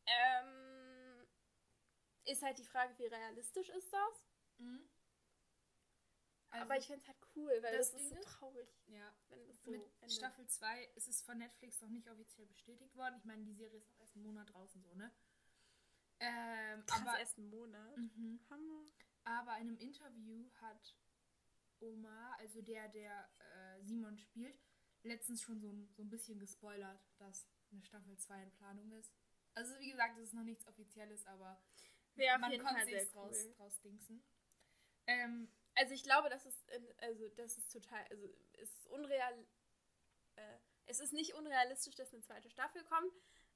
Ähm, 0.06 0.41
ist 2.24 2.42
halt 2.42 2.58
die 2.58 2.64
Frage, 2.64 2.96
wie 2.98 3.06
realistisch 3.06 3.68
ist 3.70 3.92
das? 3.92 4.26
Mhm. 4.58 4.88
Also, 6.50 6.64
aber 6.66 6.76
ich 6.78 6.86
finde 6.86 7.00
es 7.00 7.08
halt 7.08 7.16
cool, 7.34 7.50
weil 7.62 7.76
das 7.78 7.92
das, 7.92 8.00
ist 8.02 8.10
Ding 8.10 8.10
so 8.10 8.14
ist- 8.16 8.24
traurig, 8.38 8.68
ja, 8.88 9.14
wenn 9.30 9.40
es 9.48 9.62
so 9.62 9.70
mit 9.70 9.80
endet. 10.00 10.12
Staffel 10.12 10.46
2 10.46 10.84
ist 10.96 11.08
es 11.08 11.22
von 11.22 11.38
Netflix 11.38 11.80
noch 11.80 11.88
nicht 11.88 12.08
offiziell 12.10 12.46
bestätigt 12.46 12.94
worden. 12.94 13.16
Ich 13.16 13.24
meine, 13.24 13.42
die 13.44 13.54
Serie 13.54 13.78
ist 13.78 13.88
auch 13.90 14.00
erst 14.00 14.16
einen 14.16 14.24
Monat 14.26 14.52
draußen, 14.52 14.82
so, 14.82 14.94
ne? 14.94 15.10
Ähm, 16.20 16.84
Krass, 16.86 17.00
aber, 17.00 17.18
erst 17.18 17.38
einen 17.38 17.48
Monat. 17.50 17.96
Mhm. 17.96 18.38
Hammer. 18.50 18.84
aber 19.24 19.56
in 19.58 19.68
einem 19.68 19.78
Interview 19.78 20.50
hat 20.60 20.94
Omar, 21.80 22.36
also 22.38 22.60
der, 22.62 22.88
der 22.88 23.28
äh, 23.38 23.82
Simon 23.82 24.16
spielt, 24.18 24.60
letztens 25.04 25.42
schon 25.42 25.58
so, 25.58 25.72
so 25.90 26.02
ein 26.02 26.10
bisschen 26.10 26.38
gespoilert, 26.38 27.00
dass 27.16 27.48
eine 27.72 27.82
Staffel 27.82 28.16
2 28.18 28.42
in 28.42 28.52
Planung 28.52 28.92
ist. 28.92 29.12
Also 29.54 29.76
wie 29.80 29.90
gesagt, 29.90 30.16
es 30.18 30.24
ist 30.28 30.34
noch 30.34 30.44
nichts 30.44 30.66
Offizielles, 30.68 31.26
aber 31.26 31.60
Wäre 32.14 32.34
auf 32.36 32.40
man 32.40 32.50
jeden 32.52 32.66
Fall 32.66 32.84
sehr 32.84 33.06
cool. 33.14 33.54
draus 33.56 33.80
dingsen. 33.80 34.22
Ähm, 35.06 35.48
Also 35.74 35.94
ich 35.94 36.02
glaube, 36.02 36.28
das 36.28 36.44
ist, 36.46 36.64
also 36.98 37.28
das 37.30 37.56
ist 37.58 37.72
total, 37.72 38.04
also 38.10 38.28
es 38.54 38.72
ist 38.74 38.86
unreal, 38.88 39.46
äh, 40.36 40.58
es 40.86 41.00
ist 41.00 41.12
nicht 41.12 41.34
unrealistisch, 41.34 41.94
dass 41.94 42.12
eine 42.12 42.22
zweite 42.22 42.50
Staffel 42.50 42.84
kommt, 42.84 43.12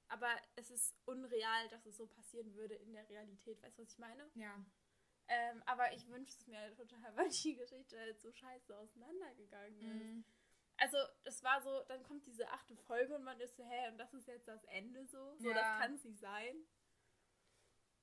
aber 0.09 0.31
es 0.57 0.71
ist 0.71 0.95
unreal, 1.05 1.69
dass 1.69 1.85
es 1.87 1.97
so 1.97 2.07
passieren 2.07 2.55
würde 2.55 2.75
in 2.75 2.93
der 2.93 3.09
Realität. 3.09 3.63
Weißt 3.63 3.79
du, 3.79 3.83
was 3.83 3.93
ich 3.93 3.99
meine? 3.99 4.31
ja. 4.35 4.65
Ähm, 5.29 5.61
aber 5.67 5.93
ich 5.93 6.07
wünsche 6.09 6.33
es 6.39 6.47
mir 6.47 6.73
total, 6.77 7.01
weil 7.17 7.29
die 7.29 7.57
Geschichte 7.57 7.99
halt 7.99 8.21
so 8.21 8.31
scheiße 8.33 8.79
auseinandergegangen 8.79 9.81
ist. 9.81 10.05
Mhm. 10.05 10.25
Also 10.77 10.99
das 11.25 11.43
war 11.43 11.61
so, 11.63 11.83
dann 11.89 12.05
kommt 12.05 12.25
diese 12.27 12.49
achte 12.51 12.77
Folge 12.77 13.13
und 13.17 13.25
man 13.25 13.41
ist 13.41 13.57
so, 13.57 13.65
hä, 13.65 13.89
und 13.89 13.99
das 13.99 14.15
ist 14.15 14.29
jetzt 14.29 14.47
das 14.47 14.63
Ende 14.67 15.05
so? 15.07 15.35
So, 15.39 15.49
Ja. 15.51 15.55
das 15.55 15.81
kann 15.81 15.95
es 15.95 16.05
nicht 16.05 16.21
sein. 16.21 16.65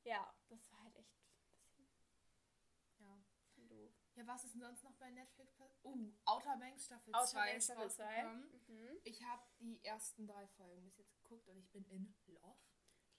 Ja, 0.03 0.33
das 0.49 0.69
war 0.71 0.83
halt 0.83 0.95
echt 0.95 1.13
ein 1.77 1.87
ja. 2.99 3.23
bisschen 3.45 3.67
doof. 3.67 3.91
Ja, 4.15 4.27
was 4.27 4.43
ist 4.43 4.53
denn 4.53 4.61
sonst 4.61 4.83
noch 4.83 4.95
bei 4.95 5.09
Netflix 5.11 5.55
passiert? 5.55 5.83
Uh, 5.85 6.13
Outer 6.25 6.57
Banks 6.57 6.85
Staffel 6.85 7.13
Outer 7.15 7.25
2 7.27 7.45
Banks 7.45 7.65
Staffel 7.65 7.89
2. 7.89 8.03
rausgekommen. 8.03 8.61
Mhm. 8.67 8.99
Ich 9.03 9.23
habe 9.23 9.43
die 9.59 9.83
ersten 9.83 10.27
drei 10.27 10.47
Folgen 10.49 10.83
bis 10.83 10.97
jetzt 10.97 11.15
geguckt 11.15 11.47
und 11.49 11.57
ich 11.57 11.71
bin 11.71 11.85
in 11.85 12.13
Love. 12.27 12.59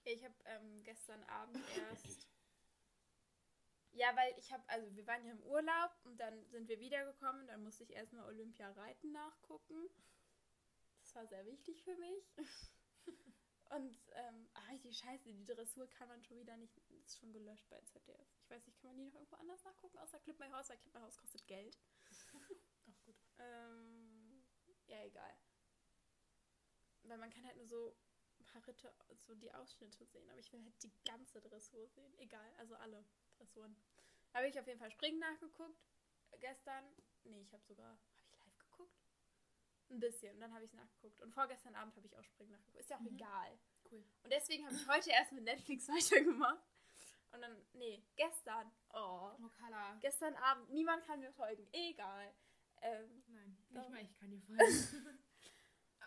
Ja, 0.03 0.11
ich 0.11 0.23
habe 0.23 0.35
ähm, 0.45 0.83
gestern 0.83 1.23
Abend 1.23 1.57
erst. 1.75 2.29
ja, 3.91 4.15
weil 4.15 4.33
ich 4.37 4.53
habe, 4.53 4.63
also 4.69 4.95
wir 4.95 5.07
waren 5.07 5.25
ja 5.25 5.31
im 5.31 5.43
Urlaub 5.43 5.91
und 6.03 6.17
dann 6.17 6.45
sind 6.49 6.67
wir 6.69 6.79
wiedergekommen. 6.79 7.47
Dann 7.47 7.63
musste 7.63 7.83
ich 7.83 7.91
erstmal 7.91 8.25
Olympia 8.25 8.71
Reiten 8.71 9.11
nachgucken. 9.11 9.89
Das 11.01 11.15
war 11.15 11.27
sehr 11.27 11.45
wichtig 11.45 11.83
für 11.83 11.95
mich. 11.97 12.37
Und, 13.69 13.97
ähm, 14.13 14.47
ach, 14.53 14.69
richtig 14.69 14.97
scheiße, 14.97 15.33
die 15.33 15.45
Dressur 15.45 15.87
kann 15.89 16.07
man 16.07 16.23
schon 16.23 16.37
wieder 16.39 16.55
nicht, 16.57 16.77
ist 17.05 17.17
schon 17.17 17.33
gelöscht 17.33 17.67
bei 17.69 17.81
ZDF. 17.81 18.27
Ich 18.43 18.49
weiß 18.49 18.65
nicht, 18.67 18.79
kann 18.79 18.89
man 18.89 18.97
die 18.97 19.05
noch 19.05 19.15
irgendwo 19.15 19.35
anders 19.37 19.63
nachgucken, 19.63 19.97
außer 19.97 20.19
Clip 20.19 20.37
My 20.39 20.49
House, 20.49 20.69
weil 20.69 20.77
Clip 20.77 20.93
My 20.93 21.01
House 21.01 21.17
kostet 21.17 21.45
Geld. 21.47 21.77
Auch 22.11 23.01
gut. 23.05 23.15
Ähm, 23.39 24.45
ja, 24.87 25.03
egal. 25.03 25.35
Weil 27.03 27.17
man 27.17 27.31
kann 27.31 27.45
halt 27.45 27.57
nur 27.57 27.67
so 27.67 27.95
ein 28.39 28.45
paar 28.45 28.65
Ritte, 28.67 28.93
so 29.17 29.35
die 29.35 29.51
Ausschnitte 29.53 30.05
sehen, 30.05 30.29
aber 30.29 30.39
ich 30.39 30.51
will 30.53 30.63
halt 30.63 30.83
die 30.83 30.91
ganze 31.03 31.41
Dressur 31.41 31.87
sehen. 31.87 32.13
Egal, 32.19 32.53
also 32.57 32.75
alle 32.75 33.03
Dressuren. 33.37 33.75
Habe 34.33 34.47
ich 34.47 34.59
auf 34.59 34.67
jeden 34.67 34.79
Fall 34.79 34.91
Springen 34.91 35.19
nachgeguckt. 35.19 35.81
Gestern, 36.39 36.83
nee, 37.23 37.41
ich 37.41 37.53
habe 37.53 37.63
sogar, 37.63 37.91
habe 37.91 38.29
ich 38.29 38.39
live 38.39 38.57
geguckt? 38.59 39.01
Ein 39.89 39.99
bisschen, 39.99 40.33
und 40.35 40.41
dann 40.41 40.53
habe 40.53 40.65
ich 40.65 40.71
es 40.71 40.75
nachgeguckt. 40.75 41.21
Und 41.21 41.31
vorgestern 41.33 41.75
Abend 41.75 41.95
habe 41.95 42.07
ich 42.07 42.17
auch 42.17 42.23
Springen 42.23 42.51
nachgeguckt. 42.51 42.77
Ist 42.79 42.89
ja 42.89 42.97
auch 42.97 43.01
Mhm. 43.01 43.15
egal. 43.15 43.59
Cool. 43.91 44.03
Und 44.23 44.33
deswegen 44.33 44.65
habe 44.65 44.75
ich 44.75 44.87
heute 44.87 45.11
erst 45.11 45.31
mit 45.31 45.43
Netflix 45.43 45.87
weitergemacht. 45.89 46.63
Und 47.31 47.41
dann, 47.41 47.55
nee, 47.73 48.01
gestern. 48.15 48.71
Oh. 48.93 49.31
Oh, 49.39 49.49
Carla. 49.59 49.97
Gestern 50.01 50.33
Abend, 50.35 50.69
niemand 50.71 51.05
kann 51.05 51.19
mir 51.19 51.31
folgen. 51.33 51.67
Egal. 51.71 52.33
Ähm, 52.81 53.23
Nein, 53.27 53.57
Doch. 53.71 53.81
nicht 53.81 53.91
mal 53.91 54.01
ich 54.01 54.19
kann 54.19 54.29
dir 54.31 54.41
folgen. 54.41 54.59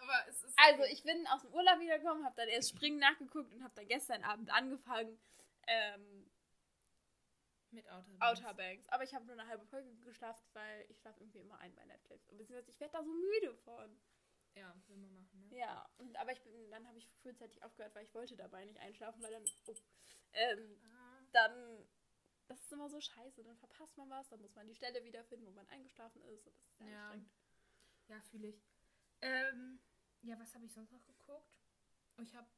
Aber 0.01 0.29
es 0.29 0.43
ist. 0.43 0.59
Also, 0.59 0.85
ich 0.85 1.03
bin 1.03 1.27
aus 1.29 1.43
dem 1.43 1.53
Urlaub 1.53 1.81
wiedergekommen, 1.81 2.25
habe 2.25 2.37
dann 2.37 2.49
erst 2.49 2.71
Springen 2.71 2.99
nachgeguckt 2.99 3.53
und 3.53 3.63
habe 3.63 3.75
dann 3.75 3.89
gestern 3.89 4.23
Abend 4.25 4.51
angefangen. 4.51 5.19
Ähm, 5.67 6.28
Mit 7.71 7.87
Outer 7.91 8.11
Outer 8.21 8.55
Banks. 8.55 8.89
Aber 8.89 9.05
ich 9.05 9.15
habe 9.15 9.25
nur 9.27 9.35
eine 9.39 9.47
halbe 9.49 9.67
Folge 9.67 9.95
geschlafen, 10.05 10.43
weil 10.55 10.87
ich 10.89 10.99
schlafe 11.01 11.21
irgendwie 11.21 11.39
immer 11.41 11.59
ein 11.59 11.75
bei 11.75 11.85
Netflix. 11.85 12.29
Und 12.31 12.39
beziehungsweise 12.39 12.71
ich 12.71 12.81
werde 12.81 12.93
da 12.93 13.03
so 13.05 13.13
müde 13.13 13.55
von. 13.57 14.01
Ja, 14.55 14.75
will 14.87 14.97
man 14.97 15.13
machen, 15.15 15.39
ne? 15.41 15.57
Ja, 15.57 15.89
und, 15.99 16.17
aber 16.17 16.33
ich 16.33 16.43
bin, 16.43 16.71
dann 16.71 16.87
habe 16.89 16.99
ich 16.99 17.09
frühzeitig 17.23 17.63
aufgehört, 17.63 17.95
weil 17.95 18.05
ich 18.05 18.15
wollte 18.15 18.37
dabei 18.37 18.65
nicht 18.65 18.81
einschlafen, 18.81 19.23
weil 19.23 19.31
dann, 19.33 19.45
oh, 19.67 19.75
ähm, 20.33 20.81
Ah, 20.83 21.21
dann, 21.33 21.87
das 22.49 22.61
ist 22.63 22.73
immer 22.73 22.89
so 22.89 23.01
scheiße. 23.01 23.45
Dann 23.45 23.57
verpasst 23.59 23.97
man 23.99 24.09
was, 24.11 24.29
dann 24.31 24.41
muss 24.41 24.55
man 24.55 24.67
die 24.67 24.75
Stelle 24.75 25.05
wiederfinden, 25.05 25.47
wo 25.47 25.51
man 25.53 25.69
eingeschlafen 25.69 26.23
ist. 26.25 26.47
Und 26.47 26.57
das 26.57 26.65
ist 26.65 26.79
sehr 26.79 26.89
Ja. 26.89 27.11
anstrengend. 27.11 27.31
ja, 28.09 28.21
fühle 28.23 28.49
ich. 28.49 28.63
Ähm, 29.21 29.79
ja, 30.23 30.39
was 30.41 30.55
habe 30.55 30.65
ich 30.65 30.73
sonst 30.73 30.91
noch 30.91 31.05
geguckt? 31.05 31.55
Ich 32.21 32.35
habe 32.35 32.49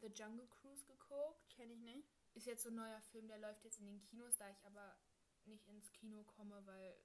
The 0.00 0.08
Jungle 0.08 0.48
Cruise 0.48 0.84
geguckt. 0.84 1.48
Kenne 1.50 1.72
ich 1.72 1.80
nicht. 1.80 2.08
Ist 2.36 2.46
jetzt 2.46 2.62
so 2.62 2.68
ein 2.68 2.74
neuer 2.76 3.00
Film, 3.00 3.28
der 3.28 3.38
läuft 3.38 3.64
jetzt 3.64 3.78
in 3.80 3.86
den 3.86 4.00
Kinos, 4.02 4.36
da 4.36 4.50
ich 4.50 4.62
aber 4.64 4.94
nicht 5.46 5.66
ins 5.68 5.90
Kino 5.92 6.22
komme, 6.24 6.64
weil. 6.66 6.96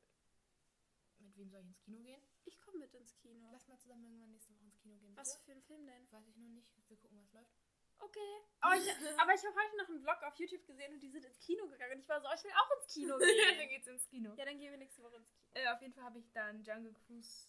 Mit 1.19 1.37
wem 1.37 1.49
soll 1.51 1.61
ich 1.61 1.67
ins 1.67 1.79
Kino 1.81 2.01
gehen? 2.01 2.21
Ich 2.45 2.59
komme 2.59 2.79
mit 2.79 2.93
ins 2.95 3.15
Kino. 3.15 3.47
Lass 3.51 3.67
mal 3.67 3.77
zusammen 3.77 4.03
irgendwann 4.05 4.31
nächste 4.31 4.53
Woche 4.55 4.65
ins 4.65 4.77
Kino 4.79 4.97
gehen. 4.97 5.15
Was 5.15 5.33
bitte. 5.33 5.45
für 5.45 5.51
ein 5.51 5.61
Film 5.61 5.85
denn? 5.85 6.11
Weiß 6.11 6.27
ich 6.27 6.35
noch 6.35 6.49
nicht. 6.49 6.73
Wir 6.89 6.97
gucken, 6.97 7.17
was 7.19 7.31
läuft. 7.31 7.53
Okay. 7.99 8.41
Aber 8.59 8.75
ich, 8.75 8.89
aber 9.19 9.33
ich 9.35 9.45
habe 9.45 9.55
heute 9.55 9.77
noch 9.77 9.87
einen 9.89 10.01
Vlog 10.01 10.23
auf 10.23 10.35
YouTube 10.35 10.65
gesehen 10.65 10.91
und 10.93 10.99
die 10.99 11.09
sind 11.11 11.23
ins 11.23 11.39
Kino 11.39 11.67
gegangen. 11.67 11.93
Und 11.93 11.99
ich 11.99 12.09
war 12.09 12.19
so, 12.19 12.27
oh, 12.27 12.33
ich 12.35 12.43
will 12.43 12.51
auch 12.53 12.71
ins 12.81 12.87
Kino 12.91 13.19
dann 13.19 13.29
gehen. 13.29 13.69
geht's 13.69 13.87
ins 13.87 14.07
Kino. 14.07 14.33
ja, 14.35 14.45
dann 14.45 14.57
gehen 14.57 14.71
wir 14.71 14.77
nächste 14.79 15.03
Woche 15.03 15.17
ins 15.17 15.31
Kino. 15.31 15.51
Äh, 15.53 15.67
auf 15.69 15.81
jeden 15.81 15.93
Fall 15.93 16.03
habe 16.05 16.17
ich 16.17 16.31
dann 16.31 16.63
Jungle 16.63 16.93
Cruise, 17.05 17.47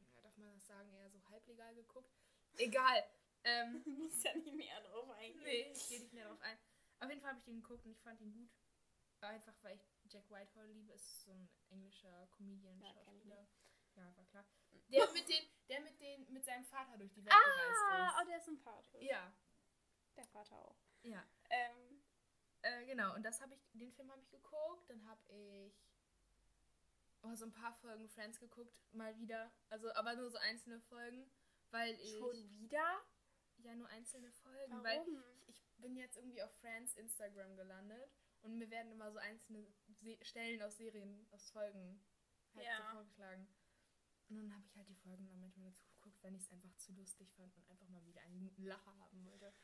ja, 0.00 0.20
darf 0.22 0.36
man 0.36 0.52
das 0.52 0.66
sagen, 0.66 0.92
eher 0.92 1.08
so 1.08 1.18
halblegal 1.30 1.74
geguckt. 1.74 2.12
Egal. 2.58 3.02
ähm, 3.44 3.82
Du 3.84 3.90
musst 3.92 4.22
ja 4.22 4.34
nicht 4.36 4.52
mehr 4.52 4.80
drauf 4.82 5.08
eingehen. 5.12 5.42
nee, 5.44 5.72
ich 5.72 5.88
gehe 5.88 6.00
nicht 6.00 6.12
mehr 6.12 6.28
drauf 6.28 6.42
ein. 6.42 6.58
Auf 7.00 7.08
jeden 7.08 7.20
Fall 7.20 7.30
habe 7.30 7.38
ich 7.38 7.44
den 7.44 7.62
geguckt 7.62 7.84
und 7.84 7.92
ich 7.92 8.00
fand 8.02 8.20
ihn 8.20 8.32
gut. 8.32 8.50
Einfach 9.20 9.54
weil 9.62 9.76
ich 9.76 10.12
Jack 10.12 10.30
Whitehall 10.30 10.68
liebe, 10.68 10.92
ist 10.92 11.24
so 11.24 11.32
ein 11.32 11.48
englischer 11.70 12.26
Comedian, 12.28 12.78
Ja, 12.80 12.92
Schauspieler. 12.92 13.46
Ja, 13.96 14.16
war 14.16 14.24
klar. 14.26 14.46
Der 14.88 15.10
mit 15.12 15.28
den, 15.28 15.44
der 15.68 15.80
mit 15.80 16.00
den, 16.00 16.32
mit 16.32 16.44
seinem 16.44 16.64
Vater 16.64 16.96
durch 16.98 17.12
die 17.12 17.24
Welt 17.24 17.34
Ah, 17.34 17.42
gereist 17.90 18.16
oh, 18.22 18.28
der 18.28 18.36
ist 18.38 18.44
sympathisch. 18.44 19.02
ist. 19.02 19.10
Ja, 19.10 19.32
Der 20.16 20.26
Vater 20.26 20.56
auch. 20.64 20.76
ja. 21.02 21.24
Ähm, 21.50 22.02
Äh, 22.62 22.86
genau, 22.86 23.14
und 23.14 23.22
das 23.22 23.40
habe 23.40 23.54
ich, 23.54 23.60
den 23.72 23.92
Film 23.92 24.10
habe 24.10 24.20
ich 24.20 24.30
geguckt. 24.30 24.88
Dann 24.90 25.04
habe 25.08 25.20
ich 25.32 25.72
oh, 27.22 27.34
so 27.34 27.44
ein 27.46 27.52
paar 27.52 27.72
Folgen 27.72 28.08
Friends 28.08 28.38
geguckt, 28.40 28.80
mal 28.92 29.16
wieder. 29.18 29.52
Also, 29.68 29.92
aber 29.94 30.14
nur 30.14 30.30
so 30.30 30.38
einzelne 30.38 30.80
Folgen, 30.80 31.30
weil 31.70 31.94
ich. 32.00 32.18
schon 32.18 32.50
wieder? 32.58 33.00
Ja, 33.58 33.74
nur 33.74 33.88
einzelne 33.88 34.30
Folgen, 34.32 34.72
Warum? 34.72 34.84
weil 34.84 35.08
ich, 35.46 35.48
ich 35.48 35.67
bin 35.78 35.96
jetzt 35.96 36.16
irgendwie 36.16 36.42
auf 36.42 36.52
Friends 36.60 36.94
Instagram 36.96 37.56
gelandet 37.56 38.10
und 38.42 38.56
mir 38.58 38.70
werden 38.70 38.92
immer 38.92 39.10
so 39.12 39.18
einzelne 39.18 39.66
Se 40.00 40.16
Stellen 40.22 40.62
aus 40.62 40.76
Serien, 40.76 41.26
aus 41.30 41.50
Folgen 41.50 42.00
halt 42.54 42.66
Ja. 42.66 42.76
so 42.78 42.96
vorgeschlagen. 42.98 43.48
Und 44.28 44.36
dann 44.36 44.52
habe 44.54 44.64
ich 44.66 44.76
halt 44.76 44.88
die 44.88 44.96
Folgen 44.96 45.26
dann 45.26 45.40
manchmal 45.40 45.70
dazu 45.70 45.86
geguckt, 45.86 46.22
wenn 46.22 46.34
ich 46.34 46.42
es 46.42 46.50
einfach 46.50 46.74
zu 46.76 46.92
lustig 46.92 47.32
fand 47.34 47.54
und 47.56 47.66
einfach 47.70 47.88
mal 47.88 48.04
wieder 48.04 48.20
einen 48.22 48.54
Lacher 48.58 48.98
haben 48.98 49.24
wollte. 49.24 49.54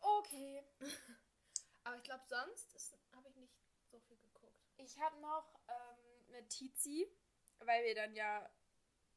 Okay. 0.00 0.64
Aber 1.84 1.96
ich 1.96 2.02
glaube, 2.02 2.24
sonst 2.26 2.98
habe 3.14 3.28
ich 3.28 3.36
nicht 3.36 3.54
so 3.90 4.00
viel 4.00 4.16
geguckt. 4.18 4.60
Ich 4.76 4.98
habe 4.98 5.18
noch 5.20 5.60
ähm, 5.68 6.26
mit 6.30 6.48
Tizi, 6.50 7.06
weil 7.60 7.84
wir 7.84 7.94
dann 7.94 8.14
ja 8.14 8.50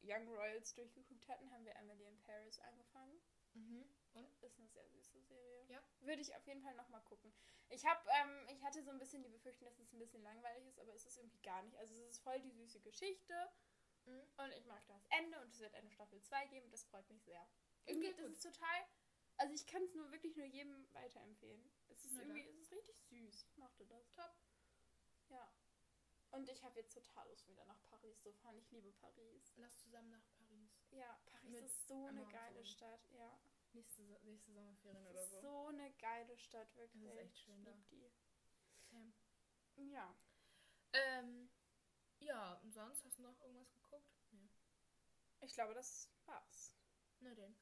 Young 0.02 0.28
Royals 0.28 0.74
durchgeguckt 0.76 1.28
hatten, 1.28 1.50
haben 1.52 1.66
wir 1.66 1.76
Emily 1.76 2.06
in 2.06 2.20
Paris 2.22 2.60
angefangen. 2.60 3.22
Mhm. 3.54 3.86
Und? 4.14 4.44
Ist 4.44 4.58
eine 4.60 4.70
sehr 4.70 4.88
süße 4.90 5.20
Serie. 5.22 5.66
Ja. 5.70 5.84
Würde 6.02 6.22
ich 6.22 6.36
auf 6.36 6.46
jeden 6.46 6.62
Fall 6.62 6.76
nochmal 6.76 7.02
gucken. 7.04 7.34
Ich 7.70 7.86
habe, 7.86 8.02
ähm, 8.22 8.48
ich 8.50 8.62
hatte 8.64 8.84
so 8.84 8.92
ein 8.92 9.00
bisschen 9.00 9.24
die 9.24 9.30
Befürchtung, 9.30 9.66
dass 9.68 9.80
es 9.80 9.92
ein 9.94 10.00
bisschen 10.00 10.22
langweilig 10.22 10.66
ist, 10.68 10.80
aber 10.80 10.94
es 10.94 11.06
ist 11.06 11.18
irgendwie 11.18 11.40
gar 11.42 11.62
nicht. 11.64 11.76
Also 11.78 11.94
es 11.96 12.10
ist 12.10 12.20
voll 12.24 12.40
die 12.42 12.52
süße 12.52 12.80
Geschichte 12.82 13.34
Mhm. 14.06 14.22
und 14.38 14.52
ich 14.52 14.66
mag 14.66 14.86
das 14.88 15.06
Ende 15.12 15.40
und 15.42 15.50
es 15.50 15.60
wird 15.62 15.74
eine 15.76 15.90
Staffel 15.90 16.22
2 16.22 16.46
geben. 16.48 16.70
Das 16.72 16.84
freut 16.84 17.10
mich 17.10 17.24
sehr. 17.24 17.48
Irgendwie, 17.86 18.10
Okay, 18.10 18.22
das 18.22 18.32
ist 18.34 18.44
total. 18.44 18.86
Also 19.38 19.54
ich 19.54 19.66
kann 19.66 19.82
es 19.84 19.96
nur 19.96 20.12
wirklich 20.12 20.36
nur 20.36 20.46
jedem 20.46 20.94
weiterempfehlen. 20.94 21.72
Es 21.88 22.04
ist 22.06 22.14
Na 22.14 22.22
irgendwie, 22.22 22.44
dann. 22.44 22.52
es 22.54 22.60
ist 22.64 22.72
richtig 22.74 23.02
süß. 23.10 23.48
Ich 23.50 23.58
mochte 23.58 23.86
das. 23.88 24.12
Top. 24.12 24.36
Ja. 25.30 25.52
Und 26.32 26.50
ich 26.50 26.64
habe 26.64 26.80
jetzt 26.80 26.94
total 26.94 27.28
Lust, 27.30 27.48
wieder 27.48 27.64
nach 27.66 27.82
Paris 27.84 28.20
zu 28.22 28.32
fahren. 28.34 28.58
Ich 28.58 28.70
liebe 28.72 28.92
Paris. 28.92 29.54
Lass 29.56 29.78
zusammen 29.80 30.10
nach 30.10 30.26
Paris. 30.38 30.84
Ja, 30.92 31.20
Paris 31.26 31.50
Mit 31.50 31.64
ist 31.64 31.88
so 31.88 32.06
eine 32.08 32.26
geile. 32.28 32.66
Stadt. 32.66 33.10
Ja. 33.12 33.40
Nächste, 33.74 34.04
nächste 34.24 34.52
Sommerferien 34.54 35.04
Das 35.04 35.12
oder 35.12 35.24
ist 35.24 35.32
so. 35.32 35.42
so 35.42 35.68
eine 35.68 35.92
geile 35.94 36.38
Stadt, 36.38 36.76
wirklich. 36.76 37.04
Das 37.06 37.14
ist 37.16 37.20
echt 37.22 37.38
schön 37.40 37.60
ich 37.62 37.66
da. 37.66 37.72
die. 37.92 38.12
Sam. 38.90 39.14
Ja. 39.76 40.16
Ähm, 40.94 41.50
ja, 42.20 42.54
und 42.62 42.72
sonst 42.72 43.04
hast 43.04 43.18
du 43.18 43.24
noch 43.24 43.40
irgendwas 43.42 43.72
geguckt? 43.74 44.14
Nee. 44.32 44.50
Ich 45.42 45.54
glaube, 45.56 45.74
das 45.74 46.12
war's. 46.26 46.76
Na 47.20 47.34
denn. 47.34 47.56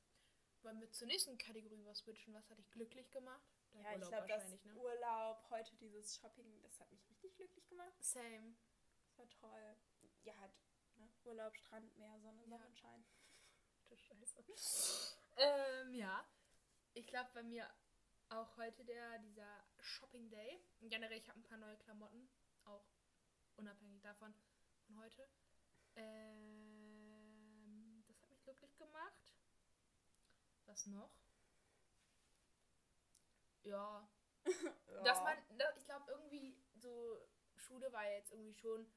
Wollen 0.64 0.80
wir 0.80 0.92
zur 0.92 1.08
nächsten 1.08 1.38
Kategorie 1.38 1.84
was 1.86 2.00
switchen? 2.00 2.34
Was 2.34 2.50
hat 2.50 2.58
dich 2.60 2.70
glücklich 2.72 3.10
gemacht? 3.10 3.42
Dein 3.72 3.84
Ja, 3.84 3.90
ich 3.92 3.96
Urlaub 4.04 4.10
glaube, 4.10 4.28
das 4.28 4.64
ne? 4.66 4.76
Urlaub, 4.78 5.50
heute 5.50 5.76
dieses 5.78 6.18
Shopping, 6.18 6.62
das 6.62 6.80
hat 6.80 6.92
mich 6.92 7.10
richtig 7.10 7.34
glücklich 7.36 7.68
gemacht. 7.68 8.04
Same. 8.04 8.56
Das 9.08 9.18
war 9.18 9.30
toll. 9.30 9.78
Ja, 10.24 10.38
halt, 10.38 10.52
ne? 10.98 11.10
Urlaub, 11.24 11.56
Strand, 11.56 11.98
Meer, 11.98 12.20
Sonne, 12.20 12.44
Ja. 12.44 12.50
Sonnenschein. 12.60 13.06
Du 13.92 13.98
Scheiße. 13.98 15.18
ähm, 15.36 15.94
ja. 15.94 16.26
Ich 16.94 17.08
glaube, 17.08 17.30
bei 17.34 17.44
mir 17.44 17.70
auch 18.30 18.56
heute 18.56 18.86
der, 18.86 19.20
dieser 19.20 19.66
Shopping 19.80 20.30
Day. 20.30 20.64
Generell, 20.80 21.18
ich 21.18 21.28
habe 21.28 21.40
ein 21.40 21.44
paar 21.44 21.58
neue 21.58 21.76
Klamotten. 21.76 22.30
Auch 22.64 22.86
unabhängig 23.58 24.02
davon 24.02 24.34
von 24.86 24.98
heute. 24.98 25.28
Ähm, 25.96 26.82
das 28.08 28.22
hat 28.22 28.30
mich 28.30 28.42
glücklich 28.44 28.78
gemacht. 28.78 29.34
Was 30.68 30.86
noch? 30.86 31.12
Ja, 33.64 34.10
dass 35.04 35.22
man, 35.22 35.38
ich 35.78 35.86
glaube 35.86 36.10
irgendwie 36.12 36.56
so 36.76 37.20
Schule 37.58 37.92
war 37.92 38.10
jetzt 38.10 38.32
irgendwie 38.32 38.54
schon 38.56 38.90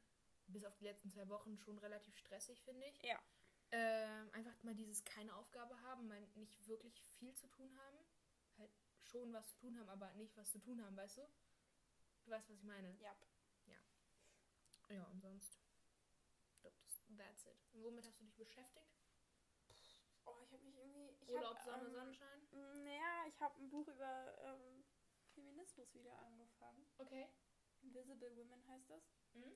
bis 0.47 0.65
auf 0.65 0.77
die 0.77 0.85
letzten 0.85 1.11
zwei 1.11 1.29
Wochen 1.29 1.59
schon 1.59 1.79
relativ 1.79 2.17
stressig, 2.17 2.63
finde 2.63 2.87
ich. 2.87 3.03
Ja. 3.03 3.19
Ähm, 3.71 4.31
einfach 4.33 4.63
mal 4.63 4.75
dieses 4.75 5.05
keine 5.05 5.35
Aufgabe 5.35 5.81
haben, 5.83 6.07
mal 6.07 6.21
nicht 6.35 6.67
wirklich 6.67 7.03
viel 7.19 7.35
zu 7.35 7.49
tun 7.49 7.77
haben. 7.77 7.99
Halt 8.59 8.71
schon 9.03 9.33
was 9.33 9.49
zu 9.49 9.57
tun 9.57 9.79
haben, 9.79 9.89
aber 9.89 10.13
nicht 10.15 10.37
was 10.37 10.51
zu 10.51 10.59
tun 10.61 10.83
haben, 10.85 10.97
weißt 10.97 11.19
du? 11.19 11.29
Du 12.25 12.31
weißt, 12.31 12.49
was 12.49 12.57
ich 12.57 12.65
meine. 12.65 12.97
Ja. 13.01 13.17
Ja, 14.89 15.05
und 15.07 15.21
sonst. 15.21 15.59
Ich 16.53 16.61
glaube, 16.61 16.77
das 16.83 17.01
that's 17.17 17.47
it. 17.47 17.59
Und 17.73 17.83
womit 17.85 18.07
hast 18.07 18.21
du 18.21 18.25
dich 18.25 18.37
beschäftigt? 18.37 18.87
Oh, 20.25 20.41
ich 20.43 20.53
habe 20.53 20.63
mich 20.63 20.77
irgendwie. 20.77 21.11
Ich 21.21 21.29
Urlaub, 21.29 21.57
hab, 21.57 21.65
Sonne, 21.65 21.87
ähm, 21.87 21.93
Sonnenschein? 21.93 22.41
Naja, 22.85 23.27
ich 23.29 23.41
habe 23.41 23.59
ein 23.61 23.71
Buch 23.71 23.89
über 23.89 24.35
ähm, 24.43 24.85
Feminismus 25.35 25.93
wieder 25.95 26.19
angefangen. 26.21 26.87
Okay. 26.99 27.29
Invisible 27.83 28.35
Women 28.37 28.67
heißt 28.69 28.91
das. 28.91 29.03
Mhm. 29.35 29.53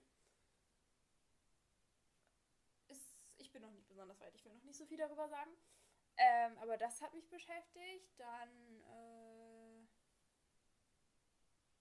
Ist, 2.88 3.32
ich 3.38 3.50
bin 3.52 3.57
noch 3.68 3.74
nicht 3.74 3.88
besonders 3.88 4.20
weit, 4.20 4.34
ich 4.34 4.44
will 4.44 4.52
noch 4.52 4.64
nicht 4.64 4.76
so 4.76 4.86
viel 4.86 4.98
darüber 4.98 5.28
sagen. 5.28 5.50
Ähm, 6.16 6.58
aber 6.58 6.76
das 6.76 7.00
hat 7.00 7.14
mich 7.14 7.28
beschäftigt. 7.28 8.18
Dann, 8.18 8.82
äh, 8.82 9.86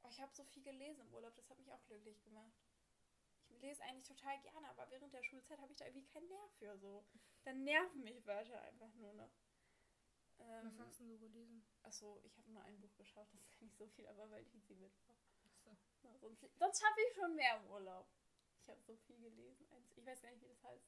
oh, 0.03 0.09
ich 0.09 0.21
habe 0.21 0.33
so 0.33 0.43
viel 0.43 0.63
gelesen 0.63 1.01
im 1.01 1.13
Urlaub, 1.13 1.35
das 1.35 1.49
hat 1.49 1.57
mich 1.57 1.71
auch 1.73 1.83
glücklich 1.87 2.21
gemacht. 2.23 2.53
Ich 3.49 3.59
lese 3.61 3.81
eigentlich 3.83 4.07
total 4.07 4.39
gerne, 4.41 4.69
aber 4.69 4.89
während 4.91 5.13
der 5.13 5.23
Schulzeit 5.23 5.59
habe 5.59 5.71
ich 5.71 5.77
da 5.77 5.85
irgendwie 5.85 6.07
keinen 6.07 6.27
Nerv 6.27 6.51
für 6.59 6.77
so. 6.77 7.05
Dann 7.43 7.63
nerven 7.63 8.03
mich 8.03 8.25
Wörter 8.25 8.61
einfach 8.61 8.93
nur 8.95 9.13
noch. 9.13 9.31
Ähm, 10.39 10.77
Was 10.77 10.87
hast 10.87 10.99
du 10.99 11.05
so 11.07 11.17
gelesen? 11.17 11.65
Achso, 11.81 12.21
ich 12.23 12.37
habe 12.37 12.51
nur 12.51 12.63
ein 12.63 12.79
Buch 12.79 12.95
geschaut, 12.95 13.27
das 13.33 13.47
ist 13.47 13.61
nicht 13.61 13.75
so 13.75 13.87
viel, 13.87 14.05
aber 14.07 14.29
weil 14.29 14.43
mit 14.43 14.69
war. 15.07 15.15
Achso. 15.45 15.75
Ja, 16.03 16.17
sonst 16.19 16.41
sonst 16.59 16.83
habe 16.83 17.01
ich 17.01 17.15
schon 17.15 17.35
mehr 17.35 17.57
im 17.57 17.71
Urlaub. 17.71 18.07
Ich 18.61 18.69
habe 18.69 18.81
so 18.83 18.95
viel 18.97 19.17
gelesen. 19.19 19.65
Ich 19.95 20.05
weiß 20.05 20.21
gar 20.21 20.29
nicht, 20.29 20.41
wie 20.41 20.47
das 20.49 20.63
heißt. 20.63 20.85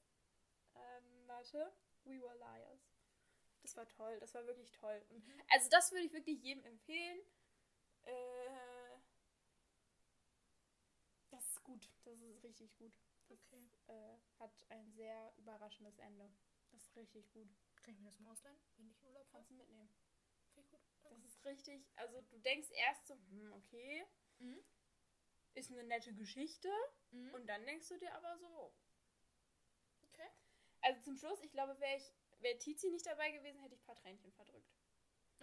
Ähm, 0.80 1.28
warte. 1.28 1.72
We 2.06 2.22
Were 2.22 2.38
Liars. 2.38 2.82
Das 3.62 3.76
war 3.76 3.88
toll, 3.88 4.18
das 4.20 4.34
war 4.34 4.46
wirklich 4.48 4.72
toll. 4.72 5.06
Und 5.10 5.26
Mhm. 5.28 5.42
also 5.50 5.70
das 5.70 5.92
würde 5.92 6.06
ich 6.06 6.14
wirklich 6.14 6.42
jedem 6.42 6.64
empfehlen. 6.66 7.20
Äh, 8.04 8.98
das 11.30 11.46
ist 11.50 11.64
gut. 11.64 11.90
Das 12.06 12.20
ist 12.22 12.44
richtig 12.44 12.76
gut. 12.78 12.94
Okay. 13.30 13.70
Äh, 13.88 14.18
hat 14.40 14.66
ein 14.70 14.92
sehr 14.94 15.34
überraschendes 15.38 15.98
Ende. 16.00 16.32
Das 16.72 16.82
ist 16.84 16.96
richtig 16.96 17.30
gut. 17.32 17.48
Kann 17.84 17.94
ich 17.94 18.00
mir 18.00 18.10
das 18.10 18.20
mal 18.20 18.32
ausleihen, 18.32 18.60
wenn 18.78 18.90
ich 18.90 19.02
Urlaub? 19.04 19.28
Kannst 19.32 19.50
du 19.52 19.56
mitnehmen. 19.56 19.90
Finde 20.54 20.62
ich 20.66 20.70
gut. 20.72 20.82
Das 21.04 21.24
ist 21.26 21.46
richtig. 21.46 21.86
Also 21.96 22.22
du 22.22 22.38
denkst 22.40 22.70
erst 22.72 23.08
so, 23.08 23.16
hm, 23.30 23.54
okay, 23.54 24.06
Mhm. 24.40 24.64
ist 25.54 25.72
eine 25.72 25.84
nette 25.84 26.14
Geschichte. 26.14 26.70
Mhm. 27.12 27.34
Und 27.34 27.48
dann 27.48 27.66
denkst 27.66 27.88
du 27.90 27.98
dir 28.00 28.14
aber 28.16 28.38
so, 28.38 28.48
Okay. 28.48 28.89
Also 30.82 31.02
zum 31.04 31.18
Schluss, 31.18 31.42
ich 31.42 31.52
glaube, 31.52 31.80
wäre 31.80 31.98
ich, 31.98 32.14
wäre 32.40 32.58
Tizi 32.58 32.90
nicht 32.90 33.06
dabei 33.06 33.32
gewesen, 33.32 33.60
hätte 33.62 33.76
ich 33.76 33.82
ein 33.82 33.86
paar 33.86 33.96
Tränchen 33.96 34.32
verdrückt. 34.34 34.72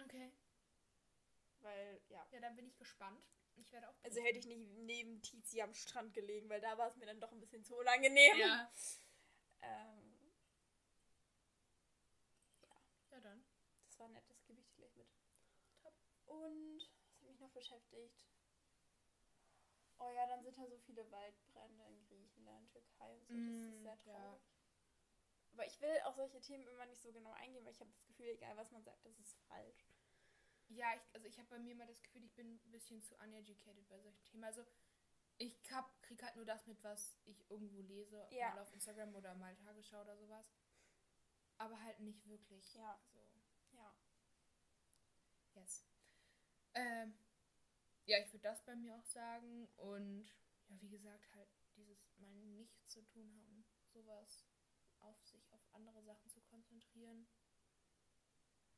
Okay. 0.03 0.31
Weil, 1.59 2.01
ja. 2.09 2.25
Ja, 2.31 2.39
dann 2.39 2.55
bin 2.55 2.67
ich 2.67 2.77
gespannt. 2.77 3.23
Ich 3.55 3.71
werde 3.71 3.89
auch. 3.89 3.95
Also 4.03 4.21
hätte 4.21 4.37
ich 4.39 4.45
nicht 4.45 4.59
neben 4.85 5.21
Tizi 5.21 5.61
am 5.61 5.73
Strand 5.73 6.13
gelegen, 6.13 6.49
weil 6.49 6.61
da 6.61 6.77
war 6.77 6.87
es 6.89 6.95
mir 6.97 7.05
dann 7.07 7.19
doch 7.19 7.31
ein 7.31 7.39
bisschen 7.39 7.63
zu 7.63 7.75
unangenehm. 7.75 8.37
Ja. 8.37 8.71
Ähm, 9.61 10.33
Ja, 13.11 13.19
dann. 13.21 13.43
das 13.85 13.97
war 13.99 14.07
nett, 14.09 14.29
das 14.29 14.43
gebe 14.45 14.61
ich 14.61 14.69
dir 14.75 14.87
gleich 14.91 14.95
mit. 14.95 15.07
Top. 15.81 15.93
Und 16.25 16.81
was 17.09 17.21
hat 17.21 17.27
mich 17.29 17.39
noch 17.39 17.51
beschäftigt? 17.51 18.25
Oh 19.99 20.11
ja, 20.11 20.27
dann 20.27 20.43
sind 20.43 20.57
da 20.57 20.67
so 20.67 20.77
viele 20.77 21.09
Waldbrände 21.11 21.83
in 21.85 22.05
Griechenland, 22.05 22.71
Türkei 22.71 23.15
und 23.15 23.27
so. 23.27 23.33
das 23.33 23.39
Mm, 23.39 23.71
ist 23.75 23.81
sehr 23.81 23.97
ja. 24.05 24.39
Aber 25.57 25.65
ich 25.65 25.81
will 25.81 25.99
auf 26.03 26.15
solche 26.15 26.39
Themen 26.39 26.67
immer 26.67 26.85
nicht 26.85 27.01
so 27.01 27.11
genau 27.11 27.31
eingehen, 27.31 27.65
weil 27.65 27.71
ich 27.73 27.79
habe 27.79 27.89
das 27.89 28.05
Gefühl, 28.05 28.27
egal 28.27 28.55
was 28.57 28.69
man 28.69 28.83
sagt, 28.83 29.03
das 29.03 29.17
ist 29.19 29.35
falsch. 29.47 29.89
Ja, 30.67 30.93
ich, 30.93 31.01
also 31.15 31.25
ich 31.27 31.39
habe 31.39 31.49
bei 31.49 31.57
mir 31.57 31.73
mal 31.73 31.87
das 31.87 32.03
Gefühl, 32.03 32.23
ich 32.23 32.35
bin 32.35 32.59
ein 32.63 32.71
bisschen 32.71 33.01
zu 33.01 33.15
uneducated 33.15 33.87
bei 33.89 33.99
solchen 33.99 34.23
Themen. 34.25 34.43
Also 34.43 34.63
ich 35.39 35.55
hab, 35.71 35.99
krieg 36.03 36.21
halt 36.21 36.35
nur 36.35 36.45
das 36.45 36.67
mit, 36.67 36.83
was 36.83 37.17
ich 37.25 37.49
irgendwo 37.49 37.81
lese, 37.81 38.27
Ja. 38.29 38.53
mal 38.53 38.61
auf 38.61 38.71
Instagram 38.71 39.15
oder 39.15 39.33
mal 39.33 39.55
Tagesschau 39.55 40.01
oder 40.01 40.15
sowas. 40.15 40.53
Aber 41.57 41.81
halt 41.81 41.99
nicht 42.01 42.27
wirklich. 42.27 42.71
Ja. 42.75 42.99
So, 43.11 43.19
Ja. 43.71 43.95
yes. 45.55 45.83
Ähm, 46.75 47.17
ja, 48.05 48.19
ich 48.19 48.31
würde 48.31 48.43
das 48.43 48.63
bei 48.63 48.75
mir 48.75 48.95
auch 48.95 49.05
sagen. 49.05 49.67
Und 49.77 50.27
ja, 50.67 50.75
wie 50.81 50.89
gesagt, 50.89 51.33
halt 51.33 51.49
dieses 51.75 52.11
mal 52.17 52.29
nichts 52.45 52.87
zu 52.89 53.01
tun 53.05 53.33
haben. 53.41 53.65
Sowas 53.91 54.45
auf 55.01 55.21
sich, 55.25 55.51
auf 55.53 55.61
andere 55.73 56.03
Sachen 56.03 56.29
zu 56.29 56.41
konzentrieren. 56.41 57.27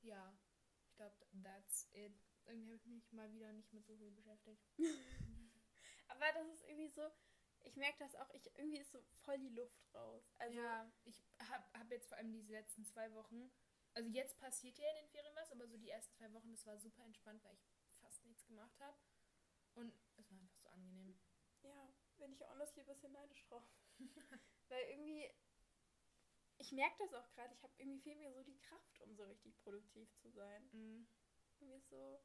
Ja, 0.02 0.38
ich 0.86 0.96
glaube, 0.96 1.16
that's 1.44 1.88
it. 1.92 2.14
Irgendwie 2.46 2.74
habe 2.74 2.76
ich 2.78 2.86
mich 2.86 3.12
mal 3.12 3.32
wieder 3.34 3.52
nicht 3.54 3.72
mit 3.74 3.86
so 3.86 3.96
viel 3.98 4.12
beschäftigt. 4.12 4.64
Aber 6.08 6.32
das 6.34 6.48
ist 6.48 6.64
irgendwie 6.64 6.90
so, 6.90 7.10
ich 7.64 7.76
merke 7.76 8.00
das 8.00 8.16
auch, 8.16 8.30
ich, 8.34 8.46
irgendwie 8.58 8.80
ist 8.80 8.92
so 8.92 9.00
voll 9.22 9.38
die 9.40 9.50
Luft 9.50 9.94
raus. 9.94 10.24
Also, 10.40 10.58
ja, 10.58 10.92
ich 11.06 11.22
habe 11.50 11.64
hab 11.74 11.92
jetzt 11.92 12.08
vor 12.08 12.18
allem 12.18 12.32
diese 12.32 12.52
letzten 12.52 12.86
zwei 12.86 13.14
Wochen, 13.14 13.52
also 13.94 14.10
jetzt 14.10 14.38
passiert 14.38 14.78
ja 14.78 14.90
in 14.92 15.06
den 15.06 15.10
Ferien 15.10 15.36
was, 15.36 15.52
aber 15.52 15.68
so 15.68 15.78
die 15.78 15.90
ersten 15.90 16.14
zwei 16.16 16.32
Wochen, 16.34 16.52
das 16.52 16.66
war 16.66 16.78
super 16.78 17.04
entspannt, 17.04 17.44
weil 17.44 17.54
ich 17.56 18.00
fast 18.00 18.24
nichts 18.26 18.46
gemacht 18.46 18.80
habe. 18.80 18.98
Und 19.76 19.94
es 20.18 20.32
war 20.32 20.38
einfach 20.40 20.58
so 20.58 20.70
angenehm. 20.70 21.20
ja, 21.64 21.94
bin 22.18 22.34
ich 22.34 22.42
honestly 22.48 22.82
ein 22.82 22.88
bisschen 22.88 23.12
neidisch 23.12 23.44
drauf. 23.46 23.64
Weil 24.70 24.84
irgendwie, 24.90 25.30
ich 26.60 26.72
merke 26.74 26.96
das 27.00 27.14
auch 27.14 27.30
gerade, 27.32 27.54
ich 27.54 27.64
habe 27.64 27.74
irgendwie 27.78 28.00
fehlt 28.00 28.20
mir 28.20 28.32
so 28.34 28.44
die 28.44 28.58
Kraft, 28.60 29.02
um 29.02 29.16
so 29.16 29.24
richtig 29.24 29.58
produktiv 29.60 30.14
zu 30.18 30.30
sein. 30.30 30.70
Mhm. 30.72 31.08
Irgendwie 31.60 31.76
ist 31.76 31.90
so, 31.90 32.22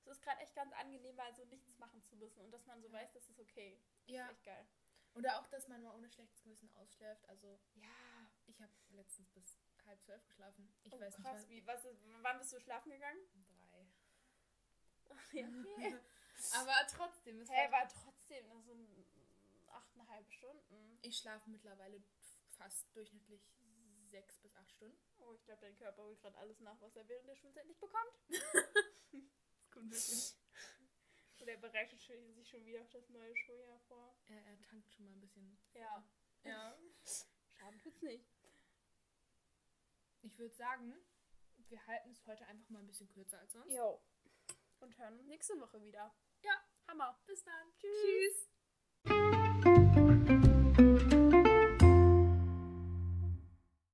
es 0.00 0.06
ist 0.08 0.22
gerade 0.22 0.40
echt 0.40 0.54
ganz 0.54 0.72
angenehm, 0.72 1.14
mal 1.16 1.34
so 1.34 1.44
nichts 1.44 1.78
machen 1.78 2.02
zu 2.02 2.16
müssen 2.16 2.40
und 2.40 2.50
dass 2.50 2.66
man 2.66 2.80
so 2.80 2.90
weiß, 2.90 3.12
das 3.12 3.28
ist 3.28 3.38
okay. 3.38 3.78
Das 4.06 4.14
Ja, 4.14 4.24
ist 4.26 4.32
echt 4.32 4.44
geil. 4.44 4.66
oder 5.14 5.38
auch, 5.38 5.46
dass 5.48 5.68
man 5.68 5.82
mal 5.82 5.94
ohne 5.94 6.08
schlechtes 6.08 6.42
Gewissen 6.42 6.70
ausschläft. 6.76 7.24
Also, 7.28 7.60
Ja, 7.74 8.30
ich 8.46 8.60
habe 8.60 8.72
letztens 8.90 9.30
bis 9.30 9.58
halb 9.84 10.02
zwölf 10.02 10.24
geschlafen. 10.26 10.72
Ich 10.84 10.92
oh, 10.92 11.00
weiß 11.00 11.16
krass, 11.16 11.40
nicht, 11.40 11.50
wie, 11.50 11.66
was 11.66 11.84
wann 12.22 12.38
bist 12.38 12.52
du 12.52 12.60
schlafen 12.60 12.90
gegangen? 12.90 13.20
Drei. 13.48 13.86
ja, 15.32 15.48
okay. 15.60 15.94
Aber 16.52 16.86
trotzdem, 16.88 17.40
es 17.40 17.50
Hä, 17.50 17.70
war 17.70 17.88
trotzdem 17.88 18.48
nur 18.48 18.62
so 18.62 18.72
ein, 18.72 19.04
achteinhalb 19.70 20.30
Stunden. 20.30 20.98
Ich 21.02 21.18
schlafe 21.18 21.50
mittlerweile 21.50 22.00
fast 22.58 22.94
durchschnittlich 22.94 23.40
sechs 24.10 24.38
bis 24.40 24.54
acht 24.56 24.70
Stunden. 24.72 24.98
Oh, 25.18 25.34
ich 25.34 25.44
glaube, 25.44 25.60
dein 25.62 25.76
Körper 25.76 26.02
holt 26.02 26.20
gerade 26.20 26.36
alles 26.38 26.60
nach, 26.60 26.80
was 26.80 26.96
er 26.96 27.08
während 27.08 27.28
der 27.28 27.36
Schulzeit 27.36 27.66
nicht 27.66 27.80
bekommt. 27.80 28.12
Das 29.60 29.70
kommt 29.70 29.92
wirklich. 29.92 30.36
Oder 31.40 31.52
er 31.52 31.58
bereitet 31.58 32.00
sich 32.00 32.48
schon 32.48 32.66
wieder 32.66 32.82
auf 32.82 32.90
das 32.90 33.08
neue 33.10 33.36
Schuljahr 33.36 33.78
vor. 33.80 34.18
Er, 34.26 34.44
er 34.44 34.60
tankt 34.62 34.92
schon 34.92 35.04
mal 35.04 35.12
ein 35.12 35.20
bisschen. 35.20 35.56
Ja. 35.74 36.04
Ja. 36.42 36.76
Schaden 37.46 37.78
tut's 37.78 38.02
nicht. 38.02 38.26
Ich 40.22 40.36
würde 40.36 40.54
sagen, 40.54 40.94
wir 41.68 41.86
halten 41.86 42.10
es 42.10 42.26
heute 42.26 42.44
einfach 42.46 42.68
mal 42.70 42.80
ein 42.80 42.86
bisschen 42.86 43.08
kürzer 43.08 43.38
als 43.38 43.52
sonst. 43.52 43.72
Jo. 43.72 44.02
Und 44.80 44.98
hören 44.98 45.18
uns 45.18 45.26
nächste 45.26 45.58
Woche 45.60 45.80
wieder. 45.82 46.14
Ja. 46.42 46.52
Hammer. 46.88 47.20
Bis 47.26 47.44
dann. 47.44 47.72
Tschüss. 47.78 48.02
Tschüss. 48.02 48.57